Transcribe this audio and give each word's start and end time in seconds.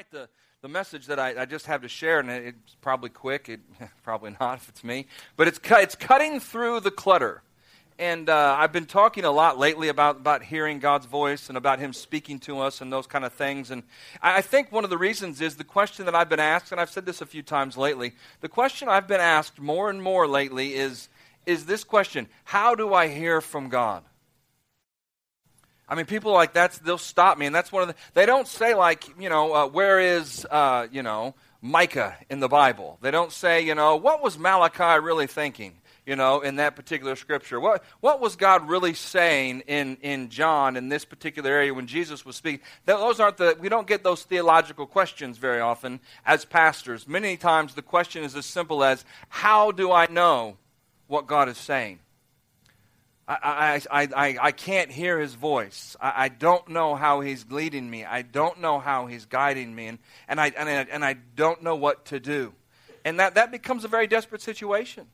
tonight, 0.00 0.06
the, 0.12 0.28
the 0.62 0.68
message 0.68 1.06
that 1.06 1.18
I, 1.18 1.42
I 1.42 1.44
just 1.44 1.66
have 1.66 1.82
to 1.82 1.88
share, 1.88 2.20
and 2.20 2.30
it's 2.30 2.74
probably 2.80 3.10
quick, 3.10 3.48
it, 3.48 3.60
probably 4.02 4.34
not 4.40 4.58
if 4.58 4.68
it's 4.68 4.82
me, 4.82 5.06
but 5.36 5.46
it's, 5.46 5.58
cu- 5.58 5.76
it's 5.76 5.94
cutting 5.94 6.40
through 6.40 6.80
the 6.80 6.90
clutter. 6.90 7.42
And 7.98 8.30
uh, 8.30 8.56
I've 8.58 8.72
been 8.72 8.86
talking 8.86 9.24
a 9.24 9.30
lot 9.30 9.58
lately 9.58 9.88
about, 9.88 10.16
about 10.16 10.42
hearing 10.42 10.78
God's 10.78 11.04
voice 11.04 11.48
and 11.48 11.58
about 11.58 11.80
Him 11.80 11.92
speaking 11.92 12.38
to 12.40 12.60
us 12.60 12.80
and 12.80 12.90
those 12.90 13.06
kind 13.06 13.26
of 13.26 13.34
things. 13.34 13.70
And 13.70 13.82
I, 14.22 14.38
I 14.38 14.40
think 14.40 14.72
one 14.72 14.84
of 14.84 14.90
the 14.90 14.96
reasons 14.96 15.42
is 15.42 15.56
the 15.56 15.64
question 15.64 16.06
that 16.06 16.14
I've 16.14 16.30
been 16.30 16.40
asked, 16.40 16.72
and 16.72 16.80
I've 16.80 16.90
said 16.90 17.04
this 17.04 17.20
a 17.20 17.26
few 17.26 17.42
times 17.42 17.76
lately. 17.76 18.12
The 18.40 18.48
question 18.48 18.88
I've 18.88 19.06
been 19.06 19.20
asked 19.20 19.60
more 19.60 19.90
and 19.90 20.02
more 20.02 20.26
lately 20.26 20.74
is, 20.74 21.10
is 21.44 21.66
this 21.66 21.84
question 21.84 22.26
How 22.44 22.74
do 22.74 22.94
I 22.94 23.08
hear 23.08 23.42
from 23.42 23.68
God? 23.68 24.02
I 25.90 25.96
mean, 25.96 26.06
people 26.06 26.32
like 26.32 26.52
that, 26.52 26.72
they'll 26.84 26.98
stop 26.98 27.36
me, 27.36 27.46
and 27.46 27.54
that's 27.54 27.72
one 27.72 27.82
of 27.82 27.88
the. 27.88 27.96
They 28.14 28.24
don't 28.24 28.46
say 28.46 28.74
like, 28.74 29.08
you 29.18 29.28
know, 29.28 29.52
uh, 29.52 29.66
where 29.66 29.98
is, 29.98 30.46
uh, 30.48 30.86
you 30.92 31.02
know, 31.02 31.34
Micah 31.60 32.16
in 32.30 32.38
the 32.38 32.48
Bible? 32.48 32.96
They 33.02 33.10
don't 33.10 33.32
say, 33.32 33.62
you 33.62 33.74
know, 33.74 33.96
what 33.96 34.22
was 34.22 34.38
Malachi 34.38 35.02
really 35.04 35.26
thinking? 35.26 35.74
You 36.06 36.16
know, 36.16 36.40
in 36.40 36.56
that 36.56 36.76
particular 36.76 37.16
scripture, 37.16 37.60
what 37.60 37.84
what 38.00 38.20
was 38.20 38.36
God 38.36 38.68
really 38.68 38.94
saying 38.94 39.64
in 39.66 39.96
in 40.00 40.28
John 40.28 40.76
in 40.76 40.88
this 40.88 41.04
particular 41.04 41.50
area 41.50 41.74
when 41.74 41.86
Jesus 41.86 42.24
was 42.24 42.36
speaking? 42.36 42.60
Those 42.84 43.20
aren't 43.20 43.36
the 43.36 43.56
we 43.60 43.68
don't 43.68 43.86
get 43.86 44.02
those 44.02 44.22
theological 44.22 44.86
questions 44.86 45.38
very 45.38 45.60
often 45.60 46.00
as 46.24 46.44
pastors. 46.44 47.06
Many 47.06 47.36
times 47.36 47.74
the 47.74 47.82
question 47.82 48.24
is 48.24 48.34
as 48.34 48.46
simple 48.46 48.82
as, 48.82 49.04
how 49.28 49.72
do 49.72 49.92
I 49.92 50.06
know 50.06 50.56
what 51.06 51.26
God 51.26 51.48
is 51.48 51.58
saying? 51.58 51.98
I, 53.30 53.80
I, 53.90 54.08
I, 54.16 54.36
I 54.40 54.52
can't 54.52 54.90
hear 54.90 55.20
his 55.20 55.34
voice. 55.34 55.96
I, 56.00 56.24
I 56.24 56.28
don't 56.28 56.68
know 56.68 56.96
how 56.96 57.20
he's 57.20 57.48
leading 57.48 57.88
me. 57.88 58.04
I 58.04 58.22
don't 58.22 58.60
know 58.60 58.80
how 58.80 59.06
he's 59.06 59.24
guiding 59.24 59.72
me. 59.72 59.86
And, 59.86 59.98
and, 60.26 60.40
I, 60.40 60.52
and, 60.56 60.68
I, 60.68 60.86
and 60.90 61.04
I 61.04 61.14
don't 61.36 61.62
know 61.62 61.76
what 61.76 62.06
to 62.06 62.18
do. 62.18 62.52
And 63.04 63.20
that, 63.20 63.36
that 63.36 63.52
becomes 63.52 63.84
a 63.84 63.88
very 63.88 64.08
desperate 64.08 64.42
situation 64.42 65.06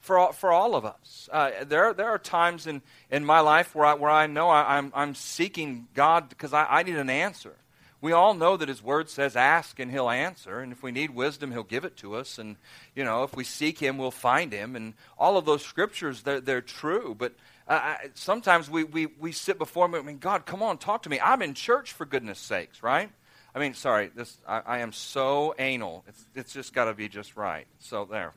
for 0.00 0.18
all, 0.18 0.32
for 0.32 0.50
all 0.50 0.74
of 0.74 0.84
us. 0.84 1.28
Uh, 1.30 1.50
there, 1.64 1.94
there 1.94 2.08
are 2.08 2.18
times 2.18 2.66
in, 2.66 2.82
in 3.10 3.24
my 3.24 3.40
life 3.40 3.74
where 3.74 3.86
I, 3.86 3.94
where 3.94 4.10
I 4.10 4.26
know 4.26 4.48
I, 4.48 4.78
am 4.78 4.86
I'm, 4.86 4.92
I'm 4.94 5.14
seeking 5.14 5.86
God 5.94 6.28
because 6.28 6.52
I, 6.52 6.66
I 6.68 6.82
need 6.82 6.96
an 6.96 7.10
answer. 7.10 7.54
We 8.02 8.12
all 8.12 8.32
know 8.32 8.56
that 8.56 8.68
His 8.68 8.82
Word 8.82 9.10
says, 9.10 9.36
ask 9.36 9.78
and 9.78 9.90
He'll 9.90 10.08
answer. 10.08 10.60
And 10.60 10.72
if 10.72 10.82
we 10.82 10.90
need 10.90 11.10
wisdom, 11.10 11.52
He'll 11.52 11.62
give 11.62 11.84
it 11.84 11.98
to 11.98 12.14
us. 12.14 12.38
And, 12.38 12.56
you 12.94 13.04
know, 13.04 13.24
if 13.24 13.36
we 13.36 13.44
seek 13.44 13.78
Him, 13.78 13.98
we'll 13.98 14.10
find 14.10 14.52
Him. 14.52 14.74
And 14.74 14.94
all 15.18 15.36
of 15.36 15.44
those 15.44 15.62
scriptures, 15.62 16.22
they're, 16.22 16.40
they're 16.40 16.62
true. 16.62 17.14
But 17.16 17.34
uh, 17.70 17.96
sometimes 18.14 18.68
we, 18.68 18.82
we, 18.82 19.06
we 19.06 19.30
sit 19.30 19.56
before 19.56 19.86
him. 19.86 19.94
I 19.94 20.02
mean, 20.02 20.18
God, 20.18 20.44
come 20.44 20.60
on, 20.60 20.76
talk 20.76 21.04
to 21.04 21.08
me. 21.08 21.20
I'm 21.20 21.40
in 21.40 21.54
church 21.54 21.92
for 21.92 22.04
goodness 22.04 22.40
sakes, 22.40 22.82
right? 22.82 23.10
I 23.54 23.60
mean, 23.60 23.74
sorry, 23.74 24.10
this 24.14 24.36
I, 24.46 24.62
I 24.66 24.78
am 24.78 24.92
so 24.92 25.54
anal. 25.56 26.04
It's, 26.08 26.24
it's 26.34 26.52
just 26.52 26.74
got 26.74 26.86
to 26.86 26.94
be 26.94 27.08
just 27.08 27.36
right. 27.36 27.68
So 27.78 28.04
there, 28.04 28.32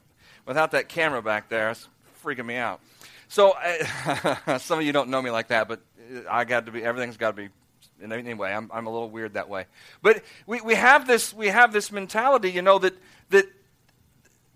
without 0.46 0.72
that 0.72 0.88
camera 0.88 1.24
back 1.24 1.50
there, 1.50 1.72
it's 1.72 1.88
freaking 2.24 2.46
me 2.46 2.58
out. 2.58 2.80
So 3.28 3.56
uh, 3.58 4.58
some 4.60 4.78
of 4.78 4.86
you 4.86 4.92
don't 4.92 5.10
know 5.10 5.22
me 5.22 5.32
like 5.32 5.48
that, 5.48 5.68
but 5.68 5.82
I 6.30 6.46
got 6.46 6.68
to 6.68 6.72
be. 6.72 6.84
Everything's 6.84 7.18
got 7.18 7.36
to 7.36 7.44
be. 7.44 7.50
Anyway, 8.04 8.52
I'm, 8.52 8.70
I'm 8.72 8.86
a 8.86 8.92
little 8.92 9.10
weird 9.10 9.34
that 9.34 9.50
way. 9.50 9.66
But 10.04 10.24
we, 10.46 10.62
we 10.62 10.76
have 10.76 11.08
this 11.08 11.34
we 11.34 11.48
have 11.48 11.74
this 11.74 11.92
mentality, 11.92 12.52
you 12.52 12.62
know, 12.62 12.78
that 12.80 12.94
that 13.30 13.48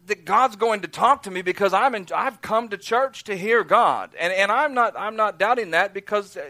that 0.08 0.26
God's 0.26 0.56
going 0.56 0.82
to 0.82 0.88
talk 0.88 1.24
to 1.24 1.32
me 1.32 1.42
because 1.42 1.74
I'm 1.74 1.96
in, 1.96 2.08
I've 2.14 2.42
come 2.42 2.70
to 2.70 2.78
church 2.78 3.24
to 3.26 3.38
hear 3.38 3.64
God. 3.64 4.12
And, 4.20 4.34
and 4.34 4.52
I'm, 4.52 4.74
not, 4.74 4.96
I'm 4.98 5.16
not 5.16 5.38
doubting 5.38 5.72
that 5.72 5.94
because 5.94 6.36
uh, 6.36 6.46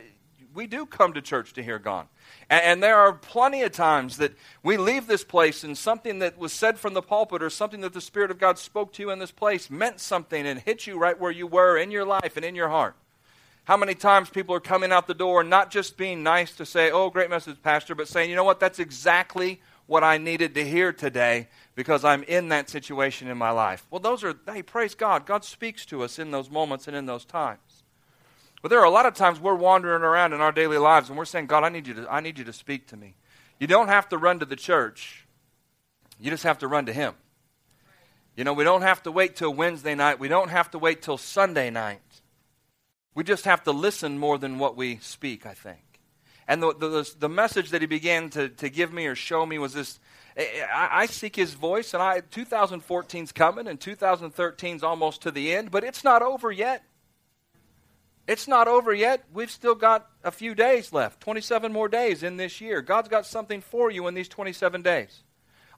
we 0.54 0.68
do 0.68 0.86
come 0.86 1.14
to 1.14 1.22
church 1.22 1.54
to 1.54 1.64
hear 1.64 1.78
God. 1.80 2.08
And, 2.50 2.64
and, 2.64 2.84
there 2.84 2.98
are 2.98 3.14
plenty 3.14 3.62
of 3.64 3.72
times 3.72 4.18
that 4.18 4.34
we 4.64 4.78
leave 4.78 5.08
this 5.08 5.24
place 5.24 5.64
and 5.64 5.78
something 5.78 6.20
that 6.20 6.38
was 6.38 6.54
said 6.54 6.80
from 6.80 6.94
the 6.94 7.02
pulpit 7.02 7.44
or 7.44 7.50
something 7.50 7.82
that 7.82 7.94
the 7.94 8.02
Spirit 8.02 8.32
of 8.32 8.40
God 8.40 8.58
spoke 8.58 8.94
to 8.94 9.04
you 9.04 9.12
in 9.12 9.20
this 9.20 9.32
place 9.32 9.70
meant 9.70 10.00
something 10.00 10.48
and 10.48 10.60
hit 10.60 10.88
you 10.88 10.98
right 10.98 11.20
where 11.20 11.32
you 11.32 11.48
were 11.48 11.78
in 11.78 11.92
your 11.92 12.06
life 12.06 12.38
and 12.38 12.46
in 12.46 12.56
your 12.56 12.70
heart. 12.70 12.96
How 13.66 13.76
many 13.76 13.96
times 13.96 14.30
people 14.30 14.56
are 14.56 14.62
coming 14.62 14.94
out 14.94 15.08
the 15.08 15.14
door 15.14 15.44
not 15.44 15.72
just 15.72 15.98
being 15.98 16.24
nice 16.24 16.56
to 16.56 16.66
say, 16.66 16.90
oh, 16.90 17.10
great 17.10 17.30
message, 17.30 17.62
Pastor, 17.62 17.96
but 17.96 18.08
saying, 18.08 18.30
you 18.30 18.36
know 18.36 18.46
what, 18.46 18.62
that's 18.62 18.80
exactly 18.80 19.60
what 19.88 20.04
I 20.04 20.18
needed 20.18 20.54
to 20.56 20.66
hear 20.66 20.94
today 20.94 21.48
because 21.76 22.06
I'm 22.06 22.24
in 22.24 22.50
that 22.50 22.70
situation 22.70 23.30
in 23.30 23.38
my 23.38 23.52
life. 23.52 23.86
Well, 23.90 24.02
those 24.02 24.24
are, 24.24 24.36
hey, 24.46 24.62
praise 24.62 24.94
God. 24.94 25.26
God 25.26 25.44
speaks 25.44 25.86
to 25.88 26.04
us 26.04 26.20
in 26.20 26.32
those 26.32 26.52
moments 26.52 26.88
and 26.88 26.96
in 26.96 27.06
those 27.06 27.26
times. 27.26 27.84
But 28.62 28.70
there 28.70 28.80
are 28.80 28.86
a 28.86 28.92
lot 28.92 29.06
of 29.06 29.14
times 29.14 29.40
we're 29.40 29.56
wandering 29.56 30.04
around 30.04 30.34
in 30.34 30.42
our 30.42 30.52
daily 30.52 30.78
lives 30.78 31.10
and 31.10 31.18
we're 31.18 31.26
saying, 31.26 31.46
God, 31.46 31.64
I 31.64 31.70
need 31.70 31.88
you 31.88 31.94
to, 31.96 32.08
I 32.12 32.20
need 32.20 32.38
you 32.38 32.44
to 32.44 32.54
speak 32.54 32.88
to 32.88 32.98
me. 32.98 33.16
You 33.60 33.68
don't 33.68 33.88
have 33.88 34.10
to 34.10 34.18
run 34.18 34.40
to 34.40 34.46
the 34.46 34.56
church, 34.56 35.26
you 36.20 36.30
just 36.30 36.44
have 36.44 36.60
to 36.60 36.68
run 36.68 36.86
to 36.88 36.94
Him. 36.94 37.14
You 38.36 38.44
know, 38.44 38.54
we 38.54 38.64
don't 38.64 38.84
have 38.84 39.02
to 39.04 39.12
wait 39.12 39.36
till 39.36 39.54
Wednesday 39.54 39.96
night, 39.96 40.20
we 40.20 40.28
don't 40.28 40.50
have 40.50 40.70
to 40.72 40.80
wait 40.80 41.02
till 41.02 41.18
Sunday 41.18 41.70
night. 41.70 42.02
We 43.16 43.24
just 43.24 43.46
have 43.46 43.64
to 43.64 43.72
listen 43.72 44.20
more 44.20 44.38
than 44.38 44.60
what 44.60 44.78
we 44.78 44.98
speak, 44.98 45.48
I 45.48 45.56
think. 45.56 45.87
And 46.48 46.64
the, 46.64 46.74
the, 46.74 47.16
the 47.20 47.30
message 47.30 47.72
that 47.72 47.82
he 47.82 47.88
began 47.88 48.30
to, 48.32 48.50
to 48.50 48.70
give 48.70 48.94
me 48.94 49.06
or 49.08 49.16
show 49.16 49.46
me 49.46 49.58
was 49.58 49.74
this 49.74 50.00
eh, 50.38 50.44
eh, 50.44 50.66
I, 50.74 51.02
I 51.02 51.06
seek 51.08 51.36
his 51.36 51.54
voice, 51.54 51.94
and 51.94 52.02
I 52.02 52.22
2014's 52.22 53.32
coming, 53.34 53.68
and 53.68 53.80
2013's 53.80 54.84
almost 54.84 55.24
to 55.24 55.32
the 55.32 55.54
end, 55.54 55.72
but 55.72 55.84
it's 55.84 56.04
not 56.04 56.22
over 56.22 56.52
yet. 56.52 56.84
It's 58.28 58.48
not 58.48 58.68
over 58.68 58.94
yet. 58.94 59.24
We've 59.34 59.52
still 59.52 59.76
got 59.76 60.08
a 60.24 60.32
few 60.32 60.54
days 60.54 60.92
left, 60.92 61.22
27 61.22 61.72
more 61.72 61.88
days 61.88 62.24
in 62.24 62.38
this 62.38 62.60
year. 62.60 62.82
God's 62.82 63.08
got 63.08 63.26
something 63.26 63.62
for 63.62 63.90
you 63.90 64.08
in 64.08 64.14
these 64.14 64.28
27 64.28 64.82
days. 64.82 65.24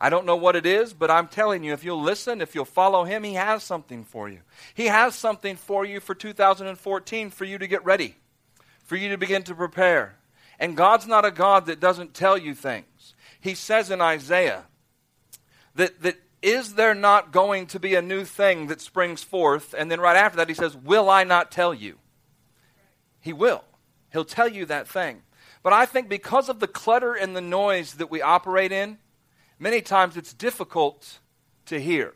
I 0.02 0.10
don't 0.10 0.26
know 0.26 0.36
what 0.36 0.56
it 0.56 0.66
is, 0.66 0.94
but 0.94 1.12
I'm 1.12 1.28
telling 1.28 1.64
you, 1.64 1.74
if 1.74 1.84
you'll 1.84 2.02
listen, 2.02 2.42
if 2.42 2.56
you'll 2.56 2.66
follow 2.66 3.04
Him, 3.04 3.24
He 3.24 3.34
has 3.34 3.64
something 3.64 4.04
for 4.04 4.30
you. 4.30 4.40
He 4.74 4.86
has 4.86 5.14
something 5.14 5.58
for 5.58 5.86
you 5.86 6.00
for 6.00 6.16
2014 6.16 7.32
for 7.32 7.46
you 7.46 7.58
to 7.58 7.68
get 7.68 7.84
ready, 7.84 8.16
for 8.86 8.96
you 8.96 9.10
to 9.10 9.18
begin 9.18 9.44
to 9.44 9.56
prepare. 9.56 10.19
And 10.60 10.76
God's 10.76 11.08
not 11.08 11.26
a 11.26 11.32
God 11.32 11.66
that 11.68 11.80
doesn't 11.80 12.14
tell 12.14 12.38
you 12.38 12.54
things 12.54 13.14
he 13.40 13.56
says 13.56 13.90
in 13.90 14.02
Isaiah 14.02 14.66
that, 15.76 16.02
that 16.02 16.18
is 16.42 16.76
there 16.76 16.96
not 16.96 17.32
going 17.32 17.68
to 17.68 17.80
be 17.80 17.96
a 17.96 18.02
new 18.02 18.26
thing 18.26 18.68
that 18.68 18.82
springs 18.82 19.24
forth? 19.24 19.74
And 19.78 19.90
then 19.90 20.00
right 20.00 20.18
after 20.18 20.38
that, 20.38 20.50
he 20.50 20.56
says, 20.56 20.76
Will 20.76 21.10
I 21.10 21.24
not 21.24 21.52
tell 21.52 21.74
you? 21.74 21.98
He 23.20 23.34
will. 23.34 23.64
He'll 24.12 24.26
tell 24.26 24.48
you 24.48 24.66
that 24.66 24.88
thing. 24.88 25.24
But 25.62 25.74
I 25.74 25.86
think 25.86 26.08
because 26.08 26.50
of 26.50 26.60
the 26.60 26.68
clutter 26.68 27.14
and 27.14 27.36
the 27.36 27.42
noise 27.42 27.96
that 27.96 28.10
we 28.10 28.22
operate 28.22 28.72
in, 28.72 28.98
many 29.58 29.82
times 29.82 30.16
it's 30.16 30.34
difficult 30.34 31.20
to 31.66 31.80
hear. 31.80 32.14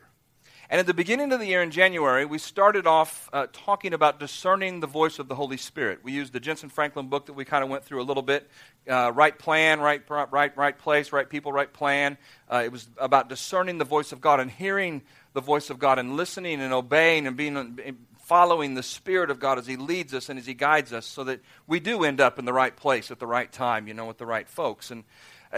And 0.74 0.80
at 0.80 0.88
the 0.88 0.94
beginning 0.96 1.32
of 1.32 1.40
the 1.40 1.46
year 1.46 1.62
in 1.62 1.70
January, 1.70 2.26
we 2.26 2.40
started 2.40 2.88
off 2.88 3.30
uh, 3.32 3.46
talking 3.54 3.94
about 3.94 4.20
discerning 4.20 4.80
the 4.80 4.88
voice 4.88 5.20
of 5.20 5.28
the 5.28 5.36
Holy 5.36 5.56
Spirit. 5.56 6.00
We 6.02 6.14
used 6.14 6.34
the 6.34 6.40
Jentezen 6.40 6.72
Franklin 6.72 7.10
book 7.10 7.28
that 7.28 7.34
we 7.34 7.46
kind 7.46 7.64
of 7.64 7.70
went 7.70 7.84
through 7.84 8.02
a 8.02 8.08
little 8.10 8.24
bit 8.24 8.50
uh, 8.90 9.12
right 9.14 9.38
plan, 9.38 9.82
right, 9.82 10.02
right, 10.10 10.58
right 10.58 10.80
place, 10.80 11.12
right 11.12 11.30
people, 11.30 11.54
right 11.54 11.72
plan. 11.72 12.18
Uh, 12.52 12.64
it 12.66 12.72
was 12.72 12.88
about 12.98 13.30
discerning 13.30 13.78
the 13.78 13.86
voice 13.86 14.12
of 14.14 14.20
God 14.20 14.40
and 14.40 14.50
hearing 14.50 15.04
the 15.34 15.42
voice 15.42 15.70
of 15.70 15.78
God 15.78 16.00
and 16.00 16.18
listening 16.18 16.60
and 16.60 16.74
obeying 16.74 17.28
and 17.28 17.38
being 17.38 17.96
following 18.24 18.74
the 18.74 18.82
Spirit 18.82 19.30
of 19.30 19.40
God 19.40 19.60
as 19.60 19.68
He 19.68 19.76
leads 19.76 20.12
us 20.12 20.28
and 20.28 20.40
as 20.40 20.48
He 20.48 20.56
guides 20.56 20.92
us 20.92 21.06
so 21.06 21.24
that 21.26 21.40
we 21.68 21.80
do 21.80 22.04
end 22.04 22.20
up 22.20 22.40
in 22.40 22.46
the 22.46 22.54
right 22.54 22.76
place 22.76 23.12
at 23.12 23.20
the 23.20 23.28
right 23.28 23.52
time, 23.52 23.88
you 23.88 23.94
know, 23.94 24.08
with 24.08 24.18
the 24.18 24.26
right 24.26 24.50
folks. 24.50 24.90
And 24.90 25.04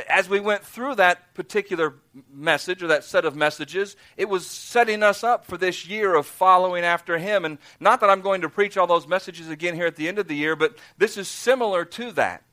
as 0.09 0.27
we 0.27 0.39
went 0.39 0.63
through 0.63 0.95
that 0.95 1.33
particular 1.33 1.95
message 2.33 2.83
or 2.83 2.87
that 2.87 3.03
set 3.05 3.23
of 3.23 3.35
messages, 3.35 3.95
it 4.17 4.27
was 4.27 4.45
setting 4.45 5.03
us 5.03 5.23
up 5.23 5.45
for 5.45 5.57
this 5.57 5.87
year 5.87 6.15
of 6.15 6.25
following 6.25 6.83
after 6.83 7.17
Him. 7.17 7.45
And 7.45 7.57
not 7.79 8.01
that 8.01 8.09
I'm 8.09 8.21
going 8.21 8.41
to 8.41 8.49
preach 8.49 8.77
all 8.77 8.87
those 8.87 9.07
messages 9.07 9.49
again 9.49 9.73
here 9.73 9.85
at 9.85 9.95
the 9.95 10.07
end 10.07 10.19
of 10.19 10.27
the 10.27 10.35
year, 10.35 10.55
but 10.55 10.77
this 10.97 11.17
is 11.17 11.27
similar 11.27 11.85
to 11.85 12.11
that. 12.13 12.43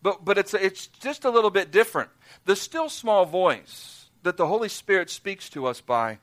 But, 0.00 0.24
but 0.24 0.38
it's, 0.38 0.54
it's 0.54 0.86
just 0.86 1.24
a 1.24 1.30
little 1.30 1.50
bit 1.50 1.70
different. 1.70 2.10
The 2.46 2.56
still 2.56 2.88
small 2.88 3.26
voice 3.26 4.06
that 4.22 4.36
the 4.36 4.46
Holy 4.46 4.68
Spirit 4.68 5.10
speaks 5.10 5.48
to 5.50 5.66
us 5.66 5.80
by 5.80 6.18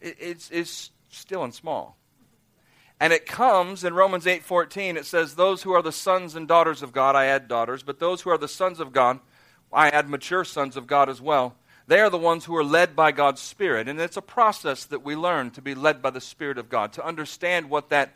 it, 0.00 0.16
it's, 0.20 0.50
it's 0.50 0.90
still 1.08 1.42
and 1.42 1.54
small. 1.54 1.96
And 3.00 3.12
it 3.12 3.26
comes 3.26 3.82
in 3.82 3.94
Romans 3.94 4.26
8:14 4.26 4.96
it 4.96 5.06
says 5.06 5.34
those 5.34 5.62
who 5.62 5.72
are 5.72 5.80
the 5.80 5.90
sons 5.90 6.36
and 6.36 6.46
daughters 6.46 6.82
of 6.82 6.92
God 6.92 7.16
I 7.16 7.26
add 7.26 7.48
daughters 7.48 7.82
but 7.82 7.98
those 7.98 8.20
who 8.20 8.30
are 8.30 8.36
the 8.36 8.46
sons 8.46 8.78
of 8.78 8.92
God 8.92 9.20
I 9.72 9.88
add 9.88 10.08
mature 10.08 10.44
sons 10.44 10.76
of 10.76 10.86
God 10.86 11.08
as 11.08 11.20
well. 11.20 11.54
They 11.86 12.00
are 12.00 12.10
the 12.10 12.18
ones 12.18 12.44
who 12.44 12.56
are 12.56 12.64
led 12.64 12.94
by 12.94 13.12
God's 13.12 13.40
Spirit. 13.40 13.88
And 13.88 14.00
it's 14.00 14.16
a 14.16 14.22
process 14.22 14.84
that 14.86 15.02
we 15.02 15.16
learn 15.16 15.50
to 15.52 15.62
be 15.62 15.74
led 15.74 16.00
by 16.00 16.10
the 16.10 16.20
Spirit 16.20 16.58
of 16.58 16.68
God, 16.68 16.92
to 16.94 17.04
understand 17.04 17.68
what 17.68 17.88
that 17.90 18.14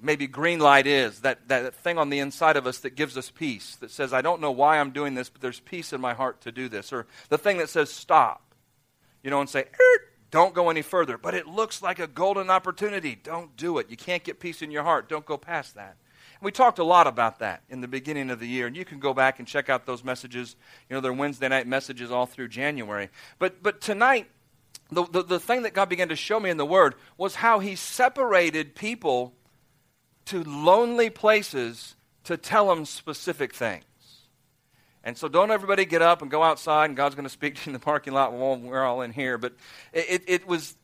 maybe 0.00 0.26
green 0.26 0.60
light 0.60 0.86
is, 0.86 1.20
that, 1.20 1.48
that 1.48 1.74
thing 1.74 1.98
on 1.98 2.10
the 2.10 2.18
inside 2.18 2.56
of 2.56 2.66
us 2.66 2.78
that 2.78 2.90
gives 2.90 3.16
us 3.16 3.30
peace, 3.30 3.76
that 3.76 3.90
says, 3.90 4.12
I 4.12 4.20
don't 4.20 4.40
know 4.40 4.50
why 4.50 4.78
I'm 4.78 4.90
doing 4.90 5.14
this, 5.14 5.28
but 5.28 5.40
there's 5.40 5.60
peace 5.60 5.92
in 5.92 6.00
my 6.00 6.14
heart 6.14 6.42
to 6.42 6.52
do 6.52 6.68
this. 6.68 6.92
Or 6.92 7.06
the 7.28 7.38
thing 7.38 7.58
that 7.58 7.70
says, 7.70 7.90
stop, 7.90 8.54
you 9.22 9.30
know, 9.30 9.40
and 9.40 9.48
say, 9.48 9.62
er, 9.62 10.00
don't 10.30 10.54
go 10.54 10.70
any 10.70 10.82
further. 10.82 11.16
But 11.16 11.34
it 11.34 11.46
looks 11.46 11.82
like 11.82 11.98
a 11.98 12.06
golden 12.06 12.50
opportunity. 12.50 13.16
Don't 13.20 13.56
do 13.56 13.78
it. 13.78 13.90
You 13.90 13.96
can't 13.96 14.22
get 14.22 14.38
peace 14.38 14.60
in 14.60 14.70
your 14.70 14.82
heart. 14.82 15.08
Don't 15.08 15.24
go 15.24 15.36
past 15.36 15.74
that. 15.76 15.96
We 16.46 16.52
talked 16.52 16.78
a 16.78 16.84
lot 16.84 17.08
about 17.08 17.40
that 17.40 17.64
in 17.68 17.80
the 17.80 17.88
beginning 17.88 18.30
of 18.30 18.38
the 18.38 18.46
year, 18.46 18.68
and 18.68 18.76
you 18.76 18.84
can 18.84 19.00
go 19.00 19.12
back 19.12 19.40
and 19.40 19.48
check 19.48 19.68
out 19.68 19.84
those 19.84 20.04
messages. 20.04 20.54
You 20.88 20.94
know, 20.94 21.00
they're 21.00 21.12
Wednesday 21.12 21.48
night 21.48 21.66
messages 21.66 22.12
all 22.12 22.24
through 22.24 22.46
January. 22.46 23.08
But, 23.40 23.64
but 23.64 23.80
tonight, 23.80 24.30
the, 24.92 25.02
the, 25.06 25.24
the 25.24 25.40
thing 25.40 25.62
that 25.62 25.74
God 25.74 25.88
began 25.88 26.08
to 26.08 26.14
show 26.14 26.38
me 26.38 26.48
in 26.48 26.56
the 26.56 26.64
Word 26.64 26.94
was 27.18 27.34
how 27.34 27.58
He 27.58 27.74
separated 27.74 28.76
people 28.76 29.34
to 30.26 30.44
lonely 30.44 31.10
places 31.10 31.96
to 32.22 32.36
tell 32.36 32.68
them 32.68 32.84
specific 32.84 33.52
things. 33.52 33.82
And 35.02 35.18
so 35.18 35.26
don't 35.26 35.50
everybody 35.50 35.84
get 35.84 36.00
up 36.00 36.22
and 36.22 36.30
go 36.30 36.44
outside 36.44 36.84
and 36.84 36.96
God's 36.96 37.16
going 37.16 37.24
to 37.24 37.28
speak 37.28 37.56
to 37.56 37.62
you 37.62 37.70
in 37.70 37.72
the 37.72 37.84
parking 37.84 38.12
lot 38.12 38.32
while 38.32 38.56
we're 38.56 38.84
all 38.84 39.02
in 39.02 39.12
here. 39.12 39.36
But 39.36 39.56
it, 39.92 40.22
it, 40.28 40.46
was, 40.46 40.76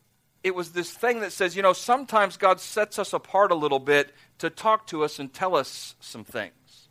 it 0.44 0.54
was 0.54 0.72
this 0.72 0.90
thing 0.90 1.20
that 1.20 1.32
says, 1.32 1.54
you 1.54 1.62
know, 1.62 1.72
sometimes 1.72 2.36
God 2.36 2.60
sets 2.60 2.98
us 2.98 3.12
apart 3.12 3.52
a 3.52 3.56
little 3.56 3.78
bit 3.78 4.12
to 4.38 4.50
talk 4.50 4.86
to 4.88 5.04
us 5.04 5.18
and 5.18 5.32
tell 5.32 5.54
us 5.54 5.94
some 6.00 6.24
things. 6.24 6.88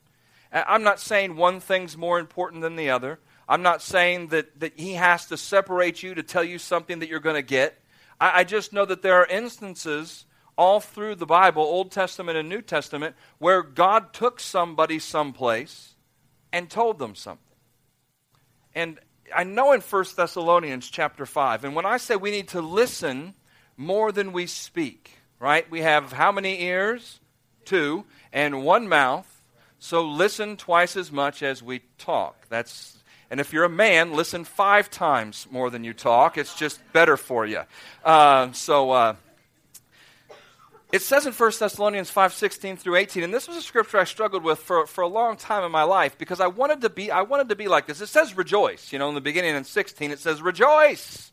I'm 0.52 0.84
not 0.84 1.00
saying 1.00 1.36
one 1.36 1.60
thing's 1.60 1.98
more 1.98 2.20
important 2.20 2.62
than 2.62 2.76
the 2.76 2.90
other. 2.90 3.20
I'm 3.48 3.62
not 3.62 3.82
saying 3.82 4.28
that, 4.28 4.60
that 4.60 4.80
He 4.80 4.94
has 4.94 5.26
to 5.28 5.38
separate 5.38 6.04
you 6.04 6.16
to 6.16 6.24
tell 6.24 6.44
you 6.44 6.58
something 6.58 7.00
that 7.00 7.10
you're 7.10 7.20
going 7.20 7.36
to 7.36 7.42
get. 7.42 7.78
I, 8.20 8.40
I 8.40 8.44
just 8.44 8.72
know 8.72 8.86
that 8.86 9.02
there 9.02 9.16
are 9.16 9.26
instances 9.26 10.26
all 10.58 10.80
through 10.80 11.16
the 11.16 11.26
Bible, 11.26 11.64
Old 11.64 11.92
Testament 11.92 12.38
and 12.38 12.48
New 12.48 12.62
Testament, 12.62 13.16
where 13.38 13.62
God 13.62 14.14
took 14.14 14.40
somebody 14.40 15.00
someplace 15.00 15.96
and 16.54 16.70
told 16.70 17.00
them 17.00 17.16
something. 17.16 17.44
And 18.76 19.00
I 19.36 19.44
know 19.44 19.72
in 19.74 19.82
1 19.82 20.06
Thessalonians 20.16 20.90
chapter 20.90 21.26
5, 21.26 21.66
and 21.66 21.76
when 21.76 21.86
I 21.86 21.98
say 21.98 22.16
we 22.16 22.32
need 22.32 22.50
to 22.50 22.62
listen 22.62 23.34
more 23.82 24.12
than 24.12 24.32
we 24.32 24.46
speak, 24.46 25.12
right? 25.40 25.70
We 25.70 25.82
have 25.82 26.14
how 26.14 26.32
many 26.32 26.62
ears? 26.62 27.20
Two, 27.66 28.06
and 28.32 28.64
one 28.64 28.88
mouth. 28.88 29.28
So 29.80 30.06
listen 30.06 30.58
twice 30.58 30.96
as 30.96 31.12
much 31.12 31.42
as 31.42 31.64
we 31.64 31.82
talk. 31.98 32.48
That's 32.50 32.98
and 33.30 33.40
if 33.40 33.54
you're 33.54 33.64
a 33.64 33.70
man, 33.70 34.14
listen 34.14 34.44
five 34.44 34.90
times 34.92 35.48
more 35.50 35.70
than 35.70 35.84
you 35.84 35.94
talk. 35.94 36.38
It's 36.38 36.54
just 36.54 36.80
better 36.92 37.16
for 37.16 37.46
you. 37.46 37.62
Uh, 38.04 38.52
so 38.52 38.92
uh, 38.92 39.16
it 40.92 41.02
says 41.02 41.26
in 41.26 41.32
1 41.32 41.52
Thessalonians 41.58 42.10
5 42.10 42.34
16 42.34 42.78
through 42.78 42.98
18, 42.98 43.24
and 43.24 43.34
this 43.34 43.48
was 43.48 43.56
a 43.56 43.62
scripture 43.62 43.98
I 43.98 44.04
struggled 44.04 44.44
with 44.44 44.60
for, 44.60 44.86
for 44.86 45.02
a 45.02 45.08
long 45.08 45.38
time 45.38 45.64
in 45.64 45.72
my 45.72 45.84
life 45.84 46.18
because 46.18 46.42
I 46.42 46.48
wanted 46.48 46.82
to 46.82 46.90
be 46.90 47.10
I 47.10 47.22
wanted 47.22 47.50
to 47.50 47.56
be 47.56 47.68
like 47.68 47.88
this. 47.88 48.02
It 48.02 48.08
says 48.08 48.36
rejoice. 48.36 48.92
You 48.92 49.00
know, 49.00 49.10
in 49.10 49.16
the 49.16 49.22
beginning 49.22 49.56
in 49.56 49.64
16, 49.64 50.12
it 50.12 50.20
says 50.20 50.42
rejoice. 50.42 51.31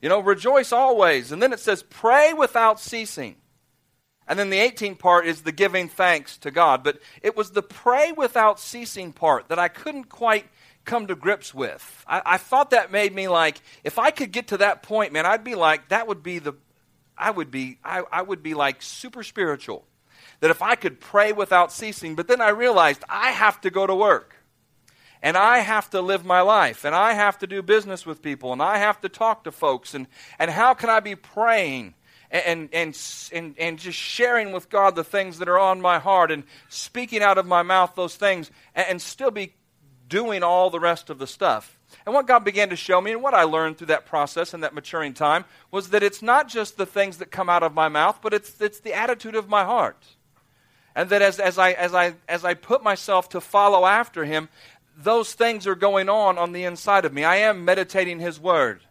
You 0.00 0.08
know, 0.08 0.20
rejoice 0.20 0.72
always. 0.72 1.32
And 1.32 1.42
then 1.42 1.52
it 1.52 1.60
says 1.60 1.82
pray 1.82 2.32
without 2.32 2.80
ceasing. 2.80 3.36
And 4.26 4.38
then 4.38 4.50
the 4.50 4.58
18th 4.58 4.98
part 4.98 5.26
is 5.26 5.42
the 5.42 5.52
giving 5.52 5.88
thanks 5.88 6.36
to 6.38 6.50
God. 6.50 6.84
But 6.84 6.98
it 7.22 7.36
was 7.36 7.50
the 7.50 7.62
pray 7.62 8.12
without 8.12 8.60
ceasing 8.60 9.12
part 9.12 9.48
that 9.48 9.58
I 9.58 9.68
couldn't 9.68 10.10
quite 10.10 10.46
come 10.84 11.06
to 11.06 11.14
grips 11.14 11.52
with. 11.52 12.04
I, 12.06 12.22
I 12.24 12.36
thought 12.36 12.70
that 12.70 12.92
made 12.92 13.14
me 13.14 13.28
like, 13.28 13.60
if 13.84 13.98
I 13.98 14.10
could 14.10 14.32
get 14.32 14.48
to 14.48 14.58
that 14.58 14.82
point, 14.82 15.12
man, 15.12 15.26
I'd 15.26 15.44
be 15.44 15.54
like, 15.54 15.88
that 15.88 16.06
would 16.06 16.22
be 16.22 16.38
the 16.38 16.54
I 17.18 17.30
would 17.30 17.50
be, 17.50 17.78
I, 17.84 18.04
I 18.12 18.22
would 18.22 18.42
be 18.42 18.54
like 18.54 18.80
super 18.80 19.22
spiritual. 19.22 19.84
That 20.40 20.50
if 20.50 20.62
I 20.62 20.76
could 20.76 21.00
pray 21.00 21.32
without 21.32 21.72
ceasing, 21.72 22.14
but 22.14 22.28
then 22.28 22.40
I 22.40 22.50
realized 22.50 23.02
I 23.08 23.32
have 23.32 23.60
to 23.62 23.70
go 23.70 23.86
to 23.86 23.94
work. 23.94 24.36
And 25.22 25.36
I 25.36 25.58
have 25.58 25.90
to 25.90 26.00
live 26.00 26.24
my 26.24 26.40
life, 26.42 26.84
and 26.84 26.94
I 26.94 27.14
have 27.14 27.38
to 27.38 27.46
do 27.46 27.60
business 27.62 28.06
with 28.06 28.22
people, 28.22 28.52
and 28.52 28.62
I 28.62 28.78
have 28.78 29.00
to 29.00 29.08
talk 29.08 29.44
to 29.44 29.52
folks. 29.52 29.94
And, 29.94 30.06
and 30.38 30.50
how 30.50 30.74
can 30.74 30.90
I 30.90 31.00
be 31.00 31.16
praying 31.16 31.94
and, 32.30 32.68
and, 32.72 32.98
and, 33.32 33.54
and 33.58 33.78
just 33.78 33.98
sharing 33.98 34.52
with 34.52 34.68
God 34.68 34.94
the 34.94 35.04
things 35.04 35.38
that 35.38 35.48
are 35.48 35.58
on 35.58 35.80
my 35.80 35.98
heart 35.98 36.30
and 36.30 36.44
speaking 36.68 37.22
out 37.22 37.38
of 37.38 37.46
my 37.46 37.62
mouth 37.62 37.94
those 37.96 38.16
things 38.16 38.50
and, 38.74 38.86
and 38.88 39.02
still 39.02 39.30
be 39.30 39.54
doing 40.08 40.42
all 40.42 40.70
the 40.70 40.80
rest 40.80 41.10
of 41.10 41.18
the 41.18 41.26
stuff? 41.26 41.78
And 42.04 42.14
what 42.14 42.26
God 42.26 42.44
began 42.44 42.70
to 42.70 42.76
show 42.76 43.00
me, 43.00 43.12
and 43.12 43.22
what 43.22 43.34
I 43.34 43.42
learned 43.42 43.78
through 43.78 43.88
that 43.88 44.06
process 44.06 44.54
and 44.54 44.62
that 44.62 44.74
maturing 44.74 45.14
time, 45.14 45.44
was 45.70 45.90
that 45.90 46.02
it's 46.02 46.22
not 46.22 46.48
just 46.48 46.76
the 46.76 46.86
things 46.86 47.18
that 47.18 47.30
come 47.30 47.48
out 47.48 47.62
of 47.62 47.74
my 47.74 47.88
mouth, 47.88 48.20
but 48.22 48.34
it's, 48.34 48.60
it's 48.60 48.80
the 48.80 48.94
attitude 48.94 49.34
of 49.34 49.48
my 49.48 49.64
heart. 49.64 50.02
And 50.94 51.10
that 51.10 51.22
as, 51.22 51.38
as, 51.38 51.58
I, 51.58 51.72
as, 51.72 51.94
I, 51.94 52.14
as 52.28 52.44
I 52.44 52.54
put 52.54 52.82
myself 52.82 53.28
to 53.30 53.40
follow 53.40 53.86
after 53.86 54.24
Him, 54.24 54.48
those 54.98 55.32
things 55.32 55.66
are 55.66 55.74
going 55.74 56.08
on 56.08 56.36
on 56.36 56.52
the 56.52 56.64
inside 56.64 57.04
of 57.04 57.12
me. 57.12 57.24
I 57.24 57.36
am 57.36 57.64
meditating 57.64 58.20
His 58.20 58.38
Word. 58.38 58.82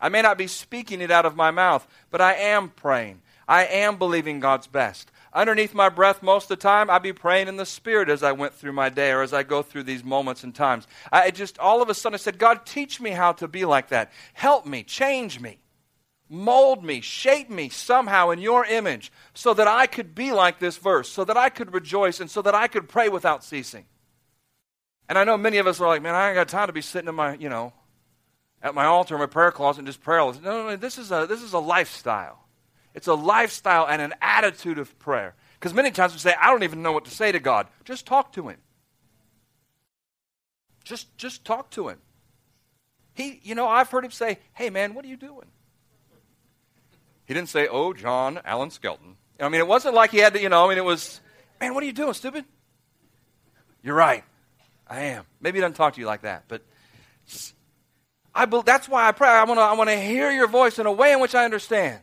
I 0.00 0.08
may 0.08 0.20
not 0.20 0.36
be 0.36 0.48
speaking 0.48 1.00
it 1.00 1.10
out 1.10 1.24
of 1.24 1.36
my 1.36 1.50
mouth, 1.50 1.86
but 2.10 2.20
I 2.20 2.34
am 2.34 2.68
praying. 2.68 3.22
I 3.46 3.64
am 3.64 3.96
believing 3.96 4.40
God's 4.40 4.66
best 4.66 5.10
underneath 5.34 5.74
my 5.74 5.88
breath 5.88 6.22
most 6.22 6.44
of 6.44 6.48
the 6.50 6.56
time, 6.56 6.88
I'd 6.88 7.02
be 7.02 7.12
praying 7.12 7.48
in 7.48 7.56
the 7.56 7.66
Spirit 7.66 8.08
as 8.08 8.22
I 8.22 8.32
went 8.32 8.54
through 8.54 8.72
my 8.72 8.88
day 8.88 9.10
or 9.10 9.22
as 9.22 9.32
I 9.32 9.42
go 9.42 9.62
through 9.62 9.82
these 9.82 10.04
moments 10.04 10.44
and 10.44 10.54
times. 10.54 10.86
I 11.12 11.30
just, 11.30 11.58
all 11.58 11.82
of 11.82 11.88
a 11.88 11.94
sudden, 11.94 12.14
I 12.14 12.18
said, 12.18 12.38
God, 12.38 12.64
teach 12.64 13.00
me 13.00 13.10
how 13.10 13.32
to 13.32 13.48
be 13.48 13.64
like 13.64 13.88
that. 13.88 14.12
Help 14.32 14.64
me, 14.64 14.84
change 14.84 15.40
me, 15.40 15.58
mold 16.28 16.84
me, 16.84 17.00
shape 17.00 17.50
me 17.50 17.68
somehow 17.68 18.30
in 18.30 18.38
your 18.38 18.64
image 18.64 19.12
so 19.34 19.52
that 19.54 19.68
I 19.68 19.86
could 19.86 20.14
be 20.14 20.32
like 20.32 20.60
this 20.60 20.76
verse, 20.76 21.08
so 21.08 21.24
that 21.24 21.36
I 21.36 21.48
could 21.48 21.74
rejoice, 21.74 22.20
and 22.20 22.30
so 22.30 22.40
that 22.42 22.54
I 22.54 22.68
could 22.68 22.88
pray 22.88 23.08
without 23.08 23.42
ceasing. 23.44 23.86
And 25.08 25.18
I 25.18 25.24
know 25.24 25.36
many 25.36 25.58
of 25.58 25.66
us 25.66 25.80
are 25.80 25.88
like, 25.88 26.02
man, 26.02 26.14
I 26.14 26.28
ain't 26.28 26.34
got 26.34 26.48
time 26.48 26.68
to 26.68 26.72
be 26.72 26.80
sitting 26.80 27.08
in 27.08 27.14
my, 27.14 27.34
you 27.34 27.48
know, 27.48 27.72
at 28.62 28.74
my 28.74 28.86
altar 28.86 29.14
in 29.14 29.20
my 29.20 29.26
prayer 29.26 29.52
closet 29.52 29.80
and 29.80 29.86
just 29.86 30.00
pray. 30.00 30.18
No, 30.18 30.32
no, 30.32 30.68
no, 30.68 30.76
this 30.76 30.96
is 30.96 31.12
a, 31.12 31.26
this 31.28 31.42
is 31.42 31.52
a 31.52 31.58
lifestyle. 31.58 32.46
It's 32.94 33.06
a 33.06 33.14
lifestyle 33.14 33.86
and 33.86 34.00
an 34.00 34.14
attitude 34.22 34.78
of 34.78 34.98
prayer. 34.98 35.34
Because 35.54 35.74
many 35.74 35.90
times 35.90 36.12
we 36.12 36.18
say, 36.18 36.34
I 36.40 36.50
don't 36.50 36.62
even 36.62 36.82
know 36.82 36.92
what 36.92 37.04
to 37.04 37.10
say 37.10 37.32
to 37.32 37.40
God. 37.40 37.66
Just 37.84 38.06
talk 38.06 38.32
to 38.32 38.48
Him. 38.48 38.58
Just, 40.84 41.16
just 41.18 41.44
talk 41.44 41.70
to 41.72 41.88
Him. 41.88 41.98
He, 43.14 43.40
you 43.42 43.54
know, 43.54 43.66
I've 43.68 43.90
heard 43.90 44.04
him 44.04 44.10
say, 44.10 44.38
Hey, 44.52 44.70
man, 44.70 44.94
what 44.94 45.04
are 45.04 45.08
you 45.08 45.16
doing? 45.16 45.46
He 47.26 47.32
didn't 47.32 47.48
say, 47.48 47.68
Oh, 47.68 47.92
John 47.92 48.40
Allen 48.44 48.70
Skelton. 48.70 49.16
I 49.40 49.48
mean, 49.48 49.60
it 49.60 49.66
wasn't 49.66 49.94
like 49.94 50.10
he 50.10 50.18
had 50.18 50.34
to, 50.34 50.40
you 50.40 50.48
know, 50.48 50.66
I 50.66 50.68
mean, 50.68 50.78
it 50.78 50.84
was, 50.84 51.20
Man, 51.60 51.74
what 51.74 51.82
are 51.82 51.86
you 51.86 51.92
doing, 51.92 52.14
stupid? 52.14 52.44
You're 53.82 53.94
right. 53.94 54.24
I 54.94 55.02
am. 55.04 55.24
Maybe 55.40 55.58
he 55.58 55.60
doesn't 55.60 55.76
talk 55.76 55.94
to 55.94 56.00
you 56.00 56.06
like 56.06 56.22
that, 56.22 56.44
but 56.48 56.62
I, 58.34 58.46
that's 58.46 58.88
why 58.88 59.06
I 59.06 59.12
pray. 59.12 59.28
I 59.28 59.44
want 59.44 59.58
to 59.58 59.62
I 59.62 59.74
wanna 59.74 59.96
hear 59.96 60.30
your 60.30 60.48
voice 60.48 60.78
in 60.78 60.86
a 60.86 60.92
way 60.92 61.12
in 61.12 61.20
which 61.20 61.34
I 61.34 61.44
understand. 61.44 62.00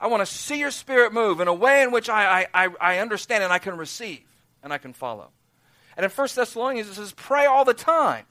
I 0.00 0.08
want 0.08 0.20
to 0.20 0.26
see 0.26 0.58
your 0.58 0.70
spirit 0.70 1.12
move 1.12 1.40
in 1.40 1.48
a 1.48 1.54
way 1.54 1.82
in 1.82 1.90
which 1.90 2.08
I, 2.10 2.46
I, 2.52 2.68
I 2.80 2.98
understand 2.98 3.42
and 3.42 3.52
I 3.52 3.58
can 3.58 3.76
receive 3.76 4.20
and 4.62 4.72
I 4.72 4.78
can 4.78 4.92
follow. 4.92 5.30
And 5.96 6.04
in 6.04 6.10
1 6.10 6.28
Thessalonians, 6.34 6.88
it 6.88 6.94
says, 6.94 7.12
pray 7.12 7.46
all 7.46 7.64
the 7.64 7.74
time. 7.74 8.26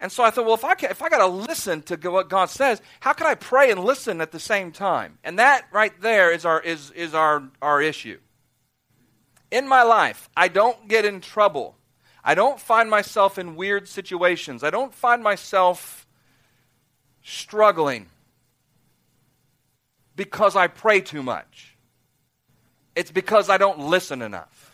And 0.00 0.10
so 0.10 0.24
I 0.24 0.30
thought, 0.30 0.44
well, 0.44 0.54
if 0.54 0.64
I, 0.64 0.74
can, 0.74 0.90
if 0.90 1.00
I 1.00 1.08
got 1.08 1.18
to 1.18 1.26
listen 1.26 1.82
to 1.82 1.96
what 2.10 2.28
God 2.28 2.50
says, 2.50 2.82
how 2.98 3.12
can 3.12 3.28
I 3.28 3.36
pray 3.36 3.70
and 3.70 3.84
listen 3.84 4.20
at 4.20 4.32
the 4.32 4.40
same 4.40 4.72
time? 4.72 5.18
And 5.22 5.38
that 5.38 5.66
right 5.72 5.92
there 6.00 6.32
is 6.32 6.44
our, 6.44 6.60
is, 6.60 6.90
is 6.90 7.14
our, 7.14 7.48
our 7.60 7.80
issue. 7.80 8.18
In 9.52 9.68
my 9.68 9.84
life, 9.84 10.28
I 10.36 10.48
don't 10.48 10.88
get 10.88 11.04
in 11.04 11.20
trouble. 11.20 11.76
I 12.24 12.34
don't 12.34 12.60
find 12.60 12.88
myself 12.88 13.38
in 13.38 13.56
weird 13.56 13.88
situations. 13.88 14.62
I 14.62 14.70
don't 14.70 14.94
find 14.94 15.22
myself 15.22 16.06
struggling 17.22 18.08
because 20.14 20.56
I 20.56 20.66
pray 20.68 21.00
too 21.00 21.22
much. 21.22 21.76
It's 22.94 23.10
because 23.10 23.48
I 23.48 23.56
don't 23.56 23.78
listen 23.78 24.22
enough. 24.22 24.72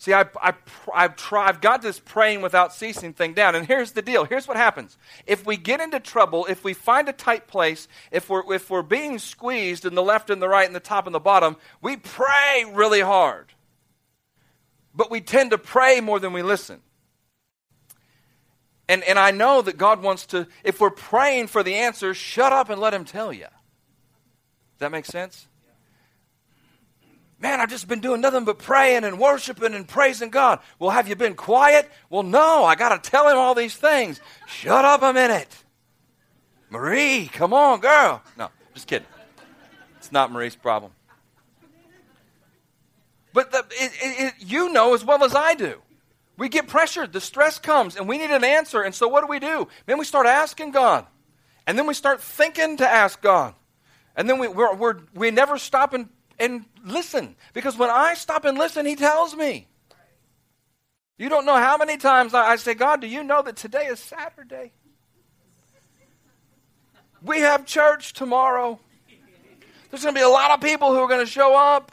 See, 0.00 0.14
I, 0.14 0.24
I, 0.40 0.54
I've, 0.94 1.16
tried, 1.16 1.48
I've 1.48 1.60
got 1.60 1.82
this 1.82 2.00
praying 2.00 2.40
without 2.40 2.72
ceasing 2.72 3.12
thing 3.12 3.34
down. 3.34 3.54
And 3.54 3.66
here's 3.66 3.92
the 3.92 4.00
deal. 4.00 4.24
Here's 4.24 4.48
what 4.48 4.56
happens. 4.56 4.96
If 5.26 5.44
we 5.44 5.58
get 5.58 5.80
into 5.80 6.00
trouble, 6.00 6.46
if 6.46 6.64
we 6.64 6.72
find 6.72 7.06
a 7.08 7.12
tight 7.12 7.46
place, 7.48 7.86
if 8.10 8.30
we're, 8.30 8.54
if 8.54 8.70
we're 8.70 8.80
being 8.80 9.18
squeezed 9.18 9.84
in 9.84 9.94
the 9.94 10.02
left 10.02 10.30
and 10.30 10.40
the 10.40 10.48
right 10.48 10.66
and 10.66 10.74
the 10.74 10.80
top 10.80 11.04
and 11.04 11.14
the 11.14 11.20
bottom, 11.20 11.56
we 11.82 11.98
pray 11.98 12.64
really 12.72 13.02
hard. 13.02 13.52
But 14.94 15.10
we 15.10 15.20
tend 15.20 15.50
to 15.52 15.58
pray 15.58 16.00
more 16.00 16.18
than 16.18 16.32
we 16.32 16.42
listen. 16.42 16.80
And, 18.88 19.04
and 19.04 19.18
I 19.18 19.30
know 19.30 19.62
that 19.62 19.78
God 19.78 20.02
wants 20.02 20.26
to, 20.26 20.48
if 20.64 20.80
we're 20.80 20.90
praying 20.90 21.46
for 21.46 21.62
the 21.62 21.74
answer, 21.76 22.12
shut 22.12 22.52
up 22.52 22.70
and 22.70 22.80
let 22.80 22.92
Him 22.92 23.04
tell 23.04 23.32
you. 23.32 23.44
Does 23.44 24.80
that 24.80 24.90
make 24.90 25.04
sense? 25.04 25.46
Man, 27.38 27.60
I've 27.60 27.70
just 27.70 27.88
been 27.88 28.00
doing 28.00 28.20
nothing 28.20 28.44
but 28.44 28.58
praying 28.58 29.04
and 29.04 29.18
worshiping 29.18 29.74
and 29.74 29.86
praising 29.86 30.28
God. 30.28 30.58
Well, 30.78 30.90
have 30.90 31.08
you 31.08 31.16
been 31.16 31.34
quiet? 31.34 31.88
Well, 32.10 32.22
no, 32.24 32.64
I 32.64 32.74
got 32.74 33.02
to 33.02 33.10
tell 33.10 33.28
Him 33.28 33.38
all 33.38 33.54
these 33.54 33.76
things. 33.76 34.20
Shut 34.46 34.84
up 34.84 35.02
a 35.02 35.12
minute. 35.12 35.56
Marie, 36.68 37.30
come 37.32 37.54
on, 37.54 37.80
girl. 37.80 38.22
No, 38.36 38.50
just 38.74 38.86
kidding. 38.86 39.06
It's 39.98 40.12
not 40.12 40.32
Marie's 40.32 40.56
problem. 40.56 40.92
But 43.32 43.52
the, 43.52 43.64
it, 43.70 43.92
it, 44.02 44.34
you 44.38 44.72
know 44.72 44.94
as 44.94 45.04
well 45.04 45.24
as 45.24 45.34
I 45.34 45.54
do. 45.54 45.80
We 46.36 46.48
get 46.48 46.68
pressured. 46.68 47.12
The 47.12 47.20
stress 47.20 47.58
comes, 47.58 47.96
and 47.96 48.08
we 48.08 48.18
need 48.18 48.30
an 48.30 48.44
answer. 48.44 48.82
And 48.82 48.94
so, 48.94 49.08
what 49.08 49.20
do 49.20 49.26
we 49.26 49.38
do? 49.38 49.68
Then 49.86 49.98
we 49.98 50.04
start 50.04 50.26
asking 50.26 50.70
God. 50.70 51.06
And 51.66 51.78
then 51.78 51.86
we 51.86 51.94
start 51.94 52.22
thinking 52.22 52.78
to 52.78 52.88
ask 52.88 53.20
God. 53.20 53.54
And 54.16 54.28
then 54.28 54.38
we, 54.38 54.48
we're, 54.48 54.74
we're, 54.74 54.96
we 55.14 55.30
never 55.30 55.58
stop 55.58 55.92
and, 55.92 56.08
and 56.38 56.64
listen. 56.84 57.36
Because 57.52 57.76
when 57.76 57.90
I 57.90 58.14
stop 58.14 58.44
and 58.44 58.56
listen, 58.58 58.86
He 58.86 58.96
tells 58.96 59.36
me. 59.36 59.68
You 61.18 61.28
don't 61.28 61.44
know 61.44 61.56
how 61.56 61.76
many 61.76 61.98
times 61.98 62.32
I, 62.32 62.52
I 62.52 62.56
say, 62.56 62.72
God, 62.72 63.02
do 63.02 63.06
you 63.06 63.22
know 63.22 63.42
that 63.42 63.56
today 63.56 63.86
is 63.86 64.00
Saturday? 64.00 64.72
We 67.22 67.40
have 67.40 67.66
church 67.66 68.14
tomorrow. 68.14 68.80
There's 69.90 70.02
going 70.02 70.14
to 70.14 70.18
be 70.18 70.24
a 70.24 70.28
lot 70.30 70.52
of 70.52 70.62
people 70.62 70.94
who 70.94 71.00
are 71.00 71.08
going 71.08 71.20
to 71.20 71.30
show 71.30 71.54
up. 71.54 71.92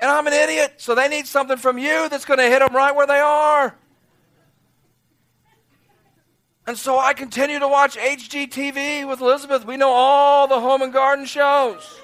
And 0.00 0.10
I'm 0.10 0.26
an 0.26 0.32
idiot, 0.32 0.74
so 0.78 0.94
they 0.94 1.08
need 1.08 1.26
something 1.26 1.58
from 1.58 1.76
you 1.78 2.08
that's 2.08 2.24
going 2.24 2.38
to 2.38 2.44
hit 2.44 2.60
them 2.60 2.74
right 2.74 2.94
where 2.94 3.06
they 3.06 3.18
are. 3.18 3.74
And 6.66 6.78
so 6.78 6.98
I 6.98 7.12
continue 7.14 7.58
to 7.58 7.68
watch 7.68 7.96
HGTV 7.96 9.06
with 9.08 9.20
Elizabeth. 9.20 9.66
We 9.66 9.76
know 9.76 9.90
all 9.90 10.46
the 10.46 10.60
home 10.60 10.82
and 10.82 10.92
garden 10.92 11.26
shows. 11.26 11.98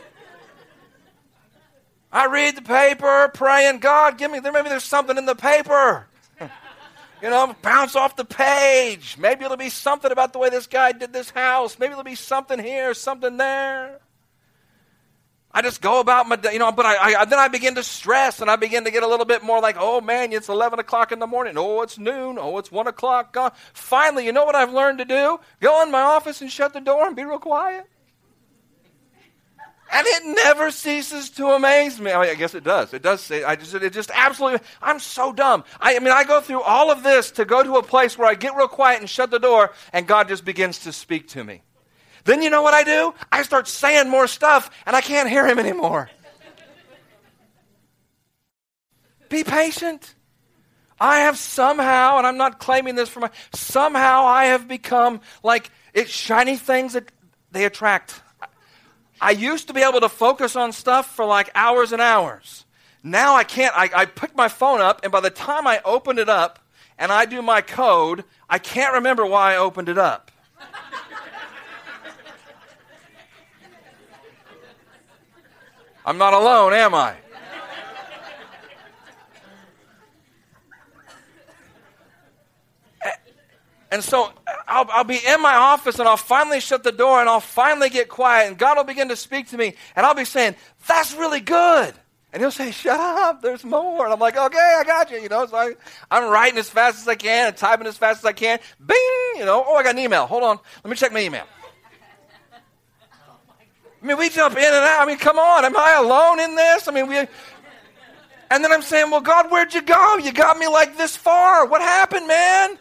I 2.12 2.26
read 2.26 2.56
the 2.56 2.62
paper, 2.62 3.30
praying, 3.32 3.78
God, 3.78 4.18
give 4.18 4.30
me, 4.30 4.40
there 4.40 4.52
maybe 4.52 4.68
there's 4.68 4.84
something 4.84 5.16
in 5.16 5.26
the 5.26 5.34
paper. 5.34 6.06
you 6.40 7.30
know, 7.30 7.54
bounce 7.62 7.96
off 7.96 8.16
the 8.16 8.24
page. 8.24 9.16
Maybe 9.18 9.44
it'll 9.44 9.56
be 9.56 9.70
something 9.70 10.10
about 10.10 10.32
the 10.32 10.38
way 10.38 10.48
this 10.48 10.66
guy 10.66 10.92
did 10.92 11.12
this 11.12 11.30
house. 11.30 11.78
Maybe 11.78 11.92
it'll 11.92 12.04
be 12.04 12.14
something 12.14 12.58
here, 12.58 12.92
something 12.94 13.36
there. 13.36 14.00
I 15.56 15.62
just 15.62 15.80
go 15.80 16.00
about 16.00 16.28
my 16.28 16.36
day, 16.36 16.52
you 16.52 16.58
know, 16.58 16.70
but 16.70 16.84
I, 16.84 17.22
I, 17.22 17.24
then 17.24 17.38
I 17.38 17.48
begin 17.48 17.76
to 17.76 17.82
stress 17.82 18.42
and 18.42 18.50
I 18.50 18.56
begin 18.56 18.84
to 18.84 18.90
get 18.90 19.02
a 19.02 19.06
little 19.06 19.24
bit 19.24 19.42
more 19.42 19.58
like, 19.58 19.76
oh 19.78 20.02
man, 20.02 20.30
it's 20.34 20.50
11 20.50 20.78
o'clock 20.78 21.12
in 21.12 21.18
the 21.18 21.26
morning. 21.26 21.54
Oh, 21.56 21.80
it's 21.80 21.96
noon. 21.96 22.36
Oh, 22.38 22.58
it's 22.58 22.70
1 22.70 22.86
o'clock. 22.86 23.34
Uh, 23.34 23.48
finally, 23.72 24.26
you 24.26 24.32
know 24.32 24.44
what 24.44 24.54
I've 24.54 24.74
learned 24.74 24.98
to 24.98 25.06
do? 25.06 25.40
Go 25.60 25.82
in 25.82 25.90
my 25.90 26.02
office 26.02 26.42
and 26.42 26.52
shut 26.52 26.74
the 26.74 26.80
door 26.80 27.06
and 27.06 27.16
be 27.16 27.24
real 27.24 27.38
quiet. 27.38 27.86
And 29.90 30.06
it 30.06 30.36
never 30.44 30.70
ceases 30.70 31.30
to 31.30 31.46
amaze 31.46 31.98
me. 31.98 32.12
I, 32.12 32.20
mean, 32.20 32.30
I 32.32 32.34
guess 32.34 32.54
it 32.54 32.62
does. 32.62 32.92
It 32.92 33.00
does. 33.00 33.22
Say, 33.22 33.42
I 33.42 33.56
just, 33.56 33.74
it 33.74 33.94
just 33.94 34.10
absolutely. 34.12 34.60
I'm 34.82 35.00
so 35.00 35.32
dumb. 35.32 35.64
I, 35.80 35.96
I 35.96 36.00
mean, 36.00 36.12
I 36.12 36.24
go 36.24 36.42
through 36.42 36.60
all 36.60 36.90
of 36.90 37.02
this 37.02 37.30
to 37.30 37.46
go 37.46 37.62
to 37.62 37.76
a 37.76 37.82
place 37.82 38.18
where 38.18 38.28
I 38.28 38.34
get 38.34 38.54
real 38.56 38.68
quiet 38.68 39.00
and 39.00 39.08
shut 39.08 39.30
the 39.30 39.38
door, 39.38 39.72
and 39.94 40.06
God 40.06 40.28
just 40.28 40.44
begins 40.44 40.80
to 40.80 40.92
speak 40.92 41.28
to 41.28 41.42
me. 41.42 41.62
Then 42.26 42.42
you 42.42 42.50
know 42.50 42.60
what 42.60 42.74
I 42.74 42.82
do? 42.82 43.14
I 43.32 43.42
start 43.42 43.68
saying 43.68 44.10
more 44.10 44.26
stuff 44.26 44.70
and 44.84 44.94
I 44.94 45.00
can't 45.00 45.30
hear 45.30 45.46
him 45.46 45.58
anymore. 45.58 46.10
Be 49.28 49.44
patient. 49.44 50.14
I 50.98 51.20
have 51.20 51.36
somehow, 51.38 52.18
and 52.18 52.26
I'm 52.26 52.36
not 52.36 52.58
claiming 52.58 52.94
this 52.94 53.08
for 53.08 53.20
my, 53.20 53.30
somehow 53.52 54.24
I 54.24 54.46
have 54.46 54.66
become 54.66 55.20
like 55.42 55.70
it's 55.94 56.10
shiny 56.10 56.56
things 56.56 56.94
that 56.94 57.10
they 57.52 57.64
attract. 57.64 58.20
I 59.20 59.30
used 59.30 59.68
to 59.68 59.74
be 59.74 59.82
able 59.82 60.00
to 60.00 60.08
focus 60.08 60.56
on 60.56 60.72
stuff 60.72 61.14
for 61.14 61.24
like 61.24 61.50
hours 61.54 61.92
and 61.92 62.02
hours. 62.02 62.64
Now 63.02 63.36
I 63.36 63.44
can't. 63.44 63.76
I, 63.76 63.90
I 63.94 64.04
pick 64.06 64.34
my 64.34 64.48
phone 64.48 64.80
up, 64.80 65.00
and 65.02 65.12
by 65.12 65.20
the 65.20 65.30
time 65.30 65.66
I 65.66 65.80
open 65.84 66.18
it 66.18 66.28
up 66.28 66.58
and 66.98 67.12
I 67.12 67.24
do 67.24 67.40
my 67.40 67.60
code, 67.60 68.24
I 68.48 68.58
can't 68.58 68.94
remember 68.94 69.24
why 69.24 69.54
I 69.54 69.58
opened 69.58 69.88
it 69.88 69.98
up. 69.98 70.30
I'm 76.06 76.18
not 76.18 76.32
alone, 76.32 76.72
am 76.72 76.94
I? 76.94 77.16
And 83.90 84.02
so 84.02 84.32
I'll, 84.66 84.86
I'll, 84.90 85.04
be 85.04 85.18
in 85.26 85.40
my 85.40 85.54
office 85.54 85.98
and 85.98 86.08
I'll 86.08 86.16
finally 86.16 86.60
shut 86.60 86.82
the 86.82 86.92
door 86.92 87.20
and 87.20 87.28
I'll 87.28 87.40
finally 87.40 87.88
get 87.88 88.08
quiet 88.08 88.48
and 88.48 88.58
God 88.58 88.76
will 88.76 88.84
begin 88.84 89.08
to 89.08 89.16
speak 89.16 89.48
to 89.50 89.56
me 89.56 89.74
and 89.94 90.04
I'll 90.04 90.14
be 90.14 90.24
saying, 90.24 90.56
That's 90.86 91.14
really 91.14 91.40
good. 91.40 91.94
And 92.32 92.42
he'll 92.42 92.50
say, 92.50 92.72
Shut 92.72 92.98
up, 92.98 93.42
there's 93.42 93.64
more. 93.64 94.04
And 94.04 94.12
I'm 94.12 94.18
like, 94.18 94.36
Okay, 94.36 94.58
I 94.58 94.82
got 94.84 95.10
you. 95.10 95.18
You 95.18 95.28
know, 95.28 95.46
so 95.46 95.56
I, 95.56 95.72
I'm 96.10 96.30
writing 96.30 96.58
as 96.58 96.68
fast 96.68 96.98
as 97.00 97.08
I 97.08 97.14
can 97.14 97.48
and 97.48 97.56
typing 97.56 97.86
as 97.86 97.96
fast 97.96 98.18
as 98.18 98.24
I 98.24 98.32
can. 98.32 98.58
Bing, 98.84 98.98
you 99.36 99.44
know, 99.44 99.64
oh, 99.66 99.76
I 99.76 99.84
got 99.84 99.94
an 99.94 100.00
email. 100.00 100.26
Hold 100.26 100.42
on, 100.42 100.58
let 100.84 100.90
me 100.90 100.96
check 100.96 101.12
my 101.12 101.20
email. 101.20 101.44
I 104.06 104.08
mean, 104.08 104.18
we 104.18 104.28
jump 104.28 104.56
in 104.56 104.62
and 104.62 104.72
out. 104.72 105.02
I 105.02 105.04
mean, 105.04 105.18
come 105.18 105.36
on. 105.36 105.64
Am 105.64 105.76
I 105.76 105.94
alone 105.94 106.38
in 106.38 106.54
this? 106.54 106.86
I 106.86 106.92
mean, 106.92 107.08
we. 107.08 107.16
And 107.18 108.62
then 108.62 108.70
I'm 108.70 108.82
saying, 108.82 109.10
well, 109.10 109.20
God, 109.20 109.50
where'd 109.50 109.74
you 109.74 109.82
go? 109.82 110.18
You 110.18 110.30
got 110.30 110.56
me 110.58 110.68
like 110.68 110.96
this 110.96 111.16
far. 111.16 111.66
What 111.66 111.80
happened, 111.80 112.28
man? 112.28 112.78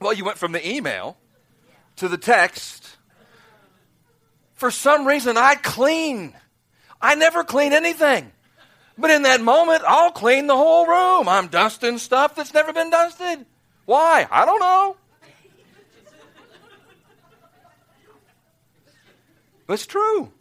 Well, 0.00 0.14
you 0.14 0.24
went 0.24 0.38
from 0.38 0.52
the 0.52 0.66
email 0.66 1.18
to 1.96 2.08
the 2.08 2.16
text. 2.16 2.96
For 4.54 4.70
some 4.70 5.06
reason, 5.06 5.36
I 5.36 5.56
clean. 5.56 6.32
I 6.98 7.14
never 7.14 7.44
clean 7.44 7.74
anything. 7.74 8.32
But 8.96 9.10
in 9.10 9.24
that 9.24 9.42
moment, 9.42 9.82
I'll 9.86 10.12
clean 10.12 10.46
the 10.46 10.56
whole 10.56 10.86
room. 10.86 11.28
I'm 11.28 11.48
dusting 11.48 11.98
stuff 11.98 12.34
that's 12.34 12.54
never 12.54 12.72
been 12.72 12.88
dusted. 12.88 13.44
Why? 13.84 14.26
I 14.30 14.46
don't 14.46 14.60
know. 14.60 14.96
It's 19.72 19.86
true. 19.86 20.32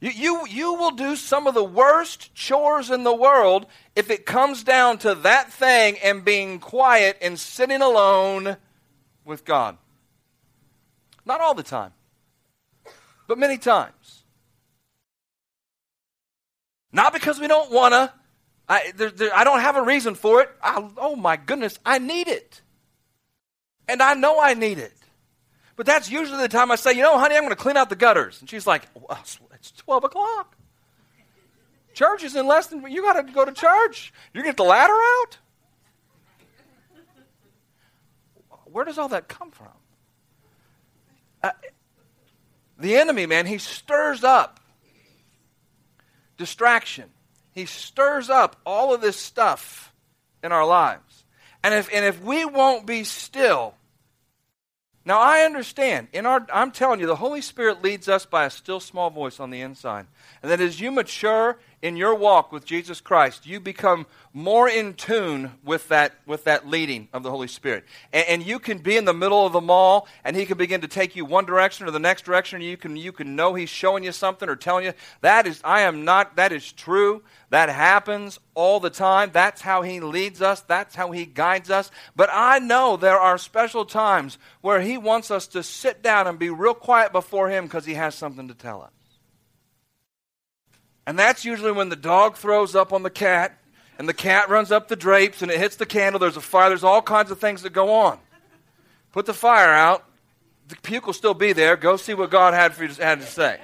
You, 0.00 0.10
you, 0.10 0.46
you 0.48 0.74
will 0.74 0.90
do 0.90 1.16
some 1.16 1.46
of 1.46 1.54
the 1.54 1.64
worst 1.64 2.34
chores 2.34 2.90
in 2.90 3.02
the 3.02 3.14
world 3.14 3.66
if 3.94 4.10
it 4.10 4.26
comes 4.26 4.62
down 4.62 4.98
to 4.98 5.14
that 5.14 5.52
thing 5.52 5.96
and 6.02 6.24
being 6.24 6.58
quiet 6.58 7.16
and 7.22 7.38
sitting 7.38 7.80
alone 7.80 8.56
with 9.24 9.44
God. 9.44 9.78
Not 11.24 11.40
all 11.40 11.54
the 11.54 11.62
time, 11.62 11.92
but 13.26 13.38
many 13.38 13.58
times. 13.58 14.24
Not 16.92 17.12
because 17.12 17.40
we 17.40 17.48
don't 17.48 17.72
want 17.72 17.92
to. 17.92 18.12
I, 18.68 18.92
there, 18.96 19.10
there, 19.10 19.34
I 19.34 19.44
don't 19.44 19.60
have 19.60 19.76
a 19.76 19.82
reason 19.82 20.14
for 20.14 20.40
it. 20.42 20.50
I, 20.62 20.88
oh 20.96 21.16
my 21.16 21.36
goodness, 21.36 21.78
I 21.84 21.98
need 21.98 22.28
it. 22.28 22.62
And 23.88 24.02
I 24.02 24.14
know 24.14 24.40
I 24.40 24.54
need 24.54 24.78
it. 24.78 24.95
But 25.76 25.84
that's 25.86 26.10
usually 26.10 26.40
the 26.40 26.48
time 26.48 26.70
I 26.70 26.76
say, 26.76 26.92
you 26.92 27.02
know, 27.02 27.18
honey, 27.18 27.36
I'm 27.36 27.42
going 27.42 27.50
to 27.50 27.56
clean 27.56 27.76
out 27.76 27.90
the 27.90 27.96
gutters. 27.96 28.40
And 28.40 28.48
she's 28.48 28.66
like, 28.66 28.88
well, 28.94 29.18
it's 29.52 29.72
12 29.72 30.04
o'clock. 30.04 30.56
Church 31.92 32.24
is 32.24 32.34
in 32.34 32.46
less 32.46 32.66
than, 32.68 32.90
you 32.90 33.02
got 33.02 33.14
to 33.14 33.32
go 33.32 33.44
to 33.44 33.52
church. 33.52 34.12
You 34.34 34.42
get 34.42 34.56
the 34.56 34.64
ladder 34.64 34.92
out? 34.92 35.38
Where 38.64 38.84
does 38.84 38.98
all 38.98 39.08
that 39.08 39.28
come 39.28 39.50
from? 39.50 39.68
Uh, 41.42 41.50
the 42.78 42.96
enemy, 42.96 43.26
man, 43.26 43.46
he 43.46 43.58
stirs 43.58 44.24
up 44.24 44.60
distraction. 46.36 47.10
He 47.52 47.64
stirs 47.64 48.28
up 48.28 48.60
all 48.66 48.94
of 48.94 49.00
this 49.00 49.16
stuff 49.16 49.94
in 50.42 50.52
our 50.52 50.66
lives. 50.66 51.24
And 51.64 51.74
if, 51.74 51.88
and 51.92 52.04
if 52.04 52.22
we 52.22 52.44
won't 52.44 52.86
be 52.86 53.04
still, 53.04 53.74
now 55.06 55.20
I 55.20 55.42
understand. 55.42 56.08
In 56.12 56.26
our 56.26 56.44
I'm 56.52 56.72
telling 56.72 56.98
you, 56.98 57.06
the 57.06 57.16
Holy 57.16 57.40
Spirit 57.40 57.82
leads 57.82 58.08
us 58.08 58.26
by 58.26 58.44
a 58.44 58.50
still 58.50 58.80
small 58.80 59.08
voice 59.08 59.38
on 59.38 59.50
the 59.50 59.60
inside. 59.60 60.06
And 60.42 60.50
that 60.50 60.60
as 60.60 60.80
you 60.80 60.90
mature 60.90 61.58
in 61.82 61.96
your 61.96 62.14
walk 62.14 62.52
with 62.52 62.64
Jesus 62.64 63.00
Christ, 63.00 63.46
you 63.46 63.60
become 63.60 64.06
more 64.32 64.68
in 64.68 64.94
tune 64.94 65.52
with 65.64 65.88
that, 65.88 66.14
with 66.26 66.44
that 66.44 66.66
leading 66.66 67.08
of 67.12 67.22
the 67.22 67.30
Holy 67.30 67.48
Spirit. 67.48 67.84
And, 68.12 68.26
and, 68.28 68.46
you 68.46 68.58
can 68.58 68.78
be 68.78 68.96
in 68.96 69.04
the 69.04 69.14
middle 69.14 69.46
of 69.46 69.52
the 69.52 69.60
mall, 69.60 70.08
and 70.24 70.34
He 70.34 70.46
can 70.46 70.58
begin 70.58 70.80
to 70.80 70.88
take 70.88 71.16
you 71.16 71.24
one 71.24 71.44
direction 71.44 71.86
or 71.86 71.90
the 71.90 71.98
next 71.98 72.24
direction. 72.24 72.60
You 72.60 72.76
can, 72.76 72.96
you 72.96 73.12
can 73.12 73.36
know 73.36 73.54
He's 73.54 73.68
showing 73.68 74.04
you 74.04 74.12
something 74.12 74.48
or 74.48 74.56
telling 74.56 74.84
you, 74.84 74.94
that 75.20 75.46
is, 75.46 75.60
I 75.64 75.82
am 75.82 76.04
not, 76.04 76.36
that 76.36 76.52
is 76.52 76.72
true. 76.72 77.22
That 77.50 77.68
happens 77.68 78.40
all 78.54 78.80
the 78.80 78.90
time. 78.90 79.30
That's 79.32 79.60
how 79.60 79.82
He 79.82 80.00
leads 80.00 80.42
us. 80.42 80.62
That's 80.62 80.94
how 80.94 81.12
He 81.12 81.26
guides 81.26 81.70
us. 81.70 81.90
But 82.14 82.30
I 82.32 82.58
know 82.58 82.96
there 82.96 83.20
are 83.20 83.38
special 83.38 83.84
times 83.84 84.38
where 84.60 84.80
He 84.80 84.98
wants 84.98 85.30
us 85.30 85.46
to 85.48 85.62
sit 85.62 86.02
down 86.02 86.26
and 86.26 86.38
be 86.38 86.50
real 86.50 86.74
quiet 86.74 87.12
before 87.12 87.50
Him 87.50 87.64
because 87.64 87.84
He 87.84 87.94
has 87.94 88.14
something 88.14 88.48
to 88.48 88.54
tell 88.54 88.82
us. 88.82 88.90
And 91.06 91.18
that's 91.18 91.44
usually 91.44 91.72
when 91.72 91.88
the 91.88 91.96
dog 91.96 92.36
throws 92.36 92.74
up 92.74 92.92
on 92.92 93.02
the 93.02 93.10
cat 93.10 93.58
and 93.98 94.08
the 94.08 94.14
cat 94.14 94.48
runs 94.48 94.72
up 94.72 94.88
the 94.88 94.96
drapes 94.96 95.40
and 95.40 95.50
it 95.50 95.58
hits 95.58 95.76
the 95.76 95.86
candle. 95.86 96.18
There's 96.18 96.36
a 96.36 96.40
fire. 96.40 96.68
There's 96.68 96.84
all 96.84 97.00
kinds 97.00 97.30
of 97.30 97.38
things 97.38 97.62
that 97.62 97.72
go 97.72 97.92
on. 97.92 98.18
Put 99.12 99.26
the 99.26 99.34
fire 99.34 99.72
out. 99.72 100.04
The 100.68 100.76
puke 100.76 101.06
will 101.06 101.12
still 101.12 101.34
be 101.34 101.52
there. 101.52 101.76
Go 101.76 101.96
see 101.96 102.12
what 102.12 102.30
God 102.30 102.52
had 102.52 102.74
for 102.74 102.82
you 102.82 102.88
to, 102.88 103.04
had 103.04 103.20
to 103.20 103.26
say. 103.26 103.60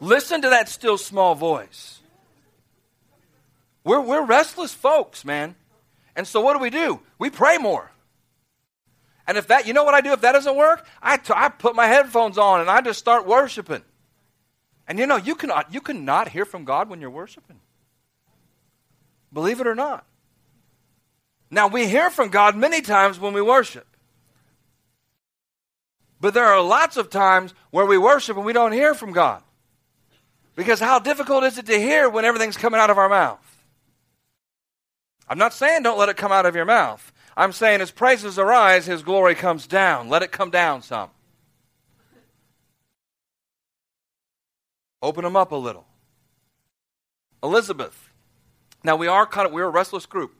Listen 0.00 0.42
to 0.42 0.50
that 0.50 0.68
still 0.68 0.98
small 0.98 1.34
voice. 1.34 2.00
We're, 3.84 4.00
we're 4.00 4.24
restless 4.24 4.74
folks, 4.74 5.24
man. 5.24 5.54
And 6.14 6.26
so 6.26 6.42
what 6.42 6.52
do 6.52 6.58
we 6.58 6.70
do? 6.70 7.00
We 7.18 7.30
pray 7.30 7.56
more. 7.56 7.90
And 9.26 9.38
if 9.38 9.46
that, 9.46 9.66
you 9.66 9.72
know 9.72 9.84
what 9.84 9.94
I 9.94 10.02
do 10.02 10.12
if 10.12 10.20
that 10.20 10.32
doesn't 10.32 10.56
work? 10.56 10.86
I, 11.02 11.16
t- 11.16 11.32
I 11.34 11.48
put 11.48 11.74
my 11.74 11.86
headphones 11.86 12.36
on 12.36 12.60
and 12.60 12.68
I 12.68 12.82
just 12.82 12.98
start 12.98 13.26
worshiping. 13.26 13.82
And 14.86 14.98
you 14.98 15.06
know, 15.06 15.16
you 15.16 15.34
cannot, 15.34 15.72
you 15.72 15.80
cannot 15.80 16.28
hear 16.28 16.44
from 16.44 16.64
God 16.64 16.88
when 16.88 17.00
you're 17.00 17.10
worshiping. 17.10 17.60
Believe 19.32 19.60
it 19.60 19.66
or 19.66 19.74
not. 19.74 20.06
Now, 21.50 21.68
we 21.68 21.86
hear 21.86 22.10
from 22.10 22.28
God 22.28 22.56
many 22.56 22.80
times 22.80 23.18
when 23.18 23.32
we 23.32 23.40
worship. 23.40 23.86
But 26.20 26.34
there 26.34 26.46
are 26.46 26.62
lots 26.62 26.96
of 26.96 27.10
times 27.10 27.54
where 27.70 27.86
we 27.86 27.98
worship 27.98 28.36
and 28.36 28.46
we 28.46 28.52
don't 28.52 28.72
hear 28.72 28.94
from 28.94 29.12
God. 29.12 29.42
Because 30.56 30.80
how 30.80 30.98
difficult 30.98 31.44
is 31.44 31.58
it 31.58 31.66
to 31.66 31.78
hear 31.78 32.08
when 32.08 32.24
everything's 32.24 32.56
coming 32.56 32.80
out 32.80 32.90
of 32.90 32.98
our 32.98 33.08
mouth? 33.08 33.40
I'm 35.28 35.38
not 35.38 35.52
saying 35.52 35.82
don't 35.82 35.98
let 35.98 36.08
it 36.08 36.16
come 36.16 36.32
out 36.32 36.46
of 36.46 36.54
your 36.54 36.64
mouth. 36.64 37.12
I'm 37.36 37.52
saying 37.52 37.80
as 37.80 37.90
praises 37.90 38.38
arise, 38.38 38.86
his 38.86 39.02
glory 39.02 39.34
comes 39.34 39.66
down. 39.66 40.08
Let 40.08 40.22
it 40.22 40.30
come 40.30 40.50
down 40.50 40.82
some. 40.82 41.10
Open 45.04 45.22
them 45.22 45.36
up 45.36 45.52
a 45.52 45.56
little. 45.56 45.86
Elizabeth. 47.42 48.08
Now 48.82 48.96
we 48.96 49.06
are 49.06 49.26
kind 49.26 49.46
of 49.46 49.52
we're 49.52 49.66
a 49.66 49.70
restless 49.70 50.06
group. 50.06 50.34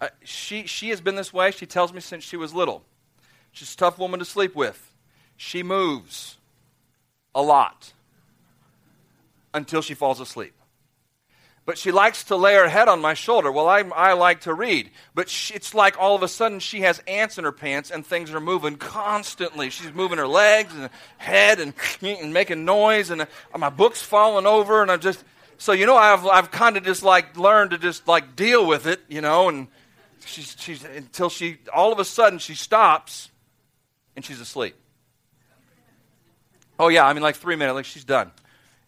Uh, 0.00 0.08
she 0.24 0.66
she 0.66 0.88
has 0.88 1.00
been 1.00 1.14
this 1.14 1.32
way. 1.32 1.52
She 1.52 1.66
tells 1.66 1.92
me 1.92 2.00
since 2.00 2.24
she 2.24 2.36
was 2.36 2.52
little. 2.52 2.84
She's 3.52 3.72
a 3.72 3.76
tough 3.76 3.96
woman 3.96 4.18
to 4.18 4.24
sleep 4.24 4.56
with. 4.56 4.92
She 5.36 5.62
moves 5.62 6.36
a 7.32 7.42
lot 7.42 7.92
until 9.54 9.82
she 9.82 9.94
falls 9.94 10.18
asleep 10.18 10.57
but 11.68 11.76
she 11.76 11.92
likes 11.92 12.24
to 12.24 12.34
lay 12.34 12.54
her 12.54 12.66
head 12.66 12.88
on 12.88 12.98
my 13.02 13.12
shoulder. 13.12 13.52
Well, 13.52 13.68
I, 13.68 13.80
I 13.80 14.14
like 14.14 14.40
to 14.40 14.54
read. 14.54 14.90
But 15.14 15.28
she, 15.28 15.52
it's 15.52 15.74
like 15.74 15.98
all 16.00 16.16
of 16.16 16.22
a 16.22 16.28
sudden 16.28 16.60
she 16.60 16.80
has 16.80 17.02
ants 17.06 17.36
in 17.36 17.44
her 17.44 17.52
pants 17.52 17.90
and 17.90 18.06
things 18.06 18.32
are 18.32 18.40
moving 18.40 18.76
constantly. 18.76 19.68
She's 19.68 19.92
moving 19.92 20.16
her 20.16 20.26
legs 20.26 20.74
and 20.74 20.88
head 21.18 21.60
and, 21.60 21.74
and 22.00 22.32
making 22.32 22.64
noise, 22.64 23.10
and 23.10 23.20
uh, 23.20 23.26
my 23.58 23.68
book's 23.68 24.00
falling 24.00 24.46
over, 24.46 24.80
and 24.80 24.90
I'm 24.90 25.00
just. 25.00 25.22
So, 25.58 25.72
you 25.72 25.84
know, 25.84 25.94
I've, 25.94 26.24
I've 26.26 26.50
kind 26.50 26.78
of 26.78 26.84
just 26.84 27.02
like 27.02 27.36
learned 27.36 27.72
to 27.72 27.78
just 27.78 28.08
like 28.08 28.34
deal 28.34 28.66
with 28.66 28.86
it, 28.86 29.00
you 29.06 29.20
know, 29.20 29.50
and 29.50 29.68
she's, 30.24 30.56
she's 30.58 30.82
until 30.84 31.28
she, 31.28 31.58
all 31.74 31.92
of 31.92 31.98
a 31.98 32.04
sudden, 32.06 32.38
she 32.38 32.54
stops 32.54 33.30
and 34.16 34.24
she's 34.24 34.40
asleep. 34.40 34.74
Oh, 36.78 36.88
yeah, 36.88 37.06
I 37.06 37.12
mean, 37.12 37.22
like 37.22 37.36
three 37.36 37.56
minutes, 37.56 37.74
like 37.74 37.84
she's 37.84 38.04
done. 38.04 38.30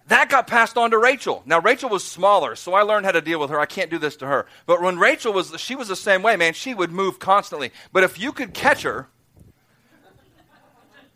That 0.09 0.28
got 0.28 0.47
passed 0.47 0.76
on 0.76 0.90
to 0.90 0.99
Rachel. 0.99 1.42
Now 1.47 1.61
Rachel 1.61 1.88
was 1.88 2.04
smaller, 2.04 2.57
so 2.57 2.75
I 2.75 2.83
learned 2.83 3.07
how 3.07 3.12
to 3.12 3.21
deal 3.21 3.38
with 3.38 3.50
her. 3.50 3.61
I 3.61 3.66
can't 3.66 3.90
do 3.90 3.99
this 3.99 4.16
to 4.16 4.26
her. 4.26 4.47
But 4.66 4.83
when 4.83 4.99
Rachel 4.99 5.33
was 5.33 5.59
she 5.61 5.76
was 5.76 5.88
the 5.88 5.97
same 5.97 6.23
way, 6.23 6.37
man, 6.37 6.52
she 6.52 6.75
would 6.75 6.90
move 6.90 7.19
constantly. 7.19 7.71
But 7.92 8.02
if 8.02 8.19
you 8.19 8.33
could 8.33 8.52
catch 8.52 8.83
her 8.83 9.09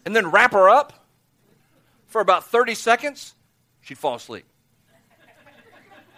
and 0.04 0.14
then 0.14 0.30
wrap 0.30 0.52
her 0.52 0.68
up 0.68 1.04
for 2.06 2.20
about 2.20 2.44
30 2.44 2.74
seconds, 2.74 3.34
she'd 3.80 3.98
fall 3.98 4.14
asleep. 4.14 4.44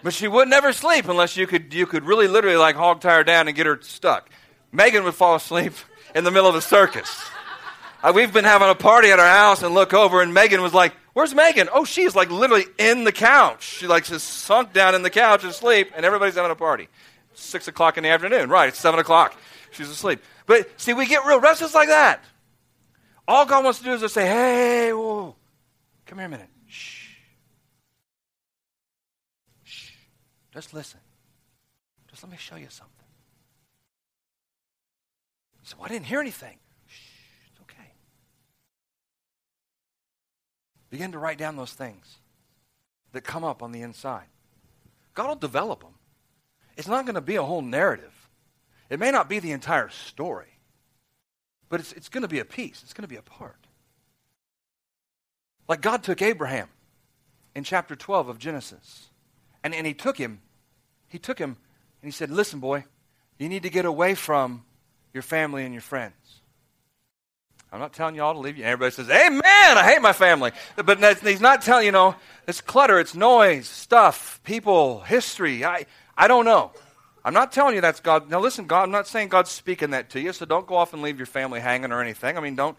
But 0.02 0.12
she 0.12 0.28
would 0.28 0.48
never 0.48 0.72
sleep 0.72 1.08
unless 1.08 1.36
you 1.36 1.46
could 1.46 1.72
you 1.72 1.86
could 1.86 2.04
really 2.04 2.28
literally 2.28 2.56
like 2.56 2.76
hog 2.76 3.00
tie 3.00 3.16
her 3.16 3.24
down 3.24 3.48
and 3.48 3.56
get 3.56 3.66
her 3.66 3.78
stuck. 3.80 4.28
Megan 4.70 5.04
would 5.04 5.14
fall 5.14 5.36
asleep 5.36 5.72
in 6.14 6.24
the 6.24 6.30
middle 6.30 6.48
of 6.48 6.54
a 6.54 6.60
circus. 6.60 7.24
Uh, 8.06 8.12
we've 8.12 8.32
been 8.32 8.44
having 8.44 8.68
a 8.68 8.74
party 8.74 9.10
at 9.10 9.18
our 9.18 9.26
house 9.26 9.64
and 9.64 9.74
look 9.74 9.92
over, 9.92 10.22
and 10.22 10.32
Megan 10.32 10.62
was 10.62 10.72
like, 10.72 10.92
Where's 11.12 11.34
Megan? 11.34 11.68
Oh, 11.72 11.84
she's 11.84 12.14
like 12.14 12.30
literally 12.30 12.66
in 12.78 13.02
the 13.02 13.10
couch. 13.10 13.64
She 13.64 13.88
like 13.88 14.04
just 14.04 14.28
sunk 14.28 14.72
down 14.72 14.94
in 14.94 15.02
the 15.02 15.10
couch 15.10 15.42
asleep, 15.42 15.90
and 15.96 16.06
everybody's 16.06 16.36
having 16.36 16.52
a 16.52 16.54
party. 16.54 16.88
Six 17.34 17.66
o'clock 17.66 17.96
in 17.96 18.04
the 18.04 18.10
afternoon. 18.10 18.48
Right, 18.48 18.68
it's 18.68 18.78
seven 18.78 19.00
o'clock. 19.00 19.36
She's 19.72 19.88
asleep. 19.88 20.22
But 20.44 20.68
see, 20.80 20.92
we 20.92 21.06
get 21.06 21.26
real 21.26 21.40
restless 21.40 21.74
like 21.74 21.88
that. 21.88 22.22
All 23.26 23.44
God 23.44 23.64
wants 23.64 23.80
to 23.80 23.84
do 23.84 23.94
is 23.94 24.02
just 24.02 24.14
say, 24.14 24.26
hey, 24.26 24.92
whoa, 24.92 25.34
come 26.04 26.18
here 26.18 26.26
a 26.26 26.30
minute. 26.30 26.50
Shh. 26.68 27.08
Shh. 29.64 29.90
Just 30.54 30.72
listen. 30.72 31.00
Just 32.08 32.22
let 32.22 32.30
me 32.30 32.38
show 32.38 32.56
you 32.56 32.68
something. 32.68 32.92
So 35.64 35.76
I 35.82 35.88
didn't 35.88 36.06
hear 36.06 36.20
anything. 36.20 36.58
Begin 40.96 41.12
to 41.12 41.18
write 41.18 41.36
down 41.36 41.56
those 41.56 41.74
things 41.74 42.16
that 43.12 43.20
come 43.20 43.44
up 43.44 43.62
on 43.62 43.70
the 43.70 43.82
inside. 43.82 44.28
God 45.12 45.28
will 45.28 45.36
develop 45.36 45.80
them. 45.80 45.92
It's 46.78 46.88
not 46.88 47.04
going 47.04 47.16
to 47.16 47.20
be 47.20 47.36
a 47.36 47.42
whole 47.42 47.60
narrative. 47.60 48.14
It 48.88 48.98
may 48.98 49.10
not 49.10 49.28
be 49.28 49.38
the 49.38 49.52
entire 49.52 49.90
story, 49.90 50.58
but 51.68 51.80
it's, 51.80 51.92
it's 51.92 52.08
going 52.08 52.22
to 52.22 52.28
be 52.28 52.38
a 52.38 52.46
piece, 52.46 52.82
it's 52.82 52.94
going 52.94 53.02
to 53.02 53.08
be 53.08 53.18
a 53.18 53.22
part. 53.22 53.66
Like 55.68 55.82
God 55.82 56.02
took 56.02 56.22
Abraham 56.22 56.70
in 57.54 57.62
chapter 57.62 57.94
12 57.94 58.30
of 58.30 58.38
Genesis, 58.38 59.10
and, 59.62 59.74
and 59.74 59.86
he 59.86 59.92
took 59.92 60.16
him, 60.16 60.40
he 61.08 61.18
took 61.18 61.38
him, 61.38 61.58
and 62.00 62.08
he 62.08 62.10
said, 62.10 62.30
Listen, 62.30 62.58
boy, 62.58 62.86
you 63.38 63.50
need 63.50 63.64
to 63.64 63.70
get 63.70 63.84
away 63.84 64.14
from 64.14 64.64
your 65.12 65.22
family 65.22 65.62
and 65.62 65.74
your 65.74 65.82
friends. 65.82 66.14
I'm 67.72 67.80
not 67.80 67.92
telling 67.92 68.14
you 68.14 68.22
all 68.22 68.34
to 68.34 68.38
leave 68.38 68.56
you. 68.56 68.64
Everybody 68.64 68.92
says, 68.92 69.10
Amen, 69.10 69.42
I 69.44 69.84
hate 69.84 70.00
my 70.00 70.12
family. 70.12 70.52
But 70.76 70.98
he's 71.22 71.40
not 71.40 71.62
telling 71.62 71.84
you 71.84 71.92
know, 71.92 72.14
it's 72.46 72.60
clutter, 72.60 73.00
it's 73.00 73.14
noise, 73.14 73.66
stuff, 73.66 74.40
people, 74.44 75.00
history. 75.00 75.64
I, 75.64 75.86
I 76.16 76.28
don't 76.28 76.44
know. 76.44 76.70
I'm 77.24 77.34
not 77.34 77.50
telling 77.50 77.74
you 77.74 77.80
that's 77.80 77.98
God. 77.98 78.30
Now 78.30 78.38
listen, 78.40 78.66
God, 78.66 78.84
I'm 78.84 78.92
not 78.92 79.08
saying 79.08 79.28
God's 79.28 79.50
speaking 79.50 79.90
that 79.90 80.10
to 80.10 80.20
you, 80.20 80.32
so 80.32 80.46
don't 80.46 80.66
go 80.66 80.76
off 80.76 80.92
and 80.92 81.02
leave 81.02 81.18
your 81.18 81.26
family 81.26 81.58
hanging 81.58 81.90
or 81.90 82.00
anything. 82.00 82.38
I 82.38 82.40
mean, 82.40 82.54
don't. 82.54 82.78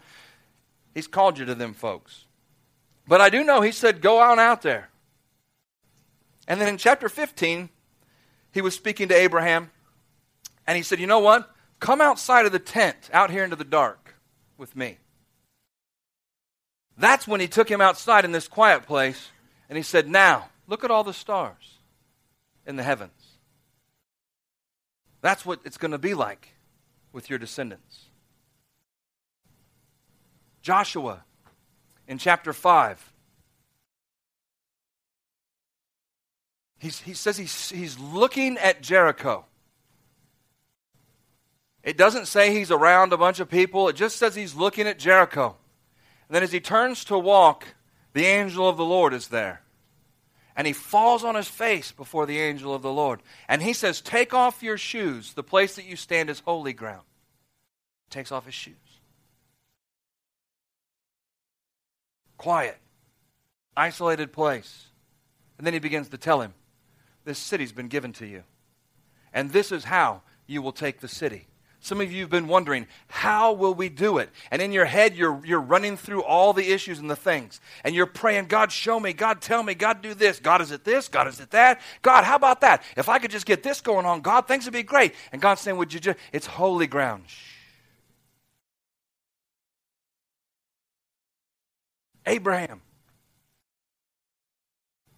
He's 0.94 1.06
called 1.06 1.38
you 1.38 1.44
to 1.44 1.54
them 1.54 1.74
folks. 1.74 2.24
But 3.06 3.20
I 3.20 3.28
do 3.28 3.44
know 3.44 3.60
he 3.60 3.72
said, 3.72 4.00
go 4.00 4.18
on 4.18 4.38
out 4.38 4.62
there. 4.62 4.88
And 6.46 6.58
then 6.58 6.68
in 6.68 6.78
chapter 6.78 7.10
15, 7.10 7.68
he 8.52 8.62
was 8.62 8.74
speaking 8.74 9.08
to 9.08 9.14
Abraham, 9.14 9.70
and 10.66 10.78
he 10.78 10.82
said, 10.82 10.98
you 10.98 11.06
know 11.06 11.18
what? 11.18 11.54
Come 11.78 12.00
outside 12.00 12.46
of 12.46 12.52
the 12.52 12.58
tent, 12.58 12.96
out 13.12 13.30
here 13.30 13.44
into 13.44 13.56
the 13.56 13.64
dark 13.64 14.07
with 14.58 14.76
me. 14.76 14.98
That's 16.96 17.28
when 17.28 17.40
he 17.40 17.46
took 17.48 17.70
him 17.70 17.80
outside 17.80 18.24
in 18.24 18.32
this 18.32 18.48
quiet 18.48 18.84
place 18.84 19.28
and 19.68 19.76
he 19.76 19.82
said, 19.82 20.08
Now, 20.08 20.48
look 20.66 20.84
at 20.84 20.90
all 20.90 21.04
the 21.04 21.14
stars 21.14 21.78
in 22.66 22.76
the 22.76 22.82
heavens. 22.82 23.12
That's 25.20 25.46
what 25.46 25.60
it's 25.64 25.78
going 25.78 25.92
to 25.92 25.98
be 25.98 26.14
like 26.14 26.54
with 27.12 27.30
your 27.30 27.38
descendants. 27.38 28.06
Joshua 30.60 31.24
in 32.06 32.18
chapter 32.18 32.52
5. 32.52 33.12
He's, 36.78 37.00
he 37.00 37.14
says 37.14 37.36
he's, 37.36 37.70
he's 37.70 37.98
looking 37.98 38.56
at 38.58 38.82
Jericho. 38.82 39.44
It 41.82 41.96
doesn't 41.96 42.26
say 42.26 42.52
he's 42.52 42.70
around 42.70 43.12
a 43.12 43.16
bunch 43.16 43.40
of 43.40 43.48
people, 43.48 43.88
it 43.88 43.96
just 43.96 44.16
says 44.16 44.34
he's 44.34 44.54
looking 44.54 44.86
at 44.86 44.98
Jericho. 44.98 45.56
And 46.28 46.34
then 46.34 46.42
as 46.42 46.52
he 46.52 46.60
turns 46.60 47.04
to 47.06 47.18
walk, 47.18 47.66
the 48.12 48.26
angel 48.26 48.68
of 48.68 48.76
the 48.76 48.84
Lord 48.84 49.14
is 49.14 49.28
there. 49.28 49.62
And 50.56 50.66
he 50.66 50.72
falls 50.72 51.22
on 51.22 51.36
his 51.36 51.46
face 51.46 51.92
before 51.92 52.26
the 52.26 52.40
angel 52.40 52.74
of 52.74 52.82
the 52.82 52.92
Lord. 52.92 53.22
And 53.48 53.62
he 53.62 53.72
says, 53.72 54.00
Take 54.00 54.34
off 54.34 54.62
your 54.62 54.76
shoes. 54.76 55.34
The 55.34 55.44
place 55.44 55.76
that 55.76 55.84
you 55.84 55.94
stand 55.94 56.28
is 56.28 56.40
holy 56.40 56.72
ground. 56.72 57.04
Takes 58.10 58.32
off 58.32 58.44
his 58.44 58.54
shoes. 58.54 58.74
Quiet, 62.36 62.76
isolated 63.76 64.32
place. 64.32 64.88
And 65.58 65.66
then 65.66 65.74
he 65.74 65.80
begins 65.80 66.08
to 66.08 66.18
tell 66.18 66.40
him, 66.40 66.54
This 67.24 67.38
city's 67.38 67.72
been 67.72 67.88
given 67.88 68.12
to 68.14 68.26
you. 68.26 68.42
And 69.32 69.52
this 69.52 69.70
is 69.70 69.84
how 69.84 70.22
you 70.48 70.60
will 70.60 70.72
take 70.72 71.00
the 71.00 71.08
city. 71.08 71.46
Some 71.88 72.02
of 72.02 72.12
you 72.12 72.20
have 72.20 72.28
been 72.28 72.48
wondering, 72.48 72.86
how 73.06 73.54
will 73.54 73.72
we 73.72 73.88
do 73.88 74.18
it? 74.18 74.28
And 74.50 74.60
in 74.60 74.72
your 74.72 74.84
head, 74.84 75.16
you're, 75.16 75.40
you're 75.42 75.58
running 75.58 75.96
through 75.96 76.22
all 76.22 76.52
the 76.52 76.70
issues 76.70 76.98
and 76.98 77.08
the 77.08 77.16
things. 77.16 77.62
And 77.82 77.94
you're 77.94 78.04
praying, 78.04 78.48
God, 78.48 78.70
show 78.70 79.00
me. 79.00 79.14
God, 79.14 79.40
tell 79.40 79.62
me. 79.62 79.74
God, 79.74 80.02
do 80.02 80.12
this. 80.12 80.38
God, 80.38 80.60
is 80.60 80.70
it 80.70 80.84
this? 80.84 81.08
God, 81.08 81.28
is 81.28 81.40
it 81.40 81.50
that? 81.52 81.80
God, 82.02 82.24
how 82.24 82.36
about 82.36 82.60
that? 82.60 82.82
If 82.98 83.08
I 83.08 83.18
could 83.18 83.30
just 83.30 83.46
get 83.46 83.62
this 83.62 83.80
going 83.80 84.04
on, 84.04 84.20
God, 84.20 84.46
things 84.46 84.66
would 84.66 84.74
be 84.74 84.82
great. 84.82 85.14
And 85.32 85.40
God's 85.40 85.62
saying, 85.62 85.78
would 85.78 85.94
you 85.94 85.98
just, 85.98 86.18
it's 86.30 86.44
holy 86.44 86.86
ground. 86.86 87.24
Shh. 87.26 87.54
Abraham, 92.26 92.82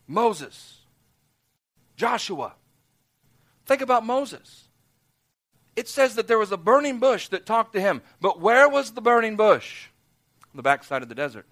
Moses, 0.06 0.78
Joshua. 1.96 2.52
Think 3.66 3.83
about 3.83 4.06
Moses 4.06 4.68
it 5.76 5.88
says 5.88 6.16
that 6.16 6.28
there 6.28 6.38
was 6.38 6.52
a 6.52 6.56
burning 6.56 6.98
bush 6.98 7.28
that 7.28 7.46
talked 7.46 7.72
to 7.74 7.80
him. 7.80 8.02
But 8.20 8.40
where 8.40 8.68
was 8.68 8.92
the 8.92 9.00
burning 9.00 9.37
bush? 9.37 9.87
The 10.54 10.62
backside 10.62 11.02
of 11.02 11.09
the 11.09 11.14
desert. 11.14 11.46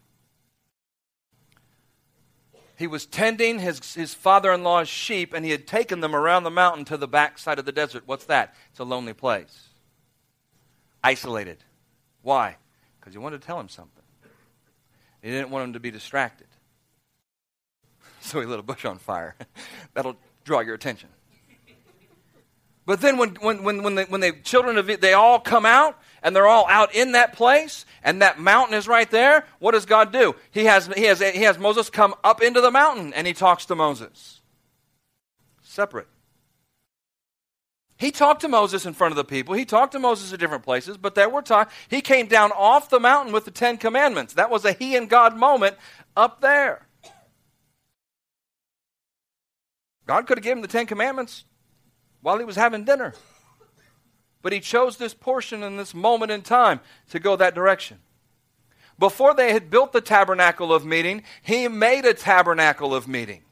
He 2.77 2.87
was 2.87 3.07
tending 3.07 3.59
his, 3.59 3.95
his 3.95 4.15
father 4.15 4.53
in 4.53 4.63
law's 4.63 4.89
sheep, 4.89 5.35
and 5.35 5.45
he 5.45 5.51
had 5.51 5.67
taken 5.67 6.01
them 6.01 6.15
around 6.15 6.45
the 6.45 6.51
mountain 6.51 6.85
to 6.87 6.97
the 6.97 7.09
backside 7.09 7.59
of 7.59 7.65
the 7.65 7.73
desert. 7.73 8.05
What's 8.07 8.27
that? 8.27 8.55
It's 8.71 8.79
a 8.79 8.85
lonely 8.85 9.15
place. 9.15 9.69
Isolated. 11.03 11.65
Why? 12.23 12.57
Because 12.99 13.13
he 13.13 13.19
wanted 13.19 13.41
to 13.41 13.47
tell 13.47 13.59
him 13.59 13.69
something. 13.69 14.05
He 15.23 15.31
didn't 15.31 15.51
want 15.51 15.65
him 15.65 15.73
to 15.73 15.81
be 15.81 15.91
distracted. 15.91 16.47
So 18.21 18.41
he 18.41 18.47
lit 18.47 18.59
a 18.59 18.63
bush 18.63 18.85
on 18.85 18.99
fire. 18.99 19.37
That'll 19.95 20.17
draw 20.45 20.61
your 20.61 20.75
attention. 20.75 21.09
But 22.89 23.03
then 23.03 23.19
when, 23.19 23.35
when, 23.43 23.63
when, 23.65 23.83
when, 23.83 23.95
the, 23.97 24.05
when 24.05 24.23
the 24.23 24.33
children 24.33 24.79
of 24.79 24.89
it, 24.89 25.03
they 25.03 25.13
all 25.13 25.41
come 25.41 25.67
out 25.67 26.01
and 26.23 26.35
they're 26.35 26.47
all 26.47 26.67
out 26.71 26.95
in 26.95 27.13
that 27.13 27.35
place, 27.35 27.85
and 28.03 28.23
that 28.23 28.41
mountain 28.41 28.75
is 28.75 28.89
right 28.89 29.11
there, 29.11 29.45
what 29.59 29.73
does 29.73 29.85
God 29.85 30.11
do? 30.11 30.35
He 30.53 30.65
has, 30.65 30.87
he 30.87 31.05
has, 31.05 31.21
he 31.21 31.43
has 31.43 31.59
Moses 31.59 31.91
come 31.91 32.15
up 32.25 32.41
into 32.41 32.63
the 32.63 32.71
mountain, 32.71 33.13
and 33.13 33.27
he 33.27 33.35
talks 33.35 33.67
to 33.67 33.75
Moses. 33.75 34.41
Separate. 35.61 36.09
He 37.99 38.11
talked 38.11 38.41
to 38.41 38.49
Moses 38.49 38.87
in 38.87 38.95
front 38.95 39.13
of 39.13 39.17
the 39.17 39.25
people. 39.25 39.55
He 39.55 39.67
talked 39.67 39.93
to 39.93 39.99
Moses 39.99 40.33
at 40.33 40.41
different 40.41 40.65
places, 40.65 40.97
but 40.97 41.15
there 41.15 41.29
were 41.29 41.43
times 41.43 41.71
he 41.91 42.01
came 42.01 42.27
down 42.27 42.53
off 42.53 42.89
the 42.89 43.01
mountain 43.01 43.35
with 43.35 43.45
the 43.45 43.51
Ten 43.51 43.77
Commandments. 43.77 44.33
That 44.33 44.49
was 44.49 44.65
a 44.65 44.73
he 44.73 44.97
and 44.97 45.11
God 45.11 45.37
moment 45.37 45.77
up 46.17 46.41
there. 46.41 46.87
God 50.07 50.27
could 50.27 50.39
have 50.39 50.45
given 50.45 50.63
the 50.63 50.69
Ten 50.69 50.87
Commandments 50.87 51.45
while 52.23 52.39
he 52.39 52.45
was 52.45 52.57
having 52.57 52.85
dinner. 52.85 53.15
But 54.43 54.53
he 54.53 54.61
chose 54.61 54.97
this 54.97 55.15
portion 55.15 55.63
in 55.63 55.77
this 55.77 55.95
moment 55.95 56.31
in 56.31 56.43
time 56.43 56.81
to 57.11 57.19
go 57.19 57.37
that 57.37 57.55
direction. 57.55 57.99
Before 58.99 59.35
they 59.35 59.53
had 59.53 59.71
built 59.71 59.93
the 59.93 60.01
tabernacle 60.01 60.73
of 60.73 60.85
meeting, 60.85 61.23
he 61.43 61.69
made 61.69 62.05
a 62.05 62.15
tabernacle 62.15 62.95
of 62.95 63.07
meeting. 63.07 63.43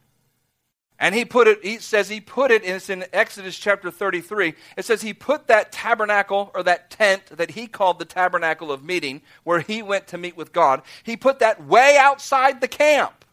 And 0.98 1.14
he 1.14 1.24
put 1.24 1.46
it, 1.46 1.62
he 1.62 1.78
says 1.78 2.08
he 2.08 2.20
put 2.20 2.50
it, 2.50 2.64
it's 2.64 2.88
in 2.88 3.04
Exodus 3.12 3.58
chapter 3.58 3.90
33. 3.90 4.54
It 4.78 4.84
says 4.84 5.02
he 5.02 5.12
put 5.12 5.46
that 5.46 5.70
tabernacle 5.70 6.50
or 6.54 6.62
that 6.62 6.90
tent 6.90 7.26
that 7.26 7.50
he 7.50 7.66
called 7.66 7.98
the 7.98 8.06
tabernacle 8.06 8.72
of 8.72 8.82
meeting, 8.82 9.20
where 9.44 9.60
he 9.60 9.82
went 9.82 10.06
to 10.08 10.18
meet 10.18 10.36
with 10.36 10.52
God, 10.52 10.82
he 11.02 11.16
put 11.16 11.38
that 11.40 11.62
way 11.62 11.98
outside 11.98 12.60
the 12.60 12.68
camp. 12.68 13.25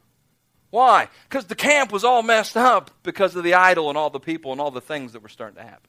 Why? 0.74 1.08
Because 1.30 1.46
the 1.46 1.54
camp 1.54 1.92
was 1.92 2.04
all 2.04 2.24
messed 2.24 2.58
up 2.58 2.90
because 3.04 3.36
of 3.36 3.44
the 3.44 3.54
idol 3.54 3.90
and 3.90 3.98
all 3.98 4.10
the 4.10 4.20
people 4.20 4.52
and 4.52 4.60
all 4.60 4.72
the 4.72 4.82
things 4.82 5.14
that 5.14 5.22
were 5.22 5.30
starting 5.30 5.58
to 5.58 5.62
happen. 5.62 5.88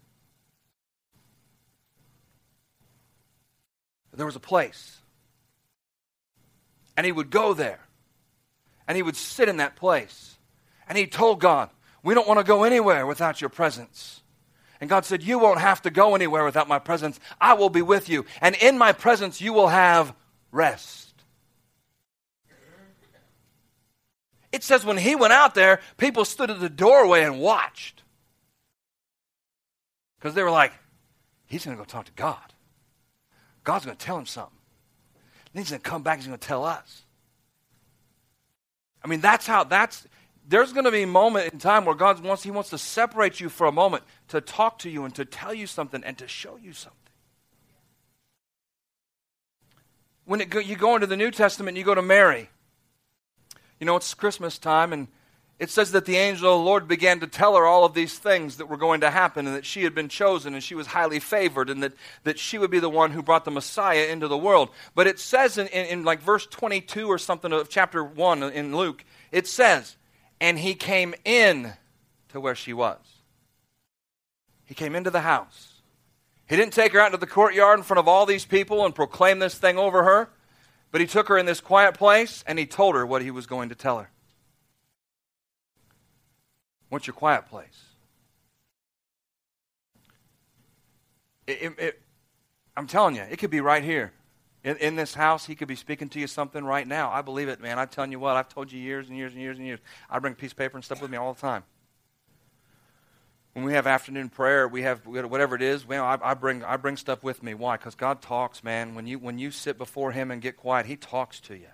There 4.12 4.26
was 4.26 4.36
a 4.36 4.40
place. 4.40 4.98
And 6.98 7.06
he 7.06 7.12
would 7.12 7.30
go 7.30 7.54
there. 7.54 7.80
And 8.86 8.94
he 8.94 9.02
would 9.02 9.16
sit 9.16 9.48
in 9.48 9.56
that 9.56 9.74
place. 9.74 10.36
And 10.86 10.98
he 10.98 11.06
told 11.06 11.40
God, 11.40 11.70
We 12.02 12.12
don't 12.12 12.28
want 12.28 12.40
to 12.40 12.44
go 12.44 12.64
anywhere 12.64 13.06
without 13.06 13.40
your 13.40 13.48
presence. 13.48 14.20
And 14.82 14.90
God 14.90 15.06
said, 15.06 15.22
You 15.22 15.38
won't 15.38 15.60
have 15.60 15.80
to 15.82 15.90
go 15.90 16.14
anywhere 16.14 16.44
without 16.44 16.68
my 16.68 16.78
presence. 16.78 17.18
I 17.40 17.54
will 17.54 17.70
be 17.70 17.80
with 17.80 18.10
you. 18.10 18.26
And 18.42 18.54
in 18.56 18.76
my 18.76 18.92
presence, 18.92 19.40
you 19.40 19.54
will 19.54 19.68
have 19.68 20.14
rest. 20.52 21.03
It 24.54 24.62
says 24.62 24.84
when 24.84 24.98
he 24.98 25.16
went 25.16 25.32
out 25.32 25.56
there, 25.56 25.80
people 25.96 26.24
stood 26.24 26.48
at 26.48 26.60
the 26.60 26.68
doorway 26.68 27.24
and 27.24 27.40
watched. 27.40 28.04
Because 30.16 30.34
they 30.34 30.44
were 30.44 30.50
like, 30.52 30.72
he's 31.44 31.64
going 31.64 31.76
to 31.76 31.82
go 31.82 31.84
talk 31.84 32.04
to 32.04 32.12
God. 32.12 32.54
God's 33.64 33.84
going 33.84 33.96
to 33.96 34.04
tell 34.04 34.16
him 34.16 34.26
something. 34.26 34.56
Then 35.52 35.64
he's 35.64 35.70
going 35.70 35.82
to 35.82 35.90
come 35.90 36.04
back, 36.04 36.18
he's 36.18 36.28
going 36.28 36.38
to 36.38 36.46
tell 36.46 36.64
us. 36.64 37.02
I 39.02 39.08
mean, 39.08 39.20
that's 39.20 39.44
how, 39.44 39.64
that's, 39.64 40.06
there's 40.46 40.72
going 40.72 40.84
to 40.84 40.92
be 40.92 41.02
a 41.02 41.06
moment 41.08 41.52
in 41.52 41.58
time 41.58 41.84
where 41.84 41.96
God 41.96 42.20
wants, 42.20 42.44
he 42.44 42.52
wants 42.52 42.70
to 42.70 42.78
separate 42.78 43.40
you 43.40 43.48
for 43.48 43.66
a 43.66 43.72
moment 43.72 44.04
to 44.28 44.40
talk 44.40 44.78
to 44.78 44.88
you 44.88 45.04
and 45.04 45.12
to 45.16 45.24
tell 45.24 45.52
you 45.52 45.66
something 45.66 46.04
and 46.04 46.16
to 46.18 46.28
show 46.28 46.58
you 46.62 46.72
something. 46.72 47.00
When 50.26 50.40
it, 50.40 50.54
you 50.64 50.76
go 50.76 50.94
into 50.94 51.08
the 51.08 51.16
New 51.16 51.32
Testament, 51.32 51.76
you 51.76 51.82
go 51.82 51.96
to 51.96 52.02
Mary. 52.02 52.50
You 53.80 53.87
know, 53.87 53.96
it's 53.96 54.14
Christmas 54.14 54.58
time, 54.58 54.92
and 54.92 55.08
it 55.58 55.70
says 55.70 55.92
that 55.92 56.04
the 56.04 56.16
angel 56.16 56.52
of 56.52 56.58
the 56.58 56.64
Lord 56.64 56.88
began 56.88 57.20
to 57.20 57.26
tell 57.26 57.56
her 57.56 57.64
all 57.64 57.84
of 57.84 57.94
these 57.94 58.18
things 58.18 58.56
that 58.56 58.66
were 58.66 58.76
going 58.76 59.00
to 59.02 59.10
happen, 59.10 59.46
and 59.46 59.54
that 59.54 59.64
she 59.64 59.84
had 59.84 59.94
been 59.94 60.08
chosen, 60.08 60.54
and 60.54 60.62
she 60.62 60.74
was 60.74 60.88
highly 60.88 61.20
favored, 61.20 61.70
and 61.70 61.82
that, 61.82 61.92
that 62.24 62.38
she 62.38 62.58
would 62.58 62.70
be 62.70 62.80
the 62.80 62.90
one 62.90 63.12
who 63.12 63.22
brought 63.22 63.44
the 63.44 63.50
Messiah 63.50 64.06
into 64.06 64.28
the 64.28 64.38
world. 64.38 64.70
But 64.94 65.06
it 65.06 65.18
says 65.18 65.58
in, 65.58 65.68
in, 65.68 65.87
in 65.87 66.04
like 66.04 66.20
verse 66.20 66.46
22 66.46 67.06
or 67.06 67.18
something 67.18 67.52
of 67.52 67.68
chapter 67.68 68.02
1 68.02 68.42
in 68.44 68.76
Luke, 68.76 69.04
it 69.30 69.46
says, 69.46 69.96
And 70.40 70.58
he 70.58 70.74
came 70.74 71.14
in 71.24 71.74
to 72.30 72.40
where 72.40 72.56
she 72.56 72.72
was. 72.72 72.98
He 74.64 74.74
came 74.74 74.96
into 74.96 75.10
the 75.10 75.20
house. 75.20 75.74
He 76.48 76.56
didn't 76.56 76.72
take 76.72 76.92
her 76.92 77.00
out 77.00 77.06
into 77.06 77.18
the 77.18 77.26
courtyard 77.26 77.78
in 77.78 77.84
front 77.84 78.00
of 78.00 78.08
all 78.08 78.26
these 78.26 78.44
people 78.44 78.84
and 78.84 78.94
proclaim 78.94 79.38
this 79.38 79.54
thing 79.54 79.78
over 79.78 80.02
her. 80.02 80.30
But 80.94 81.00
he 81.00 81.09
took 81.09 81.26
her 81.26 81.37
in 81.37 81.44
this 81.44 81.61
quiet 81.61 81.94
place 81.98 82.44
and 82.46 82.57
he 82.57 82.66
told 82.66 82.94
her 82.94 83.04
what 83.04 83.20
he 83.20 83.33
was 83.33 83.46
going 83.46 83.70
to 83.70 83.74
tell 83.74 83.98
her. 83.98 84.11
What's 86.88 87.09
your 87.09 87.14
quiet 87.14 87.46
place? 87.46 87.83
It, 91.48 91.74
it, 91.80 92.02
I'm 92.76 92.87
telling 92.87 93.16
you, 93.16 93.22
it 93.22 93.40
could 93.40 93.50
be 93.50 93.61
right 93.61 93.83
here. 93.83 94.12
In, 94.62 94.76
in, 94.76 94.94
this 94.94 95.14
house, 95.14 95.46
he 95.46 95.57
could 95.57 95.66
be 95.66 95.74
speaking 95.74 96.09
to 96.11 96.20
you 96.20 96.28
something 96.28 96.64
right 96.64 96.87
now. 96.87 97.11
I 97.11 97.22
believe 97.22 97.48
it, 97.48 97.61
man. 97.61 97.76
I'm 97.80 97.88
telling 97.88 98.12
you 98.12 98.20
what, 98.20 98.37
I've 98.37 98.48
told 98.48 98.70
you 98.70 98.78
years 98.80 99.09
and 99.09 99.18
years 99.18 99.33
and 99.33 99.42
years 99.42 99.59
and 99.59 99.66
years. 99.66 99.80
I 100.09 100.20
bring 100.20 100.35
a 100.35 100.37
piece 100.37 100.52
of 100.52 100.59
paper 100.59 100.76
and 100.76 100.85
stuff 100.85 101.02
with 101.02 101.11
me 101.11 101.16
all 101.16 101.35
the 101.35 101.40
time 101.40 101.64
when 103.54 103.64
we 103.64 103.72
have 103.72 103.86
afternoon 103.86 104.28
prayer, 104.30 104.66
we 104.66 104.82
have 104.82 105.06
whatever 105.06 105.54
it 105.54 105.62
is. 105.62 105.86
Well, 105.86 106.04
I, 106.04 106.18
I 106.20 106.34
bring 106.34 106.64
I 106.64 106.76
bring 106.76 106.96
stuff 106.96 107.22
with 107.22 107.42
me. 107.42 107.54
Why? 107.54 107.76
Because 107.76 107.94
God 107.94 108.20
talks, 108.20 108.64
man. 108.64 108.96
When 108.96 109.06
you 109.06 109.18
when 109.20 109.38
you 109.38 109.52
sit 109.52 109.78
before 109.78 110.10
Him 110.10 110.32
and 110.32 110.42
get 110.42 110.56
quiet, 110.56 110.86
He 110.86 110.96
talks 110.96 111.38
to 111.40 111.54
you. 111.54 111.68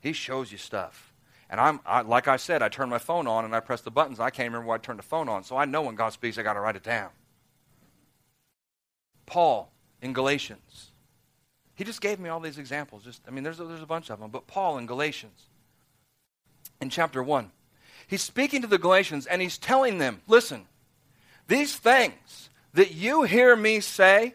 He 0.00 0.12
shows 0.12 0.52
you 0.52 0.58
stuff. 0.58 1.12
And 1.50 1.60
I'm 1.60 1.80
I, 1.84 2.02
like 2.02 2.28
I 2.28 2.36
said, 2.36 2.62
I 2.62 2.68
turn 2.68 2.88
my 2.88 2.98
phone 2.98 3.26
on 3.26 3.44
and 3.44 3.54
I 3.54 3.58
press 3.58 3.80
the 3.80 3.90
buttons. 3.90 4.20
I 4.20 4.30
can't 4.30 4.48
remember 4.48 4.68
why 4.68 4.76
I 4.76 4.78
turned 4.78 5.00
the 5.00 5.04
phone 5.04 5.28
on, 5.28 5.42
so 5.42 5.56
I 5.56 5.64
know 5.64 5.82
when 5.82 5.96
God 5.96 6.10
speaks, 6.10 6.38
I 6.38 6.42
got 6.42 6.52
to 6.52 6.60
write 6.60 6.76
it 6.76 6.84
down. 6.84 7.10
Paul 9.26 9.72
in 10.00 10.12
Galatians, 10.12 10.92
he 11.74 11.82
just 11.82 12.00
gave 12.00 12.20
me 12.20 12.28
all 12.28 12.38
these 12.38 12.58
examples. 12.58 13.02
Just 13.02 13.22
I 13.26 13.32
mean, 13.32 13.42
there's 13.42 13.58
a, 13.58 13.64
there's 13.64 13.82
a 13.82 13.86
bunch 13.86 14.08
of 14.08 14.20
them, 14.20 14.30
but 14.30 14.46
Paul 14.46 14.78
in 14.78 14.86
Galatians, 14.86 15.48
in 16.80 16.90
chapter 16.90 17.24
one, 17.24 17.50
he's 18.06 18.22
speaking 18.22 18.62
to 18.62 18.68
the 18.68 18.78
Galatians 18.78 19.26
and 19.26 19.42
he's 19.42 19.58
telling 19.58 19.98
them, 19.98 20.22
listen. 20.28 20.66
These 21.48 21.76
things 21.76 22.50
that 22.74 22.92
you 22.92 23.24
hear 23.24 23.56
me 23.56 23.80
say, 23.80 24.34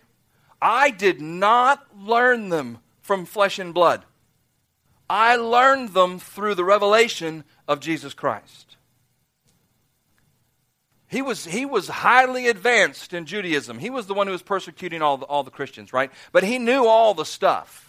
I 0.62 0.90
did 0.90 1.22
not 1.22 1.86
learn 1.98 2.50
them 2.50 2.80
from 3.02 3.26
flesh 3.26 3.60
and 3.60 3.74
blood. 3.74 4.04
I 5.10 5.36
learned 5.36 5.94
them 5.94 6.20
through 6.20 6.56
the 6.56 6.64
revelation 6.64 7.44
of 7.68 7.80
Jesus 7.80 8.14
Christ. 8.14 8.78
He 11.08 11.22
was, 11.22 11.46
he 11.46 11.66
was 11.66 11.88
highly 11.88 12.48
advanced 12.48 13.14
in 13.14 13.28
Judaism. 13.28 13.78
He 13.78 13.92
was 13.92 14.08
the 14.08 14.16
one 14.16 14.26
who 14.26 14.34
was 14.34 14.42
persecuting 14.42 15.04
all 15.04 15.18
the, 15.18 15.26
all 15.26 15.44
the 15.44 15.52
Christians, 15.52 15.94
right? 15.94 16.12
But 16.32 16.44
he 16.44 16.58
knew 16.58 16.88
all 16.88 17.14
the 17.14 17.26
stuff. 17.26 17.83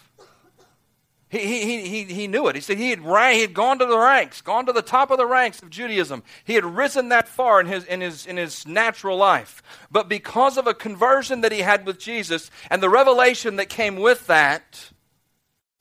He, 1.35 1.64
he, 1.64 1.88
he, 1.88 2.14
he 2.14 2.27
knew 2.29 2.47
it. 2.47 2.55
He 2.55 2.61
said 2.61 2.79
he 2.79 2.90
had, 2.90 3.01
he 3.01 3.40
had 3.40 3.55
gone 3.55 3.81
to 3.81 3.87
the 3.87 3.99
ranks, 3.99 4.40
gone 4.40 4.66
to 4.66 4.73
the 4.73 4.83
top 4.83 5.11
of 5.11 5.18
the 5.18 5.27
ranks 5.27 5.61
of 5.62 5.68
Judaism. 5.68 6.23
He 6.44 6.55
had 6.55 6.64
risen 6.64 7.09
that 7.09 7.27
far 7.27 7.61
in 7.61 7.66
his, 7.66 7.85
in, 7.85 8.01
his, 8.01 8.25
in 8.25 8.37
his 8.37 8.64
natural 8.68 9.16
life. 9.16 9.61
But 9.90 10.09
because 10.09 10.57
of 10.57 10.68
a 10.68 10.75
conversion 10.75 11.40
that 11.40 11.51
he 11.51 11.59
had 11.59 11.87
with 11.87 11.99
Jesus 11.99 12.53
and 12.70 12.81
the 12.81 12.88
revelation 12.88 13.57
that 13.57 13.68
came 13.68 13.97
with 13.97 14.29
that 14.29 14.90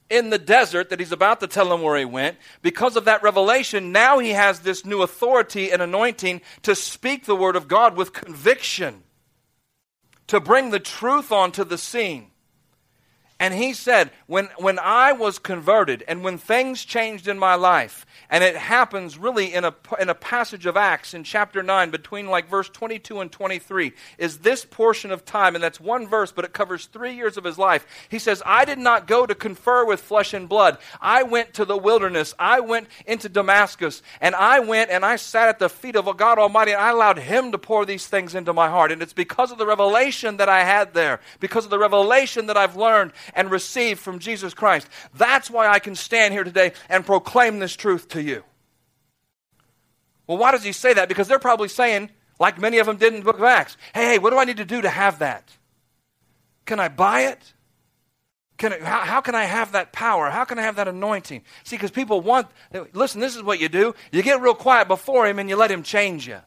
in 0.09 0.31
the 0.31 0.39
desert 0.39 0.89
that 0.89 0.99
he's 0.99 1.11
about 1.11 1.39
to 1.41 1.47
tell 1.47 1.71
him 1.71 1.83
where 1.83 1.99
he 1.99 2.05
went, 2.05 2.37
because 2.63 2.95
of 2.95 3.05
that 3.05 3.21
revelation, 3.21 3.91
now 3.91 4.17
he 4.17 4.31
has 4.31 4.61
this 4.61 4.83
new 4.83 5.03
authority 5.03 5.71
and 5.71 5.83
anointing 5.83 6.41
to 6.63 6.73
speak 6.73 7.25
the 7.25 7.35
word 7.35 7.55
of 7.55 7.67
God 7.67 7.95
with 7.95 8.11
conviction, 8.11 9.03
to 10.25 10.39
bring 10.39 10.71
the 10.71 10.79
truth 10.79 11.31
onto 11.31 11.63
the 11.63 11.77
scene. 11.77 12.31
And 13.43 13.53
he 13.53 13.73
said, 13.73 14.11
when, 14.25 14.47
when 14.55 14.79
I 14.79 15.11
was 15.11 15.37
converted 15.37 16.01
and 16.07 16.23
when 16.23 16.37
things 16.37 16.85
changed 16.85 17.27
in 17.27 17.37
my 17.37 17.55
life, 17.55 18.05
and 18.29 18.41
it 18.41 18.55
happens 18.55 19.17
really 19.17 19.53
in 19.53 19.65
a, 19.65 19.75
in 19.99 20.07
a 20.07 20.15
passage 20.15 20.65
of 20.65 20.77
Acts 20.77 21.13
in 21.13 21.25
chapter 21.25 21.61
9, 21.61 21.91
between 21.91 22.27
like 22.27 22.49
verse 22.49 22.69
22 22.69 23.19
and 23.19 23.29
23, 23.29 23.91
is 24.17 24.37
this 24.37 24.63
portion 24.63 25.11
of 25.11 25.25
time, 25.25 25.55
and 25.55 25.63
that's 25.63 25.81
one 25.81 26.07
verse, 26.07 26.31
but 26.31 26.45
it 26.45 26.53
covers 26.53 26.85
three 26.85 27.15
years 27.15 27.35
of 27.35 27.43
his 27.43 27.57
life. 27.57 27.85
He 28.07 28.17
says, 28.17 28.41
I 28.45 28.63
did 28.63 28.79
not 28.79 29.07
go 29.07 29.25
to 29.25 29.35
confer 29.35 29.85
with 29.85 29.99
flesh 29.99 30.33
and 30.33 30.47
blood. 30.47 30.77
I 31.01 31.23
went 31.23 31.53
to 31.55 31.65
the 31.65 31.77
wilderness. 31.77 32.33
I 32.39 32.61
went 32.61 32.87
into 33.05 33.27
Damascus, 33.27 34.01
and 34.21 34.35
I 34.35 34.61
went 34.61 34.89
and 34.89 35.03
I 35.03 35.17
sat 35.17 35.49
at 35.49 35.59
the 35.59 35.67
feet 35.67 35.97
of 35.97 36.05
God 36.15 36.39
Almighty, 36.39 36.71
and 36.71 36.81
I 36.81 36.91
allowed 36.91 37.19
Him 37.19 37.51
to 37.51 37.57
pour 37.57 37.85
these 37.85 38.07
things 38.07 38.35
into 38.35 38.53
my 38.53 38.69
heart. 38.69 38.93
And 38.93 39.01
it's 39.01 39.11
because 39.11 39.51
of 39.51 39.57
the 39.57 39.67
revelation 39.67 40.37
that 40.37 40.47
I 40.47 40.63
had 40.63 40.93
there, 40.93 41.19
because 41.41 41.65
of 41.65 41.71
the 41.71 41.77
revelation 41.77 42.47
that 42.47 42.55
I've 42.55 42.77
learned 42.77 43.11
and 43.35 43.51
received 43.51 43.99
from 43.99 44.19
Jesus 44.19 44.53
Christ. 44.53 44.87
That's 45.13 45.49
why 45.49 45.67
I 45.67 45.79
can 45.79 45.95
stand 45.95 46.33
here 46.33 46.43
today 46.43 46.73
and 46.89 47.05
proclaim 47.05 47.59
this 47.59 47.75
truth 47.75 48.07
to 48.09 48.21
you. 48.21 48.43
Well, 50.27 50.37
why 50.37 50.51
does 50.51 50.63
he 50.63 50.71
say 50.71 50.93
that? 50.93 51.09
Because 51.09 51.27
they're 51.27 51.39
probably 51.39 51.67
saying, 51.67 52.09
like 52.39 52.59
many 52.59 52.77
of 52.79 52.85
them 52.85 52.97
did 52.97 53.13
in 53.13 53.19
the 53.19 53.25
book 53.25 53.37
of 53.37 53.43
Acts, 53.43 53.77
hey, 53.93 54.19
what 54.19 54.29
do 54.29 54.37
I 54.37 54.45
need 54.45 54.57
to 54.57 54.65
do 54.65 54.81
to 54.81 54.89
have 54.89 55.19
that? 55.19 55.49
Can 56.65 56.79
I 56.79 56.87
buy 56.87 57.21
it? 57.21 57.53
Can 58.57 58.73
I, 58.73 58.79
how, 58.79 58.99
how, 59.01 59.21
can 59.21 59.35
I 59.35 59.43
have 59.43 59.73
that 59.73 59.91
power? 59.91 60.29
How 60.29 60.45
can 60.45 60.59
I 60.59 60.61
have 60.61 60.77
that 60.77 60.87
anointing? 60.87 61.41
See, 61.63 61.75
because 61.75 61.91
people 61.91 62.21
want, 62.21 62.47
listen, 62.93 63.19
this 63.19 63.35
is 63.35 63.43
what 63.43 63.59
you 63.59 63.67
do. 63.67 63.93
You 64.11 64.23
get 64.23 64.41
real 64.41 64.53
quiet 64.53 64.87
before 64.87 65.27
him 65.27 65.39
and 65.39 65.49
you 65.49 65.55
let 65.55 65.71
him 65.71 65.83
change 65.83 66.27
you. 66.27 66.39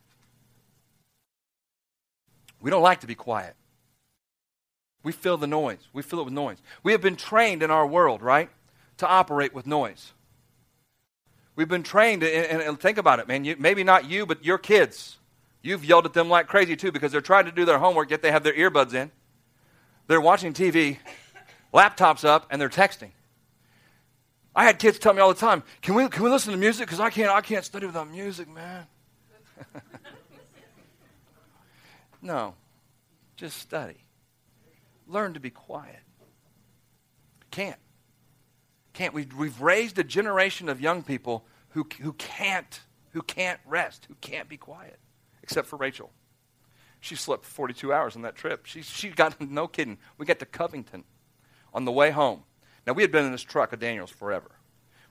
We 2.61 2.71
don't 2.71 2.83
like 2.83 3.01
to 3.01 3.07
be 3.07 3.15
quiet. 3.15 3.55
We 5.07 5.13
fill 5.13 5.37
the 5.37 5.47
noise. 5.47 5.87
We 5.93 6.03
fill 6.03 6.19
it 6.19 6.25
with 6.25 6.35
noise. 6.35 6.61
We 6.83 6.91
have 6.91 7.01
been 7.01 7.15
trained 7.15 7.63
in 7.63 7.71
our 7.71 7.87
world, 7.87 8.23
right, 8.23 8.51
to 8.97 9.07
operate 9.07 9.55
with 9.55 9.65
noise. 9.65 10.13
We've 11.55 11.69
been 11.69 11.85
trained, 11.85 12.25
and, 12.25 12.61
and 12.61 12.81
think 12.81 12.99
about 12.99 13.21
it, 13.21 13.29
man. 13.29 13.45
You, 13.45 13.55
maybe 13.57 13.85
not 13.85 14.11
you, 14.11 14.27
but 14.27 14.45
your 14.45 14.59
kids. 14.59 15.19
You've 15.63 15.85
yelled 15.85 16.07
at 16.07 16.13
them 16.13 16.29
like 16.29 16.49
crazy 16.49 16.75
too 16.75 16.91
because 16.91 17.13
they're 17.13 17.21
trying 17.21 17.45
to 17.45 17.53
do 17.53 17.65
their 17.65 17.79
homework, 17.79 18.11
yet 18.11 18.21
they 18.21 18.33
have 18.33 18.43
their 18.43 18.55
earbuds 18.55 18.95
in. 18.95 19.13
They're 20.09 20.21
watching 20.21 20.53
TV, 20.53 20.99
laptops 21.73 22.25
up, 22.25 22.49
and 22.51 22.61
they're 22.61 22.69
texting. 22.69 23.13
I 24.57 24.65
had 24.65 24.81
kids 24.81 24.99
tell 24.99 25.13
me 25.13 25.21
all 25.21 25.33
the 25.33 25.39
time, 25.39 25.63
"Can 25.83 25.95
we 25.95 26.09
can 26.09 26.25
we 26.25 26.31
listen 26.31 26.51
to 26.51 26.59
music? 26.59 26.89
Because 26.89 26.99
I 26.99 27.11
can't 27.11 27.31
I 27.31 27.43
can't 27.43 27.65
study 27.65 27.87
without 27.87 28.11
music, 28.11 28.49
man." 28.49 28.89
no, 32.21 32.57
just 33.37 33.59
study. 33.59 33.99
Learn 35.07 35.35
to 35.35 35.41
be 35.41 35.51
quiet. 35.51 36.01
Can't. 37.51 37.79
Can't. 38.93 39.15
We've, 39.15 39.33
we've 39.35 39.61
raised 39.61 39.99
a 39.99 40.05
generation 40.05 40.69
of 40.69 40.81
young 40.81 41.03
people 41.03 41.45
who, 41.71 41.87
who 42.01 42.13
can't 42.15 42.81
who 43.17 43.23
can't 43.23 43.59
rest, 43.65 44.05
who 44.11 44.15
can't 44.21 44.47
be 44.47 44.59
quiet, 44.59 44.99
except 45.43 45.67
for 45.67 45.77
Rachel. 45.77 46.11
She 47.01 47.17
slept 47.17 47.47
42 47.47 47.91
hours 47.91 48.15
on 48.15 48.21
that 48.23 48.35
trip. 48.35 48.67
She, 48.67 48.83
she 48.83 49.09
got, 49.09 49.41
no 49.51 49.67
kidding, 49.67 49.97
we 50.19 50.27
got 50.27 50.39
to 50.41 50.45
Covington 50.45 51.03
on 51.73 51.87
the 51.87 51.93
way 51.93 52.11
home. 52.11 52.43
Now, 52.87 52.93
we 52.93 53.03
had 53.03 53.11
been 53.11 53.25
in 53.25 53.33
this 53.33 53.41
truck 53.41 53.73
of 53.73 53.79
Daniel's 53.79 54.11
forever. 54.11 54.51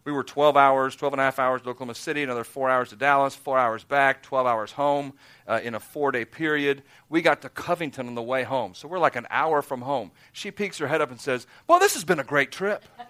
We 0.06 0.12
were 0.12 0.24
12 0.24 0.56
hours, 0.56 0.96
12 0.96 1.16
and 1.16 1.20
a 1.20 1.24
half 1.24 1.40
hours 1.40 1.64
to 1.64 1.70
Oklahoma 1.70 1.96
City, 1.96 2.22
another 2.22 2.44
four 2.44 2.70
hours 2.70 2.90
to 2.90 2.96
Dallas, 2.96 3.34
four 3.34 3.58
hours 3.58 3.84
back, 3.84 4.22
12 4.22 4.46
hours 4.46 4.72
home 4.72 5.14
uh, 5.48 5.60
in 5.64 5.74
a 5.74 5.80
four 5.80 6.12
day 6.12 6.26
period. 6.26 6.84
We 7.10 7.24
got 7.24 7.42
to 7.42 7.50
Covington 7.50 8.08
on 8.08 8.14
the 8.14 8.22
way 8.22 8.44
home. 8.44 8.76
So 8.76 8.88
we're 8.88 9.00
like 9.00 9.16
an 9.16 9.26
hour 9.32 9.64
from 9.64 9.82
home. 9.82 10.12
She 10.32 10.52
peeks 10.52 10.78
her 10.78 10.88
head 10.88 11.02
up 11.02 11.10
and 11.10 11.20
says, 11.20 11.48
Well, 11.68 11.80
this 11.80 11.96
has 11.96 12.04
been 12.04 12.20
a 12.20 12.24
great 12.24 12.52
trip. 12.52 12.86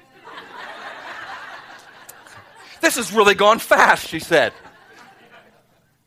this 2.79 2.95
has 2.95 3.11
really 3.11 3.35
gone 3.35 3.59
fast, 3.59 4.07
she 4.07 4.19
said. 4.19 4.53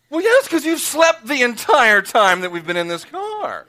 Well, 0.08 0.22
yes, 0.22 0.44
because 0.44 0.64
you've 0.64 0.80
slept 0.80 1.26
the 1.26 1.42
entire 1.42 2.00
time 2.00 2.40
that 2.40 2.50
we've 2.50 2.66
been 2.66 2.78
in 2.78 2.88
this 2.88 3.04
car. 3.04 3.66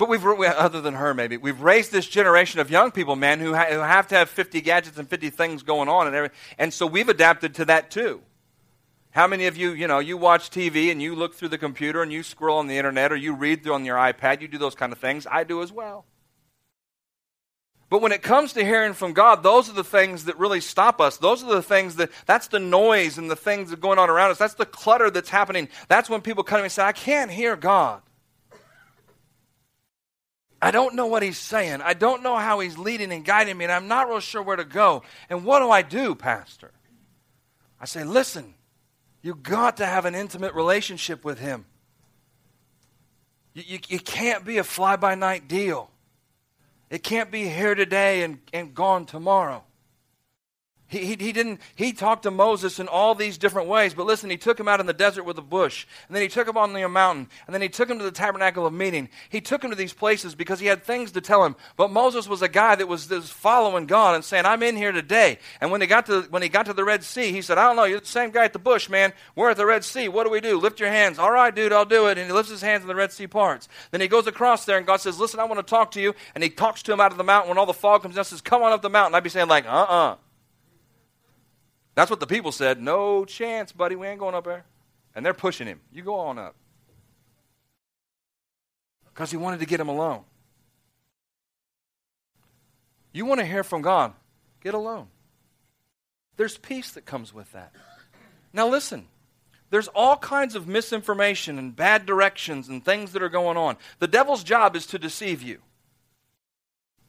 But 0.00 0.08
we've, 0.08 0.24
other 0.24 0.80
than 0.80 0.94
her, 0.94 1.12
maybe, 1.12 1.36
we've 1.36 1.60
raised 1.60 1.92
this 1.92 2.06
generation 2.06 2.58
of 2.58 2.70
young 2.70 2.90
people, 2.90 3.16
man, 3.16 3.38
who, 3.38 3.52
ha- 3.52 3.66
who 3.68 3.80
have 3.80 4.08
to 4.08 4.14
have 4.14 4.30
50 4.30 4.62
gadgets 4.62 4.96
and 4.96 5.06
50 5.06 5.28
things 5.28 5.62
going 5.62 5.90
on 5.90 6.12
and. 6.12 6.30
And 6.56 6.72
so 6.72 6.86
we've 6.86 7.10
adapted 7.10 7.56
to 7.56 7.66
that 7.66 7.90
too. 7.90 8.22
How 9.10 9.26
many 9.26 9.44
of 9.44 9.58
you, 9.58 9.72
you 9.72 9.86
know, 9.86 9.98
you 9.98 10.16
watch 10.16 10.48
TV 10.48 10.90
and 10.90 11.02
you 11.02 11.14
look 11.14 11.34
through 11.34 11.50
the 11.50 11.58
computer 11.58 12.00
and 12.02 12.10
you 12.10 12.22
scroll 12.22 12.56
on 12.56 12.66
the 12.66 12.78
internet 12.78 13.12
or 13.12 13.16
you 13.16 13.34
read 13.34 13.68
on 13.68 13.84
your 13.84 13.98
iPad, 13.98 14.40
you 14.40 14.48
do 14.48 14.56
those 14.56 14.74
kind 14.74 14.90
of 14.90 14.98
things. 14.98 15.26
I 15.30 15.44
do 15.44 15.62
as 15.62 15.70
well. 15.70 16.06
But 17.90 18.00
when 18.00 18.12
it 18.12 18.22
comes 18.22 18.54
to 18.54 18.64
hearing 18.64 18.94
from 18.94 19.12
God, 19.12 19.42
those 19.42 19.68
are 19.68 19.74
the 19.74 19.84
things 19.84 20.24
that 20.24 20.38
really 20.38 20.62
stop 20.62 20.98
us. 21.02 21.18
Those 21.18 21.42
are 21.42 21.54
the 21.54 21.62
things 21.62 21.96
that, 21.96 22.10
that's 22.24 22.48
the 22.48 22.58
noise 22.58 23.18
and 23.18 23.30
the 23.30 23.36
things 23.36 23.68
that 23.68 23.80
are 23.80 23.82
going 23.82 23.98
on 23.98 24.08
around 24.08 24.30
us. 24.30 24.38
That's 24.38 24.54
the 24.54 24.64
clutter 24.64 25.10
that's 25.10 25.28
happening. 25.28 25.68
That's 25.88 26.08
when 26.08 26.22
people 26.22 26.42
come 26.42 26.56
to 26.56 26.62
me 26.62 26.66
and 26.66 26.72
say, 26.72 26.84
I 26.84 26.92
can't 26.92 27.30
hear 27.30 27.54
God. 27.54 28.00
I 30.62 30.70
don't 30.70 30.94
know 30.94 31.06
what 31.06 31.22
he's 31.22 31.38
saying. 31.38 31.80
I 31.80 31.94
don't 31.94 32.22
know 32.22 32.36
how 32.36 32.60
he's 32.60 32.76
leading 32.76 33.12
and 33.12 33.24
guiding 33.24 33.56
me, 33.56 33.64
and 33.64 33.72
I'm 33.72 33.88
not 33.88 34.08
real 34.08 34.20
sure 34.20 34.42
where 34.42 34.56
to 34.56 34.64
go. 34.64 35.02
And 35.30 35.44
what 35.44 35.60
do 35.60 35.70
I 35.70 35.82
do, 35.82 36.14
Pastor? 36.14 36.70
I 37.80 37.86
say, 37.86 38.04
listen, 38.04 38.54
you 39.22 39.34
got 39.34 39.78
to 39.78 39.86
have 39.86 40.04
an 40.04 40.14
intimate 40.14 40.54
relationship 40.54 41.24
with 41.24 41.38
him. 41.38 41.64
You, 43.54 43.62
you, 43.66 43.78
you 43.88 43.98
can't 43.98 44.44
be 44.44 44.58
a 44.58 44.64
fly 44.64 44.96
by 44.96 45.14
night 45.14 45.48
deal. 45.48 45.90
It 46.90 47.02
can't 47.02 47.30
be 47.30 47.48
here 47.48 47.74
today 47.74 48.22
and, 48.22 48.38
and 48.52 48.74
gone 48.74 49.06
tomorrow. 49.06 49.64
He, 50.90 50.98
he, 50.98 51.16
he, 51.18 51.32
didn't, 51.32 51.60
he 51.76 51.92
talked 51.92 52.24
to 52.24 52.32
Moses 52.32 52.80
in 52.80 52.88
all 52.88 53.14
these 53.14 53.38
different 53.38 53.68
ways, 53.68 53.94
but 53.94 54.06
listen, 54.06 54.28
he 54.28 54.36
took 54.36 54.58
him 54.58 54.66
out 54.66 54.80
in 54.80 54.86
the 54.86 54.92
desert 54.92 55.22
with 55.22 55.38
a 55.38 55.42
bush, 55.42 55.86
and 56.08 56.16
then 56.16 56.22
he 56.22 56.28
took 56.28 56.48
him 56.48 56.58
on 56.58 56.72
the 56.72 56.88
mountain, 56.88 57.28
and 57.46 57.54
then 57.54 57.62
he 57.62 57.68
took 57.68 57.88
him 57.88 57.98
to 57.98 58.04
the 58.04 58.10
tabernacle 58.10 58.66
of 58.66 58.72
meeting. 58.72 59.08
He 59.28 59.40
took 59.40 59.62
him 59.62 59.70
to 59.70 59.76
these 59.76 59.92
places 59.92 60.34
because 60.34 60.58
he 60.58 60.66
had 60.66 60.82
things 60.82 61.12
to 61.12 61.20
tell 61.20 61.44
him. 61.44 61.54
But 61.76 61.92
Moses 61.92 62.28
was 62.28 62.42
a 62.42 62.48
guy 62.48 62.74
that 62.74 62.88
was, 62.88 63.08
was 63.08 63.30
following 63.30 63.86
God 63.86 64.16
and 64.16 64.24
saying, 64.24 64.46
I'm 64.46 64.64
in 64.64 64.76
here 64.76 64.90
today. 64.90 65.38
And 65.60 65.70
when 65.70 65.80
he, 65.80 65.86
got 65.86 66.06
to, 66.06 66.22
when 66.22 66.42
he 66.42 66.48
got 66.48 66.66
to 66.66 66.72
the 66.72 66.84
Red 66.84 67.04
Sea, 67.04 67.30
he 67.30 67.40
said, 67.40 67.56
I 67.56 67.68
don't 67.68 67.76
know, 67.76 67.84
you're 67.84 68.00
the 68.00 68.06
same 68.06 68.30
guy 68.30 68.44
at 68.44 68.52
the 68.52 68.58
bush, 68.58 68.88
man. 68.88 69.12
We're 69.36 69.50
at 69.50 69.56
the 69.56 69.66
Red 69.66 69.84
Sea. 69.84 70.08
What 70.08 70.24
do 70.24 70.30
we 70.30 70.40
do? 70.40 70.58
Lift 70.58 70.80
your 70.80 70.90
hands. 70.90 71.20
All 71.20 71.30
right, 71.30 71.54
dude, 71.54 71.72
I'll 71.72 71.84
do 71.84 72.08
it. 72.08 72.18
And 72.18 72.26
he 72.26 72.32
lifts 72.32 72.50
his 72.50 72.62
hands 72.62 72.82
and 72.82 72.90
the 72.90 72.96
Red 72.96 73.12
Sea 73.12 73.28
parts. 73.28 73.68
Then 73.92 74.00
he 74.00 74.08
goes 74.08 74.26
across 74.26 74.64
there, 74.64 74.76
and 74.76 74.86
God 74.86 75.00
says, 75.00 75.20
Listen, 75.20 75.38
I 75.38 75.44
want 75.44 75.64
to 75.64 75.70
talk 75.70 75.92
to 75.92 76.00
you. 76.00 76.14
And 76.34 76.42
he 76.42 76.50
talks 76.50 76.82
to 76.82 76.92
him 76.92 77.00
out 77.00 77.12
of 77.12 77.18
the 77.18 77.24
mountain 77.24 77.48
when 77.48 77.58
all 77.58 77.66
the 77.66 77.72
fog 77.72 78.02
comes 78.02 78.16
down, 78.16 78.24
says, 78.24 78.40
Come 78.40 78.62
on 78.62 78.72
up 78.72 78.82
the 78.82 78.90
mountain. 78.90 79.14
I'd 79.14 79.22
be 79.22 79.30
saying, 79.30 79.48
like, 79.48 79.66
uh-uh. 79.66 80.16
That's 81.94 82.10
what 82.10 82.20
the 82.20 82.26
people 82.26 82.52
said. 82.52 82.80
No 82.80 83.24
chance, 83.24 83.72
buddy. 83.72 83.96
We 83.96 84.06
ain't 84.06 84.20
going 84.20 84.34
up 84.34 84.44
there. 84.44 84.64
And 85.14 85.24
they're 85.24 85.34
pushing 85.34 85.66
him. 85.66 85.80
You 85.92 86.02
go 86.02 86.14
on 86.14 86.38
up. 86.38 86.54
Because 89.06 89.30
he 89.30 89.36
wanted 89.36 89.60
to 89.60 89.66
get 89.66 89.80
him 89.80 89.88
alone. 89.88 90.22
You 93.12 93.26
want 93.26 93.40
to 93.40 93.46
hear 93.46 93.64
from 93.64 93.82
God? 93.82 94.12
Get 94.62 94.74
alone. 94.74 95.08
There's 96.36 96.56
peace 96.56 96.92
that 96.92 97.04
comes 97.04 97.34
with 97.34 97.50
that. 97.52 97.72
Now, 98.52 98.68
listen. 98.68 99.08
There's 99.70 99.88
all 99.88 100.16
kinds 100.16 100.56
of 100.56 100.66
misinformation 100.66 101.58
and 101.58 101.74
bad 101.74 102.04
directions 102.04 102.68
and 102.68 102.84
things 102.84 103.12
that 103.12 103.22
are 103.22 103.28
going 103.28 103.56
on. 103.56 103.76
The 104.00 104.08
devil's 104.08 104.42
job 104.42 104.74
is 104.74 104.84
to 104.86 104.98
deceive 104.98 105.42
you. 105.42 105.58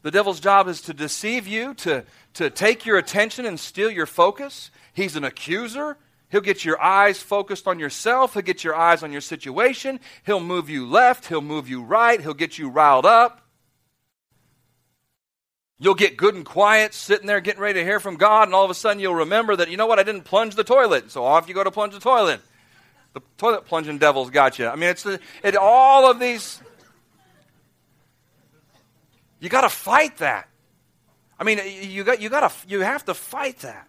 The 0.03 0.11
devil's 0.11 0.39
job 0.39 0.67
is 0.67 0.81
to 0.81 0.93
deceive 0.93 1.47
you, 1.47 1.73
to, 1.75 2.03
to 2.35 2.49
take 2.49 2.85
your 2.85 2.97
attention 2.97 3.45
and 3.45 3.59
steal 3.59 3.91
your 3.91 4.05
focus. 4.05 4.71
He's 4.93 5.15
an 5.15 5.23
accuser. 5.23 5.97
He'll 6.29 6.41
get 6.41 6.65
your 6.65 6.81
eyes 6.81 7.21
focused 7.21 7.67
on 7.67 7.77
yourself. 7.77 8.33
He'll 8.33 8.41
get 8.41 8.63
your 8.63 8.75
eyes 8.75 9.03
on 9.03 9.11
your 9.11 9.21
situation. 9.21 9.99
He'll 10.25 10.39
move 10.39 10.69
you 10.69 10.87
left. 10.87 11.27
He'll 11.27 11.41
move 11.41 11.69
you 11.69 11.83
right. 11.83 12.19
He'll 12.19 12.33
get 12.33 12.57
you 12.57 12.69
riled 12.69 13.05
up. 13.05 13.41
You'll 15.77 15.95
get 15.95 16.15
good 16.15 16.35
and 16.35 16.45
quiet 16.45 16.93
sitting 16.93 17.25
there 17.25 17.41
getting 17.41 17.59
ready 17.59 17.79
to 17.79 17.83
hear 17.83 17.99
from 17.99 18.15
God, 18.15 18.47
and 18.47 18.53
all 18.53 18.63
of 18.63 18.69
a 18.69 18.75
sudden 18.75 18.99
you'll 18.99 19.15
remember 19.15 19.55
that, 19.55 19.67
you 19.67 19.77
know 19.77 19.87
what, 19.87 19.97
I 19.97 20.03
didn't 20.03 20.25
plunge 20.25 20.53
the 20.53 20.63
toilet. 20.63 21.09
So 21.09 21.23
off 21.23 21.49
you 21.49 21.55
go 21.55 21.63
to 21.63 21.71
plunge 21.71 21.93
the 21.93 21.99
toilet. 21.99 22.39
The 23.13 23.21
toilet 23.37 23.65
plunging 23.65 23.97
devil's 23.97 24.29
got 24.29 24.59
you. 24.59 24.67
I 24.67 24.75
mean, 24.75 24.89
it's 24.89 25.01
the, 25.01 25.19
it, 25.43 25.55
all 25.55 26.09
of 26.09 26.19
these 26.19 26.61
you 29.41 29.49
got 29.49 29.61
to 29.61 29.69
fight 29.69 30.17
that. 30.17 30.47
I 31.37 31.43
mean, 31.43 31.59
you 31.81 32.05
got 32.05 32.21
you 32.21 32.29
got 32.29 32.49
to 32.49 32.67
you 32.69 32.81
have 32.81 33.03
to 33.05 33.13
fight 33.13 33.59
that. 33.59 33.87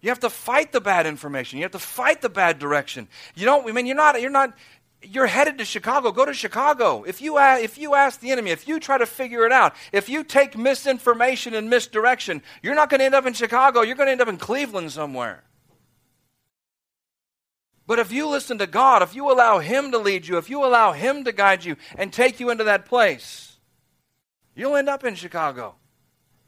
You 0.00 0.10
have 0.10 0.20
to 0.20 0.30
fight 0.30 0.70
the 0.70 0.80
bad 0.80 1.06
information. 1.06 1.58
You 1.58 1.64
have 1.64 1.72
to 1.72 1.80
fight 1.80 2.22
the 2.22 2.28
bad 2.28 2.60
direction. 2.60 3.08
You 3.34 3.44
don't. 3.44 3.68
I 3.68 3.72
mean, 3.72 3.84
you're 3.84 3.96
not. 3.96 4.20
You're 4.22 4.30
not. 4.30 4.56
You're 5.02 5.26
headed 5.26 5.58
to 5.58 5.64
Chicago. 5.64 6.12
Go 6.12 6.24
to 6.24 6.32
Chicago. 6.32 7.02
If 7.02 7.20
you 7.20 7.36
if 7.38 7.78
you 7.78 7.96
ask 7.96 8.20
the 8.20 8.30
enemy, 8.30 8.52
if 8.52 8.68
you 8.68 8.78
try 8.78 8.96
to 8.96 9.06
figure 9.06 9.44
it 9.44 9.50
out, 9.50 9.74
if 9.92 10.08
you 10.08 10.22
take 10.22 10.56
misinformation 10.56 11.54
and 11.54 11.68
misdirection, 11.68 12.42
you're 12.62 12.76
not 12.76 12.90
going 12.90 13.00
to 13.00 13.06
end 13.06 13.16
up 13.16 13.26
in 13.26 13.32
Chicago. 13.32 13.82
You're 13.82 13.96
going 13.96 14.06
to 14.06 14.12
end 14.12 14.20
up 14.20 14.28
in 14.28 14.36
Cleveland 14.36 14.92
somewhere. 14.92 15.42
But 17.88 17.98
if 17.98 18.12
you 18.12 18.28
listen 18.28 18.58
to 18.58 18.66
God, 18.68 19.02
if 19.02 19.16
you 19.16 19.32
allow 19.32 19.58
Him 19.58 19.90
to 19.90 19.98
lead 19.98 20.28
you, 20.28 20.36
if 20.36 20.48
you 20.48 20.64
allow 20.64 20.92
Him 20.92 21.24
to 21.24 21.32
guide 21.32 21.64
you 21.64 21.76
and 21.96 22.12
take 22.12 22.38
you 22.38 22.50
into 22.50 22.64
that 22.64 22.84
place, 22.86 23.47
You'll 24.58 24.74
end 24.74 24.88
up 24.88 25.04
in 25.04 25.14
Chicago. 25.14 25.76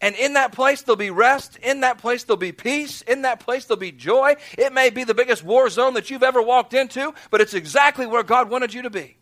And 0.00 0.16
in 0.16 0.32
that 0.32 0.50
place, 0.50 0.82
there'll 0.82 0.96
be 0.96 1.10
rest. 1.10 1.56
In 1.62 1.82
that 1.82 1.98
place, 1.98 2.24
there'll 2.24 2.38
be 2.38 2.50
peace. 2.50 3.02
In 3.02 3.22
that 3.22 3.38
place, 3.38 3.66
there'll 3.66 3.78
be 3.78 3.92
joy. 3.92 4.34
It 4.58 4.72
may 4.72 4.90
be 4.90 5.04
the 5.04 5.14
biggest 5.14 5.44
war 5.44 5.68
zone 5.68 5.94
that 5.94 6.10
you've 6.10 6.24
ever 6.24 6.42
walked 6.42 6.74
into, 6.74 7.14
but 7.30 7.40
it's 7.40 7.54
exactly 7.54 8.06
where 8.06 8.24
God 8.24 8.50
wanted 8.50 8.74
you 8.74 8.82
to 8.82 8.90
be. 8.90 9.16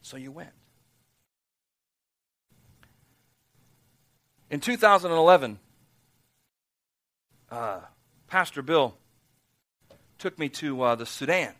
So 0.00 0.16
you 0.16 0.30
went. 0.30 0.52
In 4.48 4.60
2011, 4.60 5.58
uh, 7.50 7.80
Pastor 8.28 8.62
Bill 8.62 8.96
took 10.18 10.38
me 10.38 10.48
to 10.50 10.82
uh, 10.82 10.94
the 10.94 11.06
Sudan. 11.06 11.52